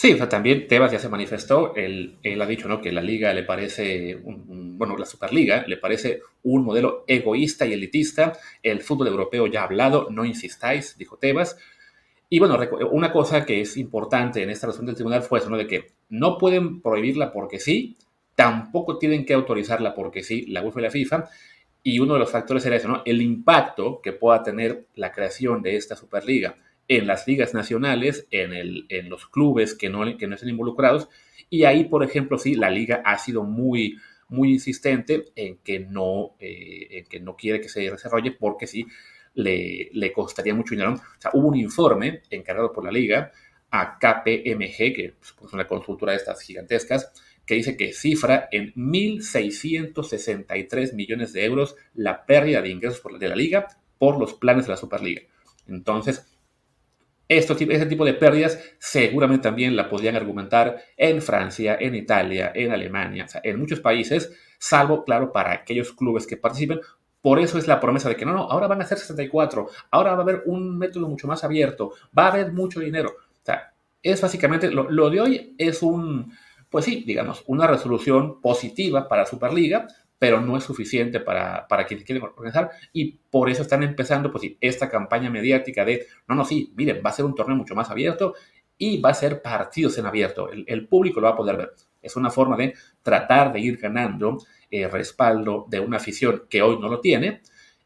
Sí, 0.00 0.14
o 0.14 0.16
sea, 0.16 0.30
también 0.30 0.66
Tebas 0.66 0.92
ya 0.92 0.98
se 0.98 1.10
manifestó, 1.10 1.74
él, 1.76 2.18
ha 2.40 2.46
dicho 2.46 2.68
¿no? 2.68 2.80
que 2.80 2.90
la 2.90 3.02
liga 3.02 3.34
le 3.34 3.42
parece, 3.42 4.18
bueno, 4.24 4.96
la 4.96 5.04
Superliga 5.04 5.66
le 5.66 5.76
parece 5.76 6.22
un 6.42 6.64
modelo 6.64 7.04
egoísta 7.06 7.66
y 7.66 7.74
elitista, 7.74 8.32
el 8.62 8.80
fútbol 8.80 9.08
europeo 9.08 9.46
ya 9.46 9.60
ha 9.60 9.64
hablado, 9.64 10.08
no 10.10 10.24
insistáis, 10.24 10.96
dijo 10.96 11.18
Tebas. 11.18 11.58
Y 12.30 12.38
bueno, 12.38 12.58
una 12.92 13.12
cosa 13.12 13.44
que 13.44 13.60
es 13.60 13.76
importante 13.76 14.42
en 14.42 14.48
esta 14.48 14.68
resolución 14.68 14.86
del 14.86 14.94
tribunal 14.94 15.22
fue 15.22 15.40
eso, 15.40 15.50
¿no? 15.50 15.58
de 15.58 15.66
que 15.66 15.90
no 16.08 16.38
pueden 16.38 16.80
prohibirla 16.80 17.30
porque 17.30 17.58
sí, 17.58 17.98
tampoco 18.34 18.96
tienen 18.96 19.26
que 19.26 19.34
autorizarla 19.34 19.94
porque 19.94 20.22
sí, 20.22 20.46
la 20.46 20.62
UEFA 20.62 20.80
y 20.80 20.82
la 20.82 20.90
FIFA, 20.90 21.28
y 21.82 21.98
uno 21.98 22.14
de 22.14 22.20
los 22.20 22.30
factores 22.30 22.64
era 22.66 22.76
eso, 22.76 22.88
¿no? 22.88 23.02
El 23.04 23.22
impacto 23.22 24.00
que 24.02 24.12
pueda 24.12 24.42
tener 24.42 24.86
la 24.94 25.12
creación 25.12 25.62
de 25.62 25.76
esta 25.76 25.96
Superliga 25.96 26.56
en 26.88 27.06
las 27.06 27.26
ligas 27.26 27.54
nacionales, 27.54 28.26
en, 28.30 28.52
el, 28.52 28.86
en 28.88 29.08
los 29.08 29.28
clubes 29.28 29.74
que 29.74 29.88
no, 29.88 30.16
que 30.16 30.26
no 30.26 30.34
estén 30.34 30.50
involucrados. 30.50 31.08
Y 31.48 31.64
ahí, 31.64 31.84
por 31.84 32.02
ejemplo, 32.02 32.38
sí, 32.38 32.54
la 32.54 32.70
liga 32.70 33.02
ha 33.04 33.16
sido 33.18 33.44
muy, 33.44 33.96
muy 34.28 34.52
insistente 34.52 35.26
en 35.36 35.58
que 35.58 35.80
no, 35.80 36.34
eh, 36.38 36.88
en 36.90 37.04
que 37.06 37.20
no 37.20 37.36
quiere 37.36 37.60
que 37.60 37.68
se 37.68 37.80
desarrolle 37.80 38.32
porque 38.32 38.66
sí 38.66 38.86
le, 39.34 39.88
le 39.92 40.12
costaría 40.12 40.54
mucho 40.54 40.74
dinero. 40.74 40.94
O 40.94 41.20
sea, 41.20 41.30
hubo 41.34 41.48
un 41.48 41.56
informe 41.56 42.22
encargado 42.30 42.72
por 42.72 42.84
la 42.84 42.90
liga 42.90 43.30
a 43.70 43.98
KPMG, 43.98 44.94
que 44.94 45.14
es 45.20 45.52
una 45.52 45.66
consultora 45.66 46.12
de 46.12 46.18
estas 46.18 46.42
gigantescas, 46.42 47.12
que 47.50 47.56
dice 47.56 47.76
que 47.76 47.92
cifra 47.92 48.48
en 48.52 48.72
1.663 48.74 50.94
millones 50.94 51.32
de 51.32 51.44
euros 51.44 51.74
la 51.94 52.24
pérdida 52.24 52.62
de 52.62 52.68
ingresos 52.68 53.02
de 53.18 53.28
la 53.28 53.34
liga 53.34 53.66
por 53.98 54.20
los 54.20 54.34
planes 54.34 54.66
de 54.66 54.70
la 54.70 54.76
Superliga. 54.76 55.22
Entonces, 55.66 56.32
esto, 57.26 57.56
ese 57.58 57.86
tipo 57.86 58.04
de 58.04 58.14
pérdidas 58.14 58.62
seguramente 58.78 59.42
también 59.42 59.74
la 59.74 59.88
podrían 59.88 60.14
argumentar 60.14 60.80
en 60.96 61.20
Francia, 61.20 61.76
en 61.80 61.96
Italia, 61.96 62.52
en 62.54 62.70
Alemania, 62.70 63.26
en 63.42 63.58
muchos 63.58 63.80
países, 63.80 64.32
salvo, 64.60 65.04
claro, 65.04 65.32
para 65.32 65.50
aquellos 65.50 65.92
clubes 65.92 66.28
que 66.28 66.36
participen. 66.36 66.78
Por 67.20 67.40
eso 67.40 67.58
es 67.58 67.66
la 67.66 67.80
promesa 67.80 68.08
de 68.08 68.14
que 68.14 68.24
no, 68.24 68.32
no, 68.32 68.42
ahora 68.42 68.68
van 68.68 68.80
a 68.80 68.86
ser 68.86 68.98
64, 68.98 69.68
ahora 69.90 70.12
va 70.12 70.18
a 70.18 70.22
haber 70.22 70.44
un 70.46 70.78
método 70.78 71.08
mucho 71.08 71.26
más 71.26 71.42
abierto, 71.42 71.94
va 72.16 72.26
a 72.26 72.32
haber 72.32 72.52
mucho 72.52 72.78
dinero. 72.78 73.10
O 73.10 73.44
sea, 73.44 73.72
es 74.00 74.20
básicamente, 74.20 74.70
lo 74.70 75.10
de 75.10 75.20
hoy 75.20 75.56
es 75.58 75.82
un, 75.82 76.32
pues 76.70 76.84
sí, 76.84 77.02
digamos, 77.06 77.42
una 77.46 77.66
resolución 77.66 78.40
positiva 78.40 79.08
para 79.08 79.26
Superliga, 79.26 79.88
pero 80.18 80.40
no 80.40 80.56
es 80.56 80.64
suficiente 80.64 81.18
para, 81.18 81.66
para 81.66 81.86
quienes 81.86 82.04
quieren 82.04 82.22
organizar 82.22 82.70
y 82.92 83.18
por 83.30 83.48
eso 83.48 83.62
están 83.62 83.82
empezando, 83.82 84.30
pues 84.30 84.44
esta 84.60 84.88
campaña 84.88 85.30
mediática 85.30 85.84
de, 85.84 86.06
no, 86.28 86.34
no, 86.34 86.44
sí, 86.44 86.72
miren, 86.76 87.00
va 87.04 87.10
a 87.10 87.14
ser 87.14 87.24
un 87.24 87.34
torneo 87.34 87.56
mucho 87.56 87.74
más 87.74 87.90
abierto 87.90 88.34
y 88.76 89.00
va 89.00 89.10
a 89.10 89.14
ser 89.14 89.42
partidos 89.42 89.98
en 89.98 90.06
abierto, 90.06 90.50
el, 90.50 90.88
público 90.88 91.20
lo 91.20 91.26
va 91.26 91.32
a 91.32 91.36
poder 91.36 91.56
ver. 91.56 91.72
Es 92.00 92.16
una 92.16 92.30
forma 92.30 92.56
de 92.56 92.74
tratar 93.02 93.52
de 93.52 93.60
ir 93.60 93.78
ganando 93.78 94.38
eh, 94.70 94.88
respaldo 94.88 95.66
de 95.68 95.80
una 95.80 95.96
afición 95.96 96.44
que 96.48 96.62
hoy 96.62 96.78
no 96.78 96.88
lo 96.88 97.00
tiene 97.00 97.40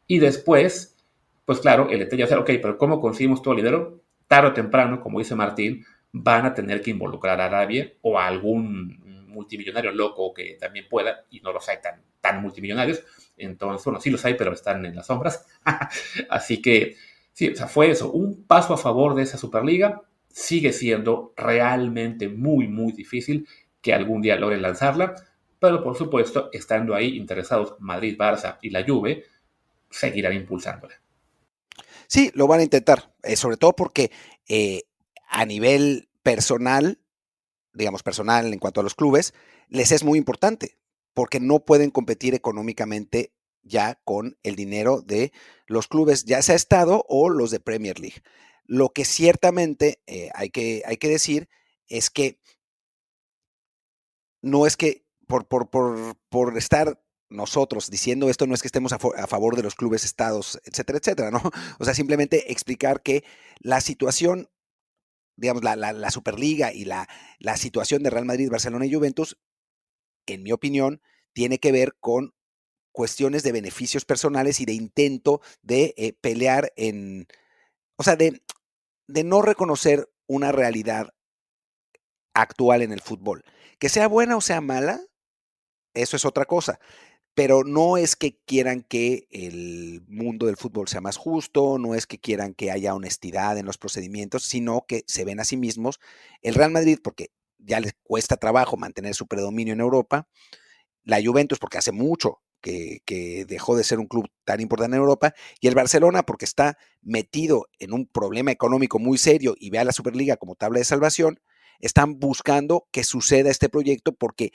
y 0.07 0.19
después, 0.19 0.97
pues 1.45 1.59
claro, 1.59 1.89
el 1.89 1.99
detalle 1.99 2.25
va 2.25 2.35
a 2.35 2.39
ok, 2.39 2.51
pero 2.61 2.77
¿cómo 2.77 2.99
conseguimos 2.99 3.41
todo 3.41 3.53
el 3.53 3.61
dinero? 3.61 4.01
Tarde 4.27 4.49
o 4.49 4.53
temprano, 4.53 5.01
como 5.01 5.19
dice 5.19 5.35
Martín, 5.35 5.85
van 6.17 6.45
a 6.45 6.53
tener 6.53 6.81
que 6.81 6.91
involucrar 6.91 7.41
a 7.41 7.45
Arabia 7.45 7.91
o 8.01 8.17
a 8.17 8.25
algún 8.25 9.25
multimillonario 9.27 9.91
loco 9.91 10.33
que 10.33 10.53
también 10.53 10.87
pueda, 10.89 11.25
y 11.29 11.41
no 11.41 11.51
los 11.51 11.67
hay 11.67 11.81
tan, 11.81 12.01
tan 12.21 12.41
multimillonarios. 12.41 13.03
Entonces, 13.35 13.83
bueno, 13.83 13.99
sí 13.99 14.09
los 14.09 14.23
hay, 14.23 14.35
pero 14.35 14.53
están 14.53 14.85
en 14.85 14.95
las 14.95 15.07
sombras. 15.07 15.45
Así 16.29 16.61
que, 16.61 16.95
sí, 17.33 17.49
o 17.49 17.55
sea, 17.55 17.67
fue 17.67 17.91
eso, 17.91 18.13
un 18.13 18.45
paso 18.45 18.73
a 18.73 18.77
favor 18.77 19.13
de 19.13 19.23
esa 19.23 19.37
Superliga. 19.37 20.03
Sigue 20.29 20.71
siendo 20.71 21.33
realmente 21.35 22.29
muy, 22.29 22.69
muy 22.69 22.93
difícil 22.93 23.45
que 23.81 23.93
algún 23.93 24.21
día 24.21 24.37
logren 24.37 24.61
lanzarla, 24.61 25.15
pero 25.59 25.83
por 25.83 25.97
supuesto, 25.97 26.49
estando 26.53 26.95
ahí 26.95 27.17
interesados 27.17 27.75
Madrid, 27.79 28.17
Barça 28.17 28.57
y 28.61 28.69
la 28.69 28.85
Juve, 28.85 29.25
seguirán 29.89 30.33
impulsándola. 30.33 30.95
Sí, 32.07 32.31
lo 32.35 32.47
van 32.47 32.61
a 32.61 32.63
intentar, 32.63 33.11
eh, 33.21 33.35
sobre 33.35 33.57
todo 33.57 33.73
porque 33.73 34.11
eh, 34.47 34.83
a 35.27 35.45
nivel 35.45 36.09
personal, 36.23 36.99
digamos 37.73 38.03
personal 38.03 38.51
en 38.53 38.59
cuanto 38.59 38.79
a 38.79 38.83
los 38.83 38.95
clubes, 38.95 39.33
les 39.67 39.91
es 39.91 40.03
muy 40.03 40.17
importante 40.17 40.77
porque 41.13 41.39
no 41.39 41.63
pueden 41.65 41.91
competir 41.91 42.35
económicamente 42.35 43.33
ya 43.63 43.99
con 44.03 44.37
el 44.43 44.55
dinero 44.55 45.01
de 45.01 45.31
los 45.65 45.87
clubes, 45.87 46.25
ya 46.25 46.41
sea 46.41 46.55
Estado 46.55 47.05
o 47.07 47.29
los 47.29 47.51
de 47.51 47.59
Premier 47.59 47.99
League. 47.99 48.21
Lo 48.65 48.89
que 48.89 49.05
ciertamente 49.05 50.01
eh, 50.07 50.29
hay, 50.35 50.49
que, 50.49 50.83
hay 50.85 50.97
que 50.97 51.09
decir 51.09 51.49
es 51.87 52.09
que 52.09 52.39
no 54.41 54.67
es 54.67 54.77
que 54.77 55.05
por, 55.27 55.47
por, 55.47 55.69
por, 55.69 56.17
por 56.29 56.57
estar 56.57 57.01
nosotros 57.29 57.89
diciendo 57.89 58.29
esto 58.29 58.45
no 58.45 58.53
es 58.53 58.61
que 58.61 58.67
estemos 58.67 58.93
a, 58.93 58.97
a, 58.97 59.27
favor 59.27 59.55
de 59.55 59.63
los 59.63 59.75
clubes, 59.75 60.05
estados, 60.05 60.59
etcétera, 60.65 60.99
etcétera, 60.99 61.31
¿no? 61.31 61.41
O 61.79 61.85
sea, 61.85 61.95
simplemente 61.95 62.51
explicar 62.51 63.01
que 63.01 63.23
la 63.59 63.81
situación 63.81 64.49
digamos, 65.35 65.63
la, 65.63 66.11
Superliga 66.11 66.73
y 66.73 66.85
la, 66.85 67.07
la, 67.39 67.57
situación 67.57 68.03
de 68.03 68.09
Real 68.09 68.25
Madrid, 68.25 68.49
Barcelona 68.49 68.85
y 68.85 68.93
Juventus, 68.93 69.37
en 70.25 70.43
mi 70.43 70.51
opinión, 70.51 71.01
tiene 71.33 71.59
que 71.59 71.71
ver 71.71 71.95
con 71.99 72.33
cuestiones 72.91 73.43
de 73.43 73.51
beneficios 73.51 74.05
personales 74.05 74.59
y 74.59 74.65
de 74.65 74.73
intento 74.73 75.41
de 75.61 75.93
eh, 75.97 76.13
pelear 76.13 76.71
en, 76.77 77.27
o 77.97 78.03
sea, 78.03 78.15
de, 78.15 78.41
de 79.07 79.23
no 79.23 79.41
reconocer 79.41 80.09
una 80.27 80.51
realidad 80.51 81.13
actual 82.33 82.81
en 82.81 82.93
el 82.93 83.01
fútbol. 83.01 83.43
Que 83.79 83.89
sea 83.89 84.07
buena 84.07 84.37
o 84.37 84.41
sea 84.41 84.61
mala, 84.61 85.01
eso 85.93 86.15
es 86.15 86.25
otra 86.25 86.45
cosa. 86.45 86.79
Pero 87.35 87.65
no 87.65 87.97
es 87.97 88.15
que 88.15 88.37
quieran 88.45 88.81
que 88.81 89.27
el 89.29 90.03
mundo 90.07 90.45
del 90.45 90.55
fútbol 90.55 90.87
sea 90.87 91.01
más 91.01 91.17
justo, 91.17 91.77
no 91.77 91.93
es 91.93 92.07
que 92.07 92.17
quieran 92.17 92.53
que 92.53 92.71
haya 92.71 92.95
honestidad 92.95 93.57
en 93.57 93.65
los 93.65 93.77
procedimientos, 93.77 94.43
sino 94.43 94.85
que 94.87 95.03
se 95.05 95.25
ven 95.25 95.41
a 95.41 95.43
sí 95.43 95.57
mismos. 95.57 95.99
El 96.41 96.55
Real 96.55 96.71
Madrid, 96.71 96.97
porque 97.03 97.31
ya 97.57 97.81
les 97.81 97.93
cuesta 98.03 98.37
trabajo 98.37 98.77
mantener 98.77 99.15
su 99.15 99.27
predominio 99.27 99.73
en 99.73 99.81
Europa, 99.81 100.29
la 101.03 101.21
Juventus, 101.21 101.59
porque 101.59 101.77
hace 101.77 101.91
mucho 101.91 102.41
que, 102.61 103.45
dejó 103.47 103.75
de 103.75 103.83
ser 103.83 103.99
un 103.99 104.07
club 104.07 104.27
tan 104.45 104.61
importante 104.61 104.95
en 104.95 105.01
Europa, 105.01 105.33
y 105.59 105.67
el 105.67 105.75
Barcelona, 105.75 106.23
porque 106.23 106.45
está 106.45 106.77
metido 107.01 107.67
en 107.79 107.93
un 107.93 108.07
problema 108.07 108.51
económico 108.51 108.97
muy 108.97 109.17
serio 109.17 109.55
y 109.59 109.69
ve 109.69 109.79
a 109.79 109.83
la 109.83 109.91
Superliga 109.91 110.37
como 110.37 110.55
tabla 110.55 110.79
de 110.79 110.85
salvación, 110.85 111.41
están 111.79 112.17
buscando 112.17 112.87
que 112.91 113.03
suceda 113.03 113.51
este 113.51 113.67
proyecto 113.67 114.15
porque, 114.15 114.53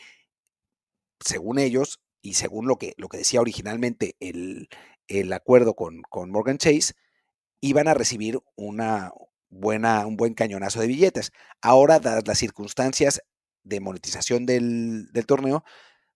según 1.20 1.58
ellos, 1.58 2.00
y 2.22 2.34
según 2.34 2.66
lo 2.66 2.76
que, 2.76 2.94
lo 2.96 3.08
que 3.08 3.18
decía 3.18 3.40
originalmente 3.40 4.16
el, 4.20 4.68
el 5.08 5.32
acuerdo 5.32 5.74
con, 5.74 6.02
con, 6.02 6.30
Morgan 6.30 6.58
Chase, 6.58 6.94
iban 7.60 7.88
a 7.88 7.94
recibir 7.94 8.38
una 8.56 9.12
buena, 9.48 10.06
un 10.06 10.16
buen 10.16 10.34
cañonazo 10.34 10.80
de 10.80 10.86
billetes. 10.86 11.32
Ahora, 11.60 11.98
dadas 11.98 12.26
las 12.26 12.38
circunstancias 12.38 13.22
de 13.64 13.80
monetización 13.80 14.46
del, 14.46 15.12
del 15.12 15.26
torneo, 15.26 15.64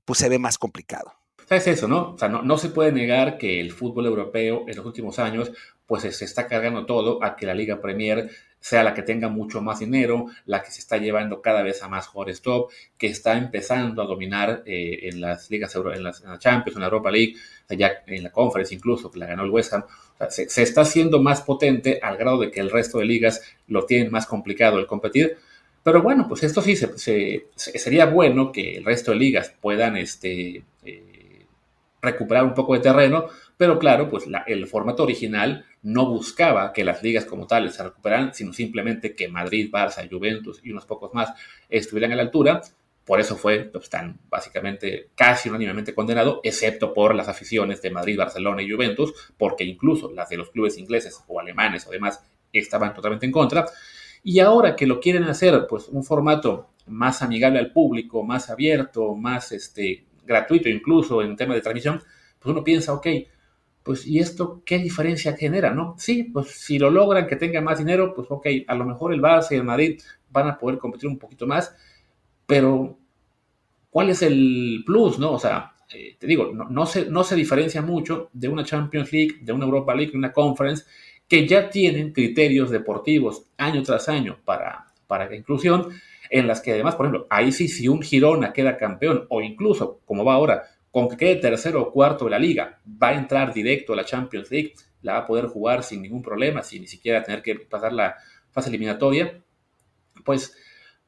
pues 0.05 0.18
se 0.18 0.28
ve 0.28 0.38
más 0.38 0.59
complicado. 0.59 1.12
Es 1.50 1.66
eso, 1.66 1.88
¿no? 1.88 2.12
O 2.12 2.18
sea, 2.18 2.28
no, 2.28 2.42
no, 2.42 2.57
se 2.57 2.70
puede 2.70 2.92
negar 2.92 3.36
que 3.36 3.61
el 3.61 3.72
fútbol 3.72 4.07
europeo 4.07 4.64
en 4.66 4.76
los 4.76 4.86
últimos 4.86 5.18
años 5.18 5.52
pues 5.86 6.02
se 6.02 6.24
está 6.24 6.46
cargando 6.46 6.86
todo 6.86 7.22
a 7.22 7.36
que 7.36 7.44
la 7.44 7.55
Liga 7.55 7.82
Premier 7.82 8.30
sea 8.64 8.82
la 8.82 8.94
que 8.94 9.02
tenga 9.02 9.28
mucho 9.28 9.60
más 9.60 9.80
dinero, 9.80 10.24
la 10.46 10.62
que 10.62 10.70
se 10.70 10.80
está 10.80 10.96
llevando 10.96 11.42
cada 11.42 11.62
vez 11.62 11.82
a 11.82 11.88
más 11.88 12.06
jugadores 12.06 12.40
top, 12.40 12.70
que 12.96 13.08
está 13.08 13.36
empezando 13.36 14.00
a 14.00 14.06
dominar 14.06 14.62
eh, 14.64 15.00
en 15.02 15.20
las 15.20 15.50
ligas, 15.50 15.76
en, 15.76 16.02
las, 16.02 16.22
en 16.22 16.30
la 16.30 16.38
Champions, 16.38 16.76
en 16.76 16.80
la 16.80 16.86
Europa 16.86 17.10
League, 17.10 17.34
ya 17.68 17.92
en 18.06 18.22
la 18.22 18.32
Conference 18.32 18.74
incluso, 18.74 19.10
que 19.10 19.18
la 19.18 19.26
ganó 19.26 19.44
el 19.44 19.50
West 19.50 19.74
Ham. 19.74 19.84
Se, 20.30 20.62
está 20.62 20.80
haciendo 20.80 21.20
más 21.20 21.42
potente 21.42 22.00
al 22.02 22.16
grado 22.16 22.38
de 22.38 22.50
que 22.50 22.60
el 22.60 22.70
resto 22.70 23.00
de 23.00 23.04
ligas 23.04 23.42
lo 23.66 23.84
tienen 23.84 24.10
más 24.10 24.24
complicado 24.24 24.78
el 24.78 24.86
competir. 24.86 25.36
Pero 25.82 26.00
bueno, 26.00 26.26
pues 26.26 26.42
esto 26.42 26.62
sí, 26.62 26.74
se, 26.74 26.96
se, 26.96 27.44
sería 27.54 28.06
bueno 28.06 28.50
que 28.50 28.78
el 28.78 28.84
resto 28.86 29.10
de 29.10 29.18
ligas 29.18 29.52
puedan 29.60 29.98
este, 29.98 30.64
eh, 30.86 31.46
recuperar 32.00 32.44
un 32.44 32.54
poco 32.54 32.72
de 32.72 32.80
terreno, 32.80 33.26
pero 33.57 33.78
claro, 33.78 34.09
pues 34.09 34.26
la, 34.26 34.44
el 34.46 34.66
formato 34.66 35.02
original 35.02 35.64
no 35.82 36.07
buscaba 36.07 36.72
que 36.72 36.84
las 36.84 37.02
ligas 37.02 37.24
como 37.24 37.46
tales 37.46 37.74
se 37.74 37.82
recuperaran, 37.82 38.34
sino 38.34 38.52
simplemente 38.52 39.14
que 39.14 39.28
Madrid, 39.28 39.70
Barça, 39.70 40.09
Juventus 40.11 40.61
y 40.64 40.70
unos 40.70 40.86
pocos 40.86 41.12
más 41.14 41.32
estuvieran 41.68 42.12
a 42.12 42.16
la 42.16 42.22
altura. 42.22 42.62
Por 43.05 43.20
eso 43.20 43.36
fue 43.36 43.61
pues, 43.64 43.90
tan 43.90 44.18
básicamente 44.30 45.11
casi 45.14 45.50
unánimemente 45.50 45.94
condenado, 45.94 46.40
excepto 46.42 46.94
por 46.94 47.14
las 47.14 47.28
aficiones 47.28 47.82
de 47.82 47.90
Madrid, 47.90 48.16
Barcelona 48.16 48.62
y 48.62 48.70
Juventus, 48.70 49.12
porque 49.36 49.64
incluso 49.64 50.11
las 50.11 50.30
de 50.30 50.38
los 50.38 50.50
clubes 50.50 50.78
ingleses 50.78 51.22
o 51.26 51.38
alemanes 51.38 51.86
o 51.86 51.90
demás 51.90 52.24
estaban 52.52 52.94
totalmente 52.94 53.26
en 53.26 53.32
contra. 53.32 53.66
Y 54.22 54.40
ahora 54.40 54.74
que 54.74 54.86
lo 54.86 55.00
quieren 55.00 55.24
hacer, 55.24 55.66
pues 55.68 55.88
un 55.88 56.02
formato 56.02 56.70
más 56.86 57.20
amigable 57.20 57.59
al 57.59 57.72
público, 57.72 58.22
más 58.22 58.48
abierto, 58.48 59.14
más 59.14 59.52
este, 59.52 60.07
gratuito 60.24 60.68
incluso 60.70 61.22
en 61.22 61.36
tema 61.36 61.55
de 61.55 61.61
transmisión, 61.61 62.02
pues 62.38 62.52
uno 62.52 62.64
piensa, 62.64 62.94
ok, 62.94 63.07
pues 63.85 64.07
¿y 64.07 64.18
esto 64.18 64.62
qué 64.64 64.78
diferencia 64.78 65.37
genera, 65.37 65.72
no? 65.72 65.95
Sí, 65.99 66.24
pues 66.24 66.49
si 66.49 66.78
lo 66.78 66.91
logran 66.91 67.26
que 67.26 67.37
tenga 67.37 67.61
más 67.61 67.78
dinero, 67.78 68.14
pues 68.14 68.26
ok, 68.30 68.47
a 68.66 68.74
lo 68.74 68.87
mejor 68.87 69.12
el 69.12 69.20
Barça 69.20 69.53
y 69.53 69.57
el 69.57 69.64
Madrid 69.64 70.01
van 70.30 70.49
a 70.49 70.59
poder 70.59 70.78
competir 70.78 71.09
un 71.09 71.18
poquito 71.18 71.47
más, 71.47 71.76
pero 72.47 72.99
¿cuál 73.91 74.11
es 74.11 74.22
el 74.22 74.82
plus, 74.87 75.18
no? 75.18 75.32
O 75.32 75.39
sea, 75.39 75.74
eh, 75.93 76.16
te 76.18 76.26
digo, 76.26 76.51
no, 76.53 76.64
no, 76.70 76.87
se, 76.87 77.11
no 77.11 77.24
se 77.24 77.37
diferencia 77.37 77.82
mucho 77.82 78.30
de 78.32 78.49
una 78.49 78.64
Champions 78.64 79.12
League, 79.12 79.37
de 79.43 79.53
una 79.53 79.66
Europa 79.66 79.95
League, 79.95 80.12
de 80.12 80.18
una 80.18 80.32
Conference, 80.32 80.85
que 81.28 81.47
ya 81.47 81.68
tienen 81.68 82.12
criterios 82.12 82.70
deportivos 82.70 83.45
año 83.59 83.82
tras 83.82 84.09
año 84.09 84.39
para, 84.47 84.87
para 85.07 85.28
la 85.28 85.37
inclusión, 85.37 85.89
en 86.30 86.47
las 86.47 86.62
que 86.62 86.72
además, 86.72 86.97
por 86.97 87.07
ejemplo, 87.07 87.26
ahí 87.28 87.53
sí, 87.53 87.68
si 87.68 87.87
un 87.87 88.03
Girona 88.03 88.53
queda 88.53 88.78
campeón, 88.78 89.26
o 89.28 89.43
incluso, 89.43 90.01
como 90.07 90.24
va 90.24 90.35
ahora, 90.35 90.64
con 90.95 91.09
que 91.09 91.16
quede 91.16 91.36
tercero 91.40 91.82
o 91.82 91.90
cuarto 91.90 92.26
de 92.26 92.30
la 92.30 92.38
liga, 92.38 92.78
va 92.86 93.09
a 93.09 93.14
entrar 93.14 93.53
directo 93.53 93.92
a 93.92 93.97
la 93.97 94.05
Champions 94.05 94.49
League, 94.53 94.74
la 95.03 95.14
va 95.14 95.18
a 95.18 95.26
poder 95.26 95.47
jugar 95.47 95.82
sin 95.82 96.01
ningún 96.01 96.22
problema, 96.22 96.62
sin 96.62 96.82
ni 96.82 96.86
siquiera 96.86 97.20
tener 97.20 97.42
que 97.42 97.57
pasar 97.57 97.92
la 97.92 98.14
fase 98.53 98.68
eliminatoria, 98.68 99.42
pues 100.24 100.57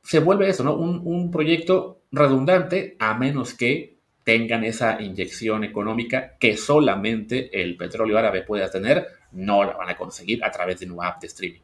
se 0.03 0.19
vuelve 0.19 0.49
eso, 0.49 0.65
¿no? 0.65 0.75
Un, 0.75 1.31
proyecto 1.31 2.03
redundante 2.11 2.97
a 2.99 3.15
menos 3.15 3.55
que 3.55 4.01
tengan 4.25 4.65
esa 4.65 5.01
inyección 5.01 5.63
económica 5.63 6.37
que 6.37 6.57
solamente 6.57 7.63
el 7.63 7.77
petróleo 7.77 8.19
árabe 8.19 8.43
puede 8.43 8.69
tener, 8.69 9.07
no 9.31 9.63
la 9.63 9.77
van 9.77 9.91
a 9.91 9.97
conseguir 9.97 10.45
a 10.45 10.51
través 10.51 10.81
de 10.81 10.91
una 10.91 11.11
app 11.11 11.21
de 11.21 11.29
streaming. 11.29 11.61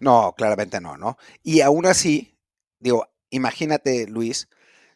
No, 0.00 0.34
claramente 0.36 0.80
no, 0.80 0.96
¿no? 0.96 1.18
Y 1.44 1.60
aún 1.60 1.86
así, 1.86 2.34
digo, 2.80 3.06
imagínate, 3.30 4.08
Luis, 4.08 4.48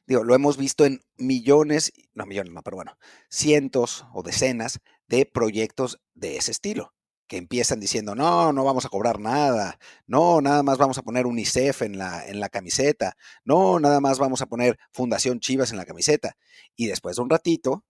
digo, 0.09 0.25
lo 0.25 0.35
hemos 0.35 0.57
visto 0.57 0.87
en 0.87 1.03
millones, 1.19 1.93
no 2.15 2.25
millones, 2.25 2.53
no, 2.53 2.63
pero 2.63 2.77
bueno, 2.77 2.97
cientos 3.29 4.07
o 4.15 4.23
decenas 4.23 4.81
de 5.07 5.27
proyectos 5.27 6.01
de 6.15 6.39
ese 6.39 6.51
estilo, 6.51 6.95
que 7.29 7.37
empiezan 7.37 7.79
diciendo, 7.79 8.15
no, 8.15 8.55
no 8.55 8.65
vamos 8.65 8.87
a 8.87 8.89
cobrar 8.89 9.21
nada, 9.21 9.79
no, 10.07 10.41
nada 10.41 10.63
más 10.63 10.79
vamos 10.79 10.97
a 10.97 11.03
poner 11.03 11.27
UNICEF 11.27 11.83
en 11.83 11.99
la, 11.99 12.27
en 12.27 12.41
la 12.41 12.49
camiseta, 12.49 13.19
no, 13.45 13.79
nada 13.81 14.01
más 14.01 14.19
vamos 14.19 14.41
a 14.41 14.47
poner 14.47 14.79
Fundación 14.93 15.41
Chivas 15.41 15.73
en 15.73 15.77
la 15.77 15.85
camiseta. 15.85 16.39
Y 16.75 16.87
después 16.87 17.17
de 17.17 17.23
un 17.23 17.29
ratito, 17.29 17.85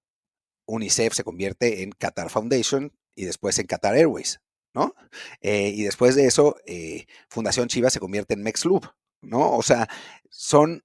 UNICEF 0.66 1.14
se 1.14 1.23
convierte 1.23 1.85
en 1.85 1.93
Qatar 1.93 2.31
Foundation 2.31 2.93
y 3.14 3.27
después 3.27 3.61
en 3.61 3.66
Qatar 3.69 3.95
Airways, 3.95 4.41
¿no? 4.75 4.93
Eh, 5.41 5.69
y 5.69 5.85
después 5.85 6.16
de 6.16 6.27
eso, 6.27 6.57
eh, 6.66 7.07
Fundación 7.29 7.69
Chivas 7.69 7.93
se 7.93 8.01
convierte 8.01 8.35
en 8.35 8.43
MexLoop, 8.43 8.87
¿no? 9.23 9.53
O 9.53 9.62
sea, 9.62 9.89
son 10.31 10.83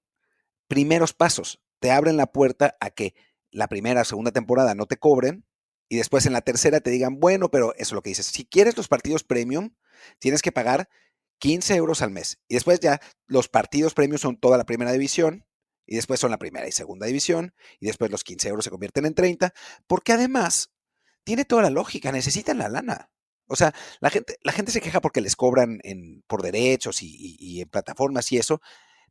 primeros 0.68 1.12
pasos. 1.12 1.60
Te 1.80 1.90
abren 1.90 2.16
la 2.16 2.32
puerta 2.32 2.76
a 2.80 2.90
que 2.90 3.14
la 3.50 3.68
primera 3.68 4.02
o 4.02 4.04
segunda 4.04 4.32
temporada 4.32 4.74
no 4.74 4.86
te 4.86 4.96
cobren 4.96 5.44
y 5.88 5.96
después 5.96 6.26
en 6.26 6.32
la 6.32 6.40
tercera 6.40 6.80
te 6.80 6.90
digan, 6.90 7.20
bueno, 7.20 7.50
pero 7.50 7.72
eso 7.74 7.82
es 7.82 7.92
lo 7.92 8.02
que 8.02 8.10
dices, 8.10 8.26
si 8.26 8.44
quieres 8.44 8.76
los 8.76 8.88
partidos 8.88 9.22
premium, 9.22 9.74
tienes 10.18 10.42
que 10.42 10.52
pagar 10.52 10.88
15 11.38 11.74
euros 11.76 12.02
al 12.02 12.10
mes. 12.10 12.40
Y 12.48 12.54
después 12.54 12.80
ya 12.80 13.00
los 13.26 13.48
partidos 13.48 13.94
premium 13.94 14.18
son 14.18 14.36
toda 14.36 14.58
la 14.58 14.64
primera 14.64 14.92
división, 14.92 15.46
y 15.86 15.96
después 15.96 16.18
son 16.18 16.30
la 16.30 16.38
primera 16.38 16.66
y 16.66 16.72
segunda 16.72 17.06
división, 17.06 17.54
y 17.78 17.86
después 17.86 18.10
los 18.10 18.24
15 18.24 18.48
euros 18.48 18.64
se 18.64 18.70
convierten 18.70 19.04
en 19.04 19.14
30, 19.14 19.52
porque 19.86 20.12
además 20.12 20.72
tiene 21.24 21.44
toda 21.44 21.62
la 21.62 21.70
lógica, 21.70 22.12
necesitan 22.12 22.58
la 22.58 22.68
lana. 22.68 23.10
O 23.46 23.56
sea, 23.56 23.74
la 24.00 24.08
gente, 24.08 24.38
la 24.42 24.52
gente 24.52 24.72
se 24.72 24.80
queja 24.80 25.02
porque 25.02 25.20
les 25.20 25.36
cobran 25.36 25.80
en, 25.84 26.22
por 26.26 26.42
derechos 26.42 27.02
y, 27.02 27.08
y, 27.08 27.36
y 27.38 27.60
en 27.60 27.68
plataformas 27.68 28.32
y 28.32 28.38
eso, 28.38 28.62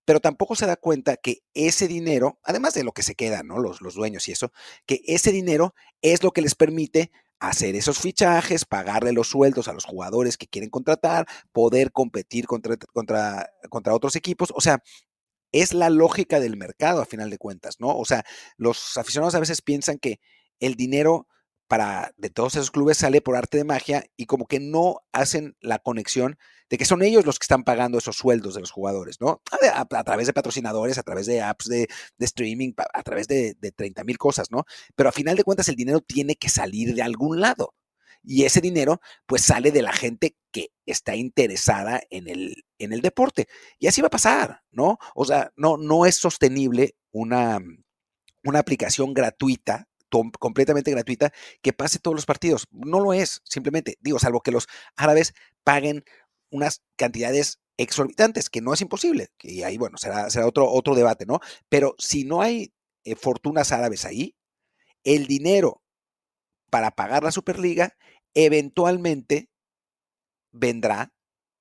pero 0.05 0.19
tampoco 0.19 0.55
se 0.55 0.65
da 0.65 0.75
cuenta 0.75 1.17
que 1.17 1.43
ese 1.53 1.87
dinero, 1.87 2.39
además 2.43 2.73
de 2.73 2.83
lo 2.83 2.91
que 2.91 3.03
se 3.03 3.15
queda, 3.15 3.43
¿no? 3.43 3.59
Los, 3.59 3.81
los 3.81 3.95
dueños 3.95 4.27
y 4.27 4.31
eso, 4.31 4.51
que 4.85 5.01
ese 5.05 5.31
dinero 5.31 5.73
es 6.01 6.23
lo 6.23 6.31
que 6.31 6.41
les 6.41 6.55
permite 6.55 7.11
hacer 7.39 7.75
esos 7.75 7.99
fichajes, 7.99 8.65
pagarle 8.65 9.11
los 9.11 9.27
sueldos 9.27 9.67
a 9.67 9.73
los 9.73 9.83
jugadores 9.83 10.37
que 10.37 10.47
quieren 10.47 10.69
contratar, 10.69 11.27
poder 11.51 11.91
competir 11.91 12.47
contra, 12.47 12.77
contra, 12.93 13.49
contra 13.69 13.93
otros 13.93 14.15
equipos. 14.15 14.53
O 14.55 14.61
sea, 14.61 14.81
es 15.51 15.73
la 15.73 15.89
lógica 15.89 16.39
del 16.39 16.57
mercado 16.57 17.01
a 17.01 17.05
final 17.05 17.29
de 17.29 17.37
cuentas, 17.37 17.79
¿no? 17.79 17.95
O 17.97 18.05
sea, 18.05 18.23
los 18.57 18.97
aficionados 18.97 19.35
a 19.35 19.39
veces 19.39 19.61
piensan 19.61 19.99
que 19.99 20.19
el 20.59 20.75
dinero 20.75 21.27
para 21.73 22.13
de 22.17 22.29
todos 22.29 22.53
esos 22.53 22.69
clubes 22.69 22.99
sale 22.99 23.19
por 23.19 23.35
arte 23.35 23.57
de 23.57 23.63
magia 23.63 24.05
y 24.15 24.27
como 24.27 24.45
que 24.45 24.59
no 24.59 24.99
hacen 25.11 25.57
la 25.59 25.79
conexión 25.79 26.37
de 26.69 26.77
que 26.77 26.85
son 26.85 27.01
ellos 27.01 27.25
los 27.25 27.39
que 27.39 27.45
están 27.45 27.63
pagando 27.63 27.97
esos 27.97 28.15
sueldos 28.15 28.53
de 28.53 28.59
los 28.59 28.69
jugadores, 28.69 29.19
¿no? 29.19 29.41
A, 29.73 30.03
través 30.03 30.27
de 30.27 30.33
patrocinadores, 30.33 30.99
a 30.99 31.01
través 31.01 31.25
de 31.25 31.41
apps 31.41 31.65
de, 31.65 31.87
streaming, 32.19 32.73
a, 32.77 32.99
a, 32.99 33.01
través 33.01 33.27
de, 33.27 33.55
de 33.59 33.71
30 33.71 34.03
mil 34.03 34.19
cosas, 34.19 34.51
¿no? 34.51 34.65
Pero 34.93 35.09
a 35.09 35.11
final 35.11 35.35
de 35.35 35.43
cuentas 35.43 35.67
el 35.67 35.75
dinero 35.75 35.99
tiene 36.01 36.35
que 36.35 36.47
salir 36.47 36.93
de 36.93 37.01
algún 37.01 37.41
lado. 37.41 37.73
Y 38.21 38.43
ese 38.43 38.61
dinero 38.61 39.01
pues 39.25 39.41
sale 39.41 39.71
de 39.71 39.81
la 39.81 39.93
gente 39.93 40.37
que 40.51 40.69
está 40.85 41.15
interesada 41.15 42.03
en 42.11 42.27
el, 42.27 42.65
en 42.77 42.93
el 42.93 43.01
deporte. 43.01 43.47
Y 43.79 43.87
así 43.87 43.99
va 43.99 44.09
a 44.09 44.11
pasar, 44.11 44.61
¿no? 44.69 44.99
O 45.15 45.25
sea, 45.25 45.51
no, 45.55 45.77
no 45.77 46.05
es 46.05 46.17
sostenible 46.17 46.97
una, 47.11 47.57
una 48.43 48.59
aplicación 48.59 49.15
gratuita 49.15 49.87
completamente 50.39 50.91
gratuita 50.91 51.31
que 51.61 51.73
pase 51.73 51.99
todos 51.99 52.15
los 52.15 52.25
partidos. 52.25 52.67
No 52.71 52.99
lo 52.99 53.13
es, 53.13 53.41
simplemente, 53.43 53.97
digo, 54.01 54.19
salvo 54.19 54.41
que 54.41 54.51
los 54.51 54.67
árabes 54.95 55.33
paguen 55.63 56.03
unas 56.49 56.83
cantidades 56.95 57.59
exorbitantes, 57.77 58.49
que 58.49 58.61
no 58.61 58.73
es 58.73 58.81
imposible. 58.81 59.29
Y 59.41 59.63
ahí, 59.63 59.77
bueno, 59.77 59.97
será, 59.97 60.29
será 60.29 60.47
otro, 60.47 60.69
otro 60.71 60.95
debate, 60.95 61.25
¿no? 61.25 61.39
Pero 61.69 61.95
si 61.97 62.23
no 62.23 62.41
hay 62.41 62.73
eh, 63.03 63.15
fortunas 63.15 63.71
árabes 63.71 64.05
ahí, 64.05 64.35
el 65.03 65.27
dinero 65.27 65.81
para 66.69 66.91
pagar 66.91 67.23
la 67.23 67.31
Superliga 67.31 67.95
eventualmente 68.33 69.49
vendrá 70.51 71.11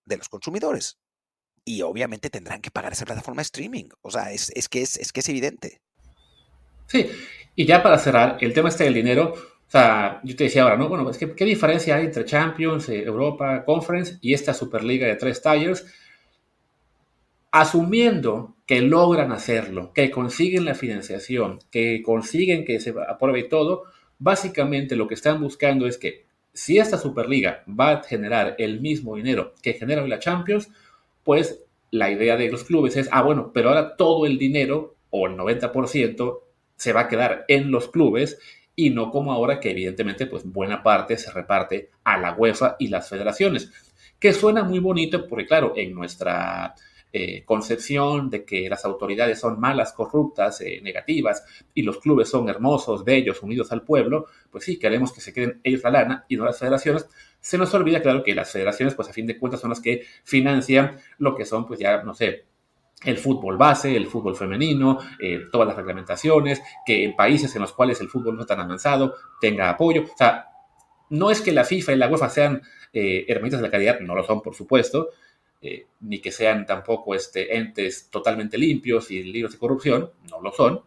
de 0.04 0.16
los 0.16 0.28
consumidores. 0.28 0.98
Y 1.64 1.82
obviamente 1.82 2.30
tendrán 2.30 2.60
que 2.60 2.70
pagar 2.70 2.92
esa 2.92 3.04
plataforma 3.04 3.40
de 3.40 3.44
streaming. 3.44 3.88
O 4.02 4.10
sea, 4.10 4.32
es, 4.32 4.50
es 4.54 4.68
que, 4.68 4.82
es, 4.82 4.96
es 4.96 5.12
que 5.12 5.20
es 5.20 5.28
evidente. 5.28 5.80
Sí, 6.86 7.08
Y 7.54 7.66
ya 7.66 7.82
para 7.82 7.98
cerrar, 7.98 8.38
el 8.40 8.52
tema 8.52 8.68
este 8.68 8.84
del 8.84 8.94
dinero, 8.94 9.34
o 9.34 9.70
sea, 9.70 10.20
yo 10.24 10.36
te 10.36 10.44
decía 10.44 10.62
ahora, 10.62 10.76
¿no? 10.76 10.88
Bueno, 10.88 11.08
es 11.10 11.18
que, 11.18 11.34
¿qué 11.34 11.44
diferencia 11.44 11.96
hay 11.96 12.06
entre 12.06 12.24
Champions, 12.24 12.88
eh, 12.88 13.02
Europa, 13.04 13.64
Conference 13.64 14.18
y 14.20 14.34
esta 14.34 14.54
Superliga 14.54 15.06
de 15.06 15.16
tres 15.16 15.42
talleres? 15.42 15.86
Asumiendo 17.50 18.56
que 18.66 18.80
logran 18.80 19.32
hacerlo, 19.32 19.92
que 19.92 20.10
consiguen 20.10 20.64
la 20.64 20.74
financiación, 20.74 21.58
que 21.70 22.02
consiguen 22.02 22.64
que 22.64 22.80
se 22.80 22.94
apruebe 23.08 23.44
todo, 23.44 23.84
básicamente 24.18 24.96
lo 24.96 25.08
que 25.08 25.14
están 25.14 25.40
buscando 25.40 25.86
es 25.86 25.98
que 25.98 26.24
si 26.54 26.78
esta 26.78 26.98
Superliga 26.98 27.64
va 27.68 27.90
a 27.90 28.02
generar 28.02 28.54
el 28.58 28.80
mismo 28.80 29.16
dinero 29.16 29.54
que 29.62 29.74
genera 29.74 30.06
la 30.06 30.18
Champions, 30.18 30.70
pues 31.24 31.64
la 31.90 32.10
idea 32.10 32.36
de 32.36 32.50
los 32.50 32.64
clubes 32.64 32.96
es, 32.96 33.08
ah, 33.10 33.22
bueno, 33.22 33.52
pero 33.52 33.68
ahora 33.68 33.96
todo 33.96 34.26
el 34.26 34.38
dinero 34.38 34.96
o 35.10 35.26
el 35.26 35.36
90% 35.36 36.41
se 36.82 36.92
va 36.92 37.02
a 37.02 37.08
quedar 37.08 37.44
en 37.46 37.70
los 37.70 37.88
clubes 37.88 38.40
y 38.74 38.90
no 38.90 39.12
como 39.12 39.32
ahora 39.32 39.60
que 39.60 39.70
evidentemente 39.70 40.26
pues 40.26 40.42
buena 40.44 40.82
parte 40.82 41.16
se 41.16 41.30
reparte 41.30 41.90
a 42.02 42.18
la 42.18 42.34
UEFA 42.34 42.74
y 42.80 42.88
las 42.88 43.08
federaciones, 43.08 43.70
que 44.18 44.32
suena 44.32 44.64
muy 44.64 44.80
bonito 44.80 45.28
porque 45.28 45.46
claro, 45.46 45.74
en 45.76 45.94
nuestra 45.94 46.74
eh, 47.12 47.44
concepción 47.44 48.30
de 48.30 48.44
que 48.44 48.68
las 48.68 48.84
autoridades 48.84 49.38
son 49.38 49.60
malas, 49.60 49.92
corruptas, 49.92 50.60
eh, 50.60 50.80
negativas 50.82 51.44
y 51.72 51.82
los 51.82 51.98
clubes 51.98 52.28
son 52.28 52.48
hermosos, 52.48 53.04
bellos, 53.04 53.44
unidos 53.44 53.70
al 53.70 53.82
pueblo, 53.82 54.26
pues 54.50 54.64
sí, 54.64 54.76
queremos 54.76 55.12
que 55.12 55.20
se 55.20 55.32
queden 55.32 55.60
ellos 55.62 55.84
la 55.84 55.90
lana 55.90 56.24
y 56.26 56.34
no 56.34 56.44
las 56.44 56.58
federaciones. 56.58 57.06
Se 57.40 57.58
nos 57.58 57.72
olvida, 57.74 58.02
claro, 58.02 58.24
que 58.24 58.34
las 58.34 58.50
federaciones, 58.50 58.96
pues 58.96 59.08
a 59.08 59.12
fin 59.12 59.28
de 59.28 59.38
cuentas, 59.38 59.60
son 59.60 59.70
las 59.70 59.80
que 59.80 60.04
financian 60.24 60.96
lo 61.18 61.36
que 61.36 61.44
son, 61.44 61.64
pues 61.64 61.78
ya, 61.78 62.02
no 62.02 62.12
sé, 62.12 62.44
el 63.04 63.18
fútbol 63.18 63.56
base, 63.56 63.96
el 63.96 64.06
fútbol 64.06 64.36
femenino, 64.36 64.98
eh, 65.20 65.40
todas 65.50 65.66
las 65.68 65.76
reglamentaciones, 65.76 66.62
que 66.86 67.04
en 67.04 67.16
países 67.16 67.54
en 67.54 67.62
los 67.62 67.72
cuales 67.72 68.00
el 68.00 68.08
fútbol 68.08 68.36
no 68.36 68.42
está 68.42 68.56
tan 68.56 68.66
avanzado 68.66 69.14
tenga 69.40 69.68
apoyo. 69.70 70.04
O 70.04 70.16
sea, 70.16 70.46
no 71.10 71.30
es 71.30 71.40
que 71.40 71.52
la 71.52 71.64
FIFA 71.64 71.92
y 71.92 71.96
la 71.96 72.08
UEFA 72.08 72.28
sean 72.28 72.62
herramientas 72.94 73.60
de 73.60 73.66
la 73.66 73.70
calidad, 73.70 74.00
no 74.00 74.14
lo 74.14 74.22
son, 74.22 74.42
por 74.42 74.54
supuesto, 74.54 75.08
eh, 75.64 75.86
ni 76.00 76.18
que 76.18 76.32
sean 76.32 76.66
tampoco 76.66 77.14
este, 77.14 77.56
entes 77.56 78.10
totalmente 78.10 78.58
limpios 78.58 79.12
y 79.12 79.22
libres 79.22 79.52
de 79.52 79.60
corrupción, 79.60 80.10
no 80.28 80.40
lo 80.40 80.50
son, 80.50 80.80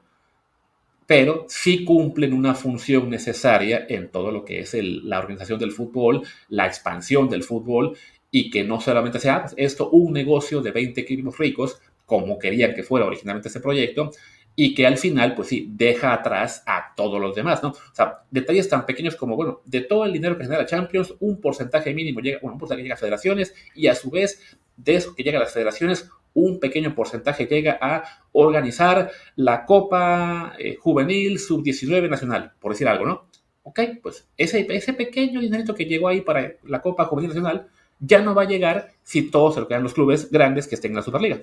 pero 1.07 1.45
sí 1.47 1.85
cumplen 1.85 2.33
una 2.33 2.55
función 2.55 3.09
necesaria 3.09 3.85
en 3.87 4.11
todo 4.11 4.31
lo 4.31 4.43
que 4.43 4.59
es 4.59 4.73
la 4.73 5.19
organización 5.19 5.59
del 5.59 5.71
fútbol, 5.71 6.23
la 6.49 6.67
expansión 6.67 7.29
del 7.29 7.43
fútbol, 7.43 7.95
y 8.31 8.49
que 8.49 8.65
no 8.65 8.81
solamente 8.81 9.17
sea 9.17 9.43
pues, 9.43 9.53
esto 9.55 9.89
un 9.91 10.11
negocio 10.11 10.59
de 10.61 10.71
20 10.71 10.99
equipos 10.99 11.37
ricos, 11.37 11.79
como 12.05 12.37
querían 12.39 12.73
que 12.73 12.83
fuera 12.83 13.05
originalmente 13.05 13.49
ese 13.49 13.59
proyecto, 13.59 14.11
y 14.55 14.73
que 14.73 14.87
al 14.87 14.97
final, 14.97 15.35
pues 15.35 15.49
sí, 15.49 15.69
deja 15.73 16.13
atrás 16.13 16.63
a 16.65 16.93
todos 16.95 17.19
los 17.19 17.35
demás, 17.35 17.61
¿no? 17.61 17.69
O 17.69 17.75
sea, 17.93 18.21
detalles 18.31 18.69
tan 18.69 18.85
pequeños 18.85 19.15
como, 19.15 19.35
bueno, 19.35 19.61
de 19.65 19.81
todo 19.81 20.05
el 20.05 20.13
dinero 20.13 20.37
que 20.37 20.45
genera 20.45 20.65
Champions, 20.65 21.13
un 21.19 21.41
porcentaje 21.41 21.93
mínimo 21.93 22.21
llega, 22.21 22.39
bueno, 22.41 22.53
un 22.53 22.59
porcentaje 22.59 22.83
llega 22.83 22.95
a 22.95 22.99
federaciones 22.99 23.53
y 23.75 23.87
a 23.87 23.95
su 23.95 24.09
vez 24.09 24.57
de 24.77 24.95
eso 24.95 25.13
que 25.13 25.23
llega 25.23 25.39
a 25.39 25.41
las 25.41 25.53
federaciones, 25.53 26.09
un 26.33 26.59
pequeño 26.59 26.95
porcentaje 26.95 27.45
llega 27.45 27.77
a 27.81 28.03
organizar 28.31 29.11
la 29.35 29.65
Copa 29.65 30.53
eh, 30.57 30.75
Juvenil 30.75 31.39
Sub-19 31.39 32.09
Nacional, 32.09 32.53
por 32.59 32.71
decir 32.71 32.87
algo, 32.87 33.05
¿no? 33.05 33.25
Ok, 33.63 33.79
pues 34.01 34.27
ese, 34.37 34.65
ese 34.69 34.93
pequeño 34.93 35.41
dinero 35.41 35.73
que 35.73 35.85
llegó 35.85 36.07
ahí 36.07 36.21
para 36.21 36.53
la 36.63 36.81
Copa 36.81 37.05
Juvenil 37.05 37.29
Nacional 37.29 37.67
ya 37.99 38.21
no 38.21 38.35
va 38.35 38.43
a 38.43 38.47
llegar 38.47 38.91
si 39.03 39.31
todos 39.31 39.55
se 39.55 39.61
lo 39.61 39.67
quedan 39.67 39.83
los 39.83 39.93
clubes 39.93 40.29
grandes 40.29 40.67
que 40.67 40.75
estén 40.75 40.91
en 40.91 40.97
la 40.97 41.01
Superliga. 41.01 41.39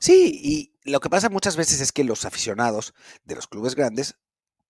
Sí, 0.00 0.40
y 0.42 0.90
lo 0.90 0.98
que 1.00 1.10
pasa 1.10 1.28
muchas 1.28 1.56
veces 1.56 1.80
es 1.80 1.92
que 1.92 2.04
los 2.04 2.24
aficionados 2.24 2.94
de 3.24 3.36
los 3.36 3.46
clubes 3.46 3.74
grandes 3.76 4.16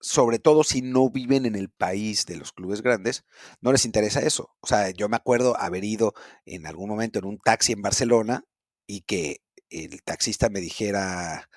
sobre 0.01 0.39
todo 0.39 0.63
si 0.63 0.81
no 0.81 1.09
viven 1.09 1.45
en 1.45 1.55
el 1.55 1.69
país 1.69 2.25
de 2.25 2.35
los 2.35 2.51
clubes 2.51 2.81
grandes, 2.81 3.23
no 3.61 3.71
les 3.71 3.85
interesa 3.85 4.19
eso. 4.21 4.55
O 4.59 4.67
sea, 4.67 4.89
yo 4.89 5.07
me 5.09 5.15
acuerdo 5.15 5.57
haber 5.57 5.83
ido 5.83 6.13
en 6.45 6.65
algún 6.65 6.89
momento 6.89 7.19
en 7.19 7.25
un 7.25 7.37
taxi 7.37 7.73
en 7.73 7.81
Barcelona 7.81 8.43
y 8.87 9.01
que 9.01 9.41
el 9.69 10.01
taxista 10.03 10.49
me 10.49 10.59
dijera, 10.59 11.49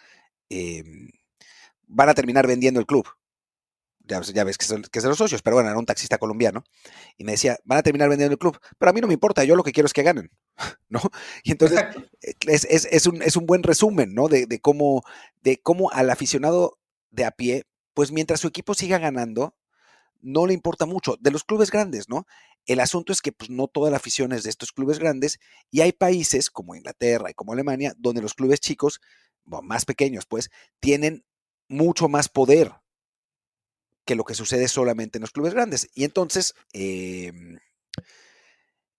em, 0.51 1.11
van 1.87 2.09
a 2.11 2.15
terminar 2.15 2.47
vendiendo 2.47 2.81
el 2.81 2.87
club. 2.87 3.07
Ya, 4.07 4.45
ves 4.45 4.59
que, 4.59 4.67
son, 4.67 4.83
que 4.83 4.99
es 4.99 5.03
de 5.03 5.09
los 5.09 5.17
socios, 5.17 5.41
pero 5.41 5.57
bueno, 5.57 5.71
era 5.71 5.79
un 5.79 5.87
taxista 5.87 6.19
colombiano. 6.19 6.63
Y 7.17 7.25
me 7.25 7.33
decía, 7.33 7.59
van 7.65 7.79
a 7.79 7.83
terminar 7.83 8.11
vendiendo 8.11 8.35
el 8.35 8.39
club, 8.39 8.59
pero 8.79 8.91
a 8.91 8.93
mí 8.93 9.01
no 9.01 9.07
me 9.07 9.15
importa, 9.15 9.45
yo 9.45 9.57
lo 9.57 9.63
que 9.63 9.73
quiero 9.73 9.87
es 9.87 9.95
que 9.95 10.03
ganen, 10.03 10.31
¿no? 10.91 11.01
Y 11.43 11.53
entonces 11.53 11.83
es, 12.21 12.67
es, 12.67 12.87
es, 12.91 13.07
un, 13.07 13.23
es, 13.23 13.37
un, 13.37 13.47
buen 13.47 13.63
resumen, 13.63 14.15
¿no? 14.15 14.29
De, 14.29 14.47
de, 14.47 14.61
cómo, 14.61 15.03
de 15.43 15.59
cómo 15.59 15.91
al 15.91 16.11
aficionado 16.11 16.79
de 17.11 17.25
a 17.25 17.31
pie 17.31 17.65
pues 17.95 18.13
mientras 18.13 18.41
su 18.41 18.49
equipo 18.49 18.75
siga 18.75 18.99
ganando, 18.99 19.57
no 20.21 20.47
le 20.47 20.53
importa 20.53 20.85
mucho. 20.85 21.17
De 21.21 21.31
los 21.31 21.45
clubes 21.45 21.71
grandes, 21.71 22.09
¿no? 22.09 22.27
El 22.67 22.81
asunto 22.81 23.13
es 23.13 23.23
que 23.23 23.33
pues, 23.33 23.51
no 23.51 23.69
toda 23.69 23.91
la 23.91 23.97
afición 23.97 24.33
es 24.33 24.43
de 24.43 24.51
estos 24.51 24.73
clubes 24.73 24.99
grandes 24.99 25.39
y 25.71 25.81
hay 25.81 25.93
países 25.93 26.51
como 26.51 26.75
Inglaterra 26.75 27.31
y 27.31 27.35
como 27.35 27.53
Alemania 27.53 27.95
donde 27.97 28.23
los 28.23 28.35
clubes 28.35 28.61
chicos, 28.61 29.01
más 29.45 29.85
pequeños, 29.85 30.27
pues, 30.27 30.51
tienen 30.81 31.25
mucho 31.69 32.09
más 32.09 32.29
poder 32.29 32.73
que 34.05 34.15
lo 34.15 34.25
que 34.25 34.35
sucede 34.35 34.69
solamente 34.69 35.19
en 35.19 35.23
los 35.23 35.31
clubes 35.33 35.55
grandes. 35.55 35.89
Y 35.95 36.05
entonces, 36.05 36.55
em, 36.73 37.59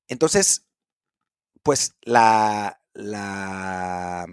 entonces, 0.07 0.65
pues 1.63 1.95
la, 2.03 2.81
la, 2.93 4.25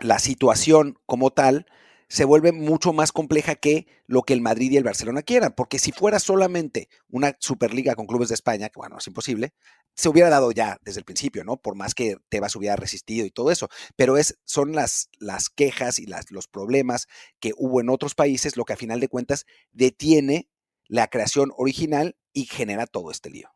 la 0.00 0.18
situación 0.18 0.98
como 1.06 1.30
tal 1.30 1.66
se 2.08 2.24
vuelve 2.24 2.52
mucho 2.52 2.92
más 2.92 3.10
compleja 3.10 3.56
que 3.56 3.86
lo 4.06 4.22
que 4.22 4.32
el 4.32 4.40
Madrid 4.40 4.70
y 4.70 4.76
el 4.76 4.84
Barcelona 4.84 5.22
quieran, 5.22 5.54
porque 5.56 5.78
si 5.78 5.90
fuera 5.92 6.18
solamente 6.20 6.88
una 7.08 7.36
Superliga 7.40 7.96
con 7.96 8.06
clubes 8.06 8.28
de 8.28 8.34
España, 8.34 8.68
que 8.68 8.78
bueno, 8.78 8.98
es 8.98 9.06
imposible, 9.06 9.54
se 9.96 10.08
hubiera 10.08 10.28
dado 10.28 10.52
ya 10.52 10.78
desde 10.82 11.00
el 11.00 11.04
principio, 11.04 11.42
¿no? 11.42 11.56
Por 11.56 11.74
más 11.74 11.94
que 11.94 12.16
Tebas 12.28 12.54
hubiera 12.54 12.76
resistido 12.76 13.26
y 13.26 13.30
todo 13.30 13.50
eso, 13.50 13.68
pero 13.96 14.16
es, 14.16 14.38
son 14.44 14.72
las, 14.72 15.08
las 15.18 15.48
quejas 15.48 15.98
y 15.98 16.06
las, 16.06 16.30
los 16.30 16.46
problemas 16.46 17.08
que 17.40 17.52
hubo 17.56 17.80
en 17.80 17.88
otros 17.88 18.14
países 18.14 18.56
lo 18.56 18.64
que 18.64 18.74
a 18.74 18.76
final 18.76 19.00
de 19.00 19.08
cuentas 19.08 19.46
detiene 19.72 20.48
la 20.86 21.08
creación 21.08 21.50
original 21.56 22.16
y 22.32 22.44
genera 22.44 22.86
todo 22.86 23.10
este 23.10 23.30
lío. 23.30 23.50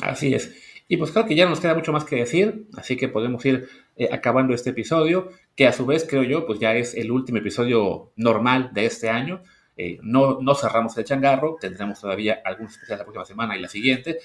Así 0.00 0.34
es. 0.34 0.52
Y 0.88 0.98
pues 0.98 1.10
creo 1.10 1.26
que 1.26 1.34
ya 1.34 1.48
nos 1.48 1.60
queda 1.60 1.74
mucho 1.74 1.92
más 1.92 2.04
que 2.04 2.16
decir, 2.16 2.66
así 2.76 2.96
que 2.96 3.08
podemos 3.08 3.44
ir 3.46 3.68
eh, 3.96 4.08
acabando 4.12 4.54
este 4.54 4.70
episodio, 4.70 5.30
que 5.56 5.66
a 5.66 5.72
su 5.72 5.86
vez 5.86 6.06
creo 6.08 6.22
yo, 6.22 6.46
pues 6.46 6.60
ya 6.60 6.74
es 6.74 6.94
el 6.94 7.10
último 7.10 7.38
episodio 7.38 8.12
normal 8.16 8.70
de 8.74 8.86
este 8.86 9.08
año. 9.08 9.42
Eh, 9.76 9.98
no, 10.02 10.40
no 10.40 10.54
cerramos 10.54 10.96
el 10.98 11.04
changarro, 11.04 11.56
tendremos 11.58 12.00
todavía 12.00 12.40
algunos 12.44 12.72
especiales 12.72 13.00
la 13.00 13.04
próxima 13.04 13.24
semana 13.24 13.56
y 13.56 13.60
la 13.60 13.68
siguiente, 13.68 14.18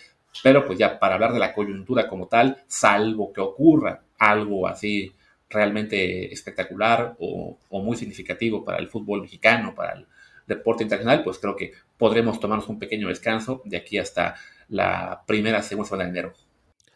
pero 0.43 0.65
pues 0.65 0.77
ya 0.77 0.99
para 0.99 1.15
hablar 1.15 1.33
de 1.33 1.39
la 1.39 1.53
coyuntura 1.53 2.07
como 2.07 2.27
tal, 2.27 2.63
salvo 2.67 3.33
que 3.33 3.41
ocurra 3.41 4.03
algo 4.19 4.67
así 4.67 5.13
realmente 5.49 6.31
espectacular 6.33 7.15
o, 7.19 7.57
o 7.69 7.81
muy 7.81 7.95
significativo 7.97 8.65
para 8.65 8.77
el 8.79 8.89
fútbol 8.89 9.21
mexicano, 9.21 9.73
para 9.73 9.93
el 9.93 10.07
deporte 10.45 10.83
internacional, 10.83 11.23
pues 11.23 11.39
creo 11.39 11.55
que 11.55 11.73
podremos 11.97 12.39
tomarnos 12.39 12.69
un 12.69 12.79
pequeño 12.79 13.09
descanso 13.09 13.61
de 13.65 13.77
aquí 13.77 13.97
hasta 13.97 14.35
la 14.69 15.23
primera, 15.25 15.61
segunda 15.61 15.89
semana 15.89 16.03
de 16.05 16.09
enero. 16.09 16.33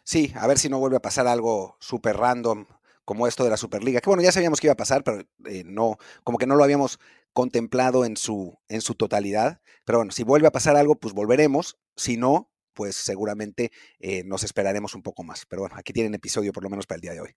Sí, 0.04 0.32
a 0.36 0.46
ver 0.46 0.58
si 0.58 0.68
no 0.68 0.78
vuelve 0.78 0.96
a 0.96 1.02
pasar 1.02 1.26
algo 1.26 1.76
súper 1.80 2.16
random 2.16 2.66
como 3.04 3.26
esto 3.26 3.44
de 3.44 3.50
la 3.50 3.56
Superliga, 3.56 4.00
que 4.00 4.08
bueno, 4.10 4.22
ya 4.22 4.32
sabíamos 4.32 4.60
que 4.60 4.68
iba 4.68 4.72
a 4.72 4.76
pasar, 4.76 5.04
pero 5.04 5.22
eh, 5.46 5.64
no, 5.64 5.98
como 6.24 6.38
que 6.38 6.46
no 6.46 6.54
lo 6.54 6.64
habíamos 6.64 6.98
contemplado 7.32 8.04
en 8.04 8.16
su, 8.16 8.58
en 8.68 8.80
su 8.80 8.94
totalidad. 8.94 9.60
Pero 9.84 9.98
bueno, 9.98 10.12
si 10.12 10.22
vuelve 10.22 10.46
a 10.46 10.52
pasar 10.52 10.76
algo, 10.76 10.96
pues 10.96 11.14
volveremos. 11.14 11.78
Si 11.96 12.16
no, 12.16 12.50
pues 12.74 12.96
seguramente 12.96 13.70
eh, 14.00 14.22
nos 14.24 14.44
esperaremos 14.44 14.94
un 14.94 15.02
poco 15.02 15.24
más. 15.24 15.46
Pero 15.46 15.62
bueno, 15.62 15.76
aquí 15.76 15.92
tienen 15.92 16.14
episodio 16.14 16.52
por 16.52 16.62
lo 16.62 16.70
menos 16.70 16.86
para 16.86 16.96
el 16.96 17.02
día 17.02 17.12
de 17.12 17.20
hoy. 17.20 17.30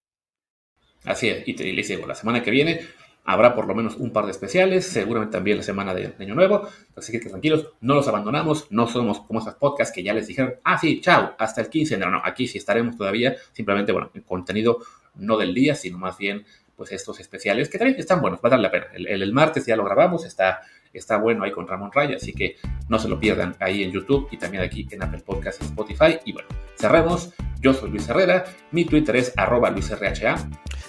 Así 1.03 1.29
es, 1.29 1.47
y 1.47 1.53
te 1.53 1.63
les 1.71 1.87
digo, 1.87 2.07
la 2.07 2.15
semana 2.15 2.41
que 2.41 2.49
viene 2.49 2.81
Habrá 3.27 3.55
por 3.55 3.65
lo 3.65 3.73
menos 3.73 3.95
un 3.95 4.13
par 4.13 4.25
de 4.25 4.31
especiales, 4.31 4.85
seguramente 4.85 5.33
también 5.33 5.57
la 5.57 5.63
semana 5.63 5.95
de, 5.95 6.13
Año 6.19 6.35
Nuevo. 6.35 6.69
Así 6.95 7.11
que 7.11 7.19
tranquilos, 7.19 7.69
no 7.81 7.95
los 7.95 8.07
abandonamos, 8.07 8.67
no 8.69 8.85
somos 8.85 9.21
como 9.21 9.39
esas 9.39 9.55
podcasts 9.55 9.91
que 9.91 10.03
ya 10.03 10.13
les 10.13 10.27
dijeron, 10.27 10.53
ah, 10.63 10.77
sí, 10.77 11.01
chao, 11.01 11.33
hasta 11.39 11.61
el 11.61 11.69
15. 11.69 11.97
No, 11.97 12.11
no, 12.11 12.21
aquí 12.23 12.47
sí 12.47 12.59
estaremos 12.59 12.95
todavía, 12.95 13.35
simplemente, 13.51 13.91
bueno, 13.91 14.11
en 14.13 14.21
contenido 14.21 14.77
no 15.15 15.37
del 15.37 15.55
día, 15.55 15.73
sino 15.73 15.97
más 15.97 16.19
bien, 16.19 16.45
pues 16.75 16.91
estos 16.91 17.19
especiales 17.19 17.67
que 17.67 17.79
también 17.79 17.99
están 17.99 18.21
buenos, 18.21 18.39
va 18.41 18.49
a 18.49 18.51
dar 18.51 18.59
la 18.59 18.69
pena. 18.69 18.87
El, 18.93 19.07
el, 19.07 19.33
martes 19.33 19.65
ya 19.65 19.75
lo 19.75 19.85
grabamos, 19.85 20.23
está, 20.23 20.61
está 20.99 21.17
bueno 21.17 21.43
ahí 21.43 21.51
con 21.51 21.67
Ramón 21.67 21.91
Raya, 21.93 22.15
así 22.15 22.33
que 22.33 22.57
no 22.89 22.99
se 22.99 23.07
lo 23.07 23.19
pierdan 23.19 23.55
ahí 23.59 23.83
en 23.83 23.91
YouTube 23.91 24.27
y 24.31 24.37
también 24.37 24.63
aquí 24.63 24.87
en 24.91 25.03
Apple 25.03 25.23
Podcast 25.25 25.61
y 25.61 25.65
Spotify. 25.65 26.19
Y 26.25 26.33
bueno, 26.33 26.47
cerremos. 26.77 27.33
Yo 27.61 27.73
soy 27.73 27.89
Luis 27.89 28.07
Herrera, 28.07 28.43
mi 28.71 28.85
Twitter 28.85 29.15
es 29.15 29.33
arroba 29.37 29.71
luisrha. 29.71 30.13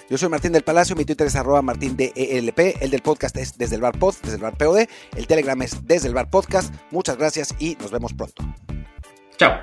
Yo 0.09 0.17
soy 0.17 0.29
Martín 0.29 0.51
del 0.51 0.61
Palacio, 0.63 0.95
mi 0.95 1.05
Twitter 1.05 1.25
es 1.25 1.35
arroba 1.35 1.63
martindelp, 1.63 2.15
el 2.15 2.91
del 2.91 3.01
podcast 3.01 3.35
es 3.37 3.57
desde 3.57 3.75
el 3.75 3.81
bar 3.81 3.97
pod, 3.97 4.13
desde 4.21 4.35
el 4.35 4.43
bar 4.43 4.57
POD, 4.57 4.85
el 5.15 5.27
Telegram 5.27 5.59
es 5.63 5.87
desde 5.87 6.07
el 6.07 6.13
bar 6.13 6.29
podcast. 6.29 6.73
Muchas 6.91 7.17
gracias 7.17 7.55
y 7.57 7.75
nos 7.81 7.89
vemos 7.89 8.13
pronto. 8.13 8.43
Chao. 9.37 9.59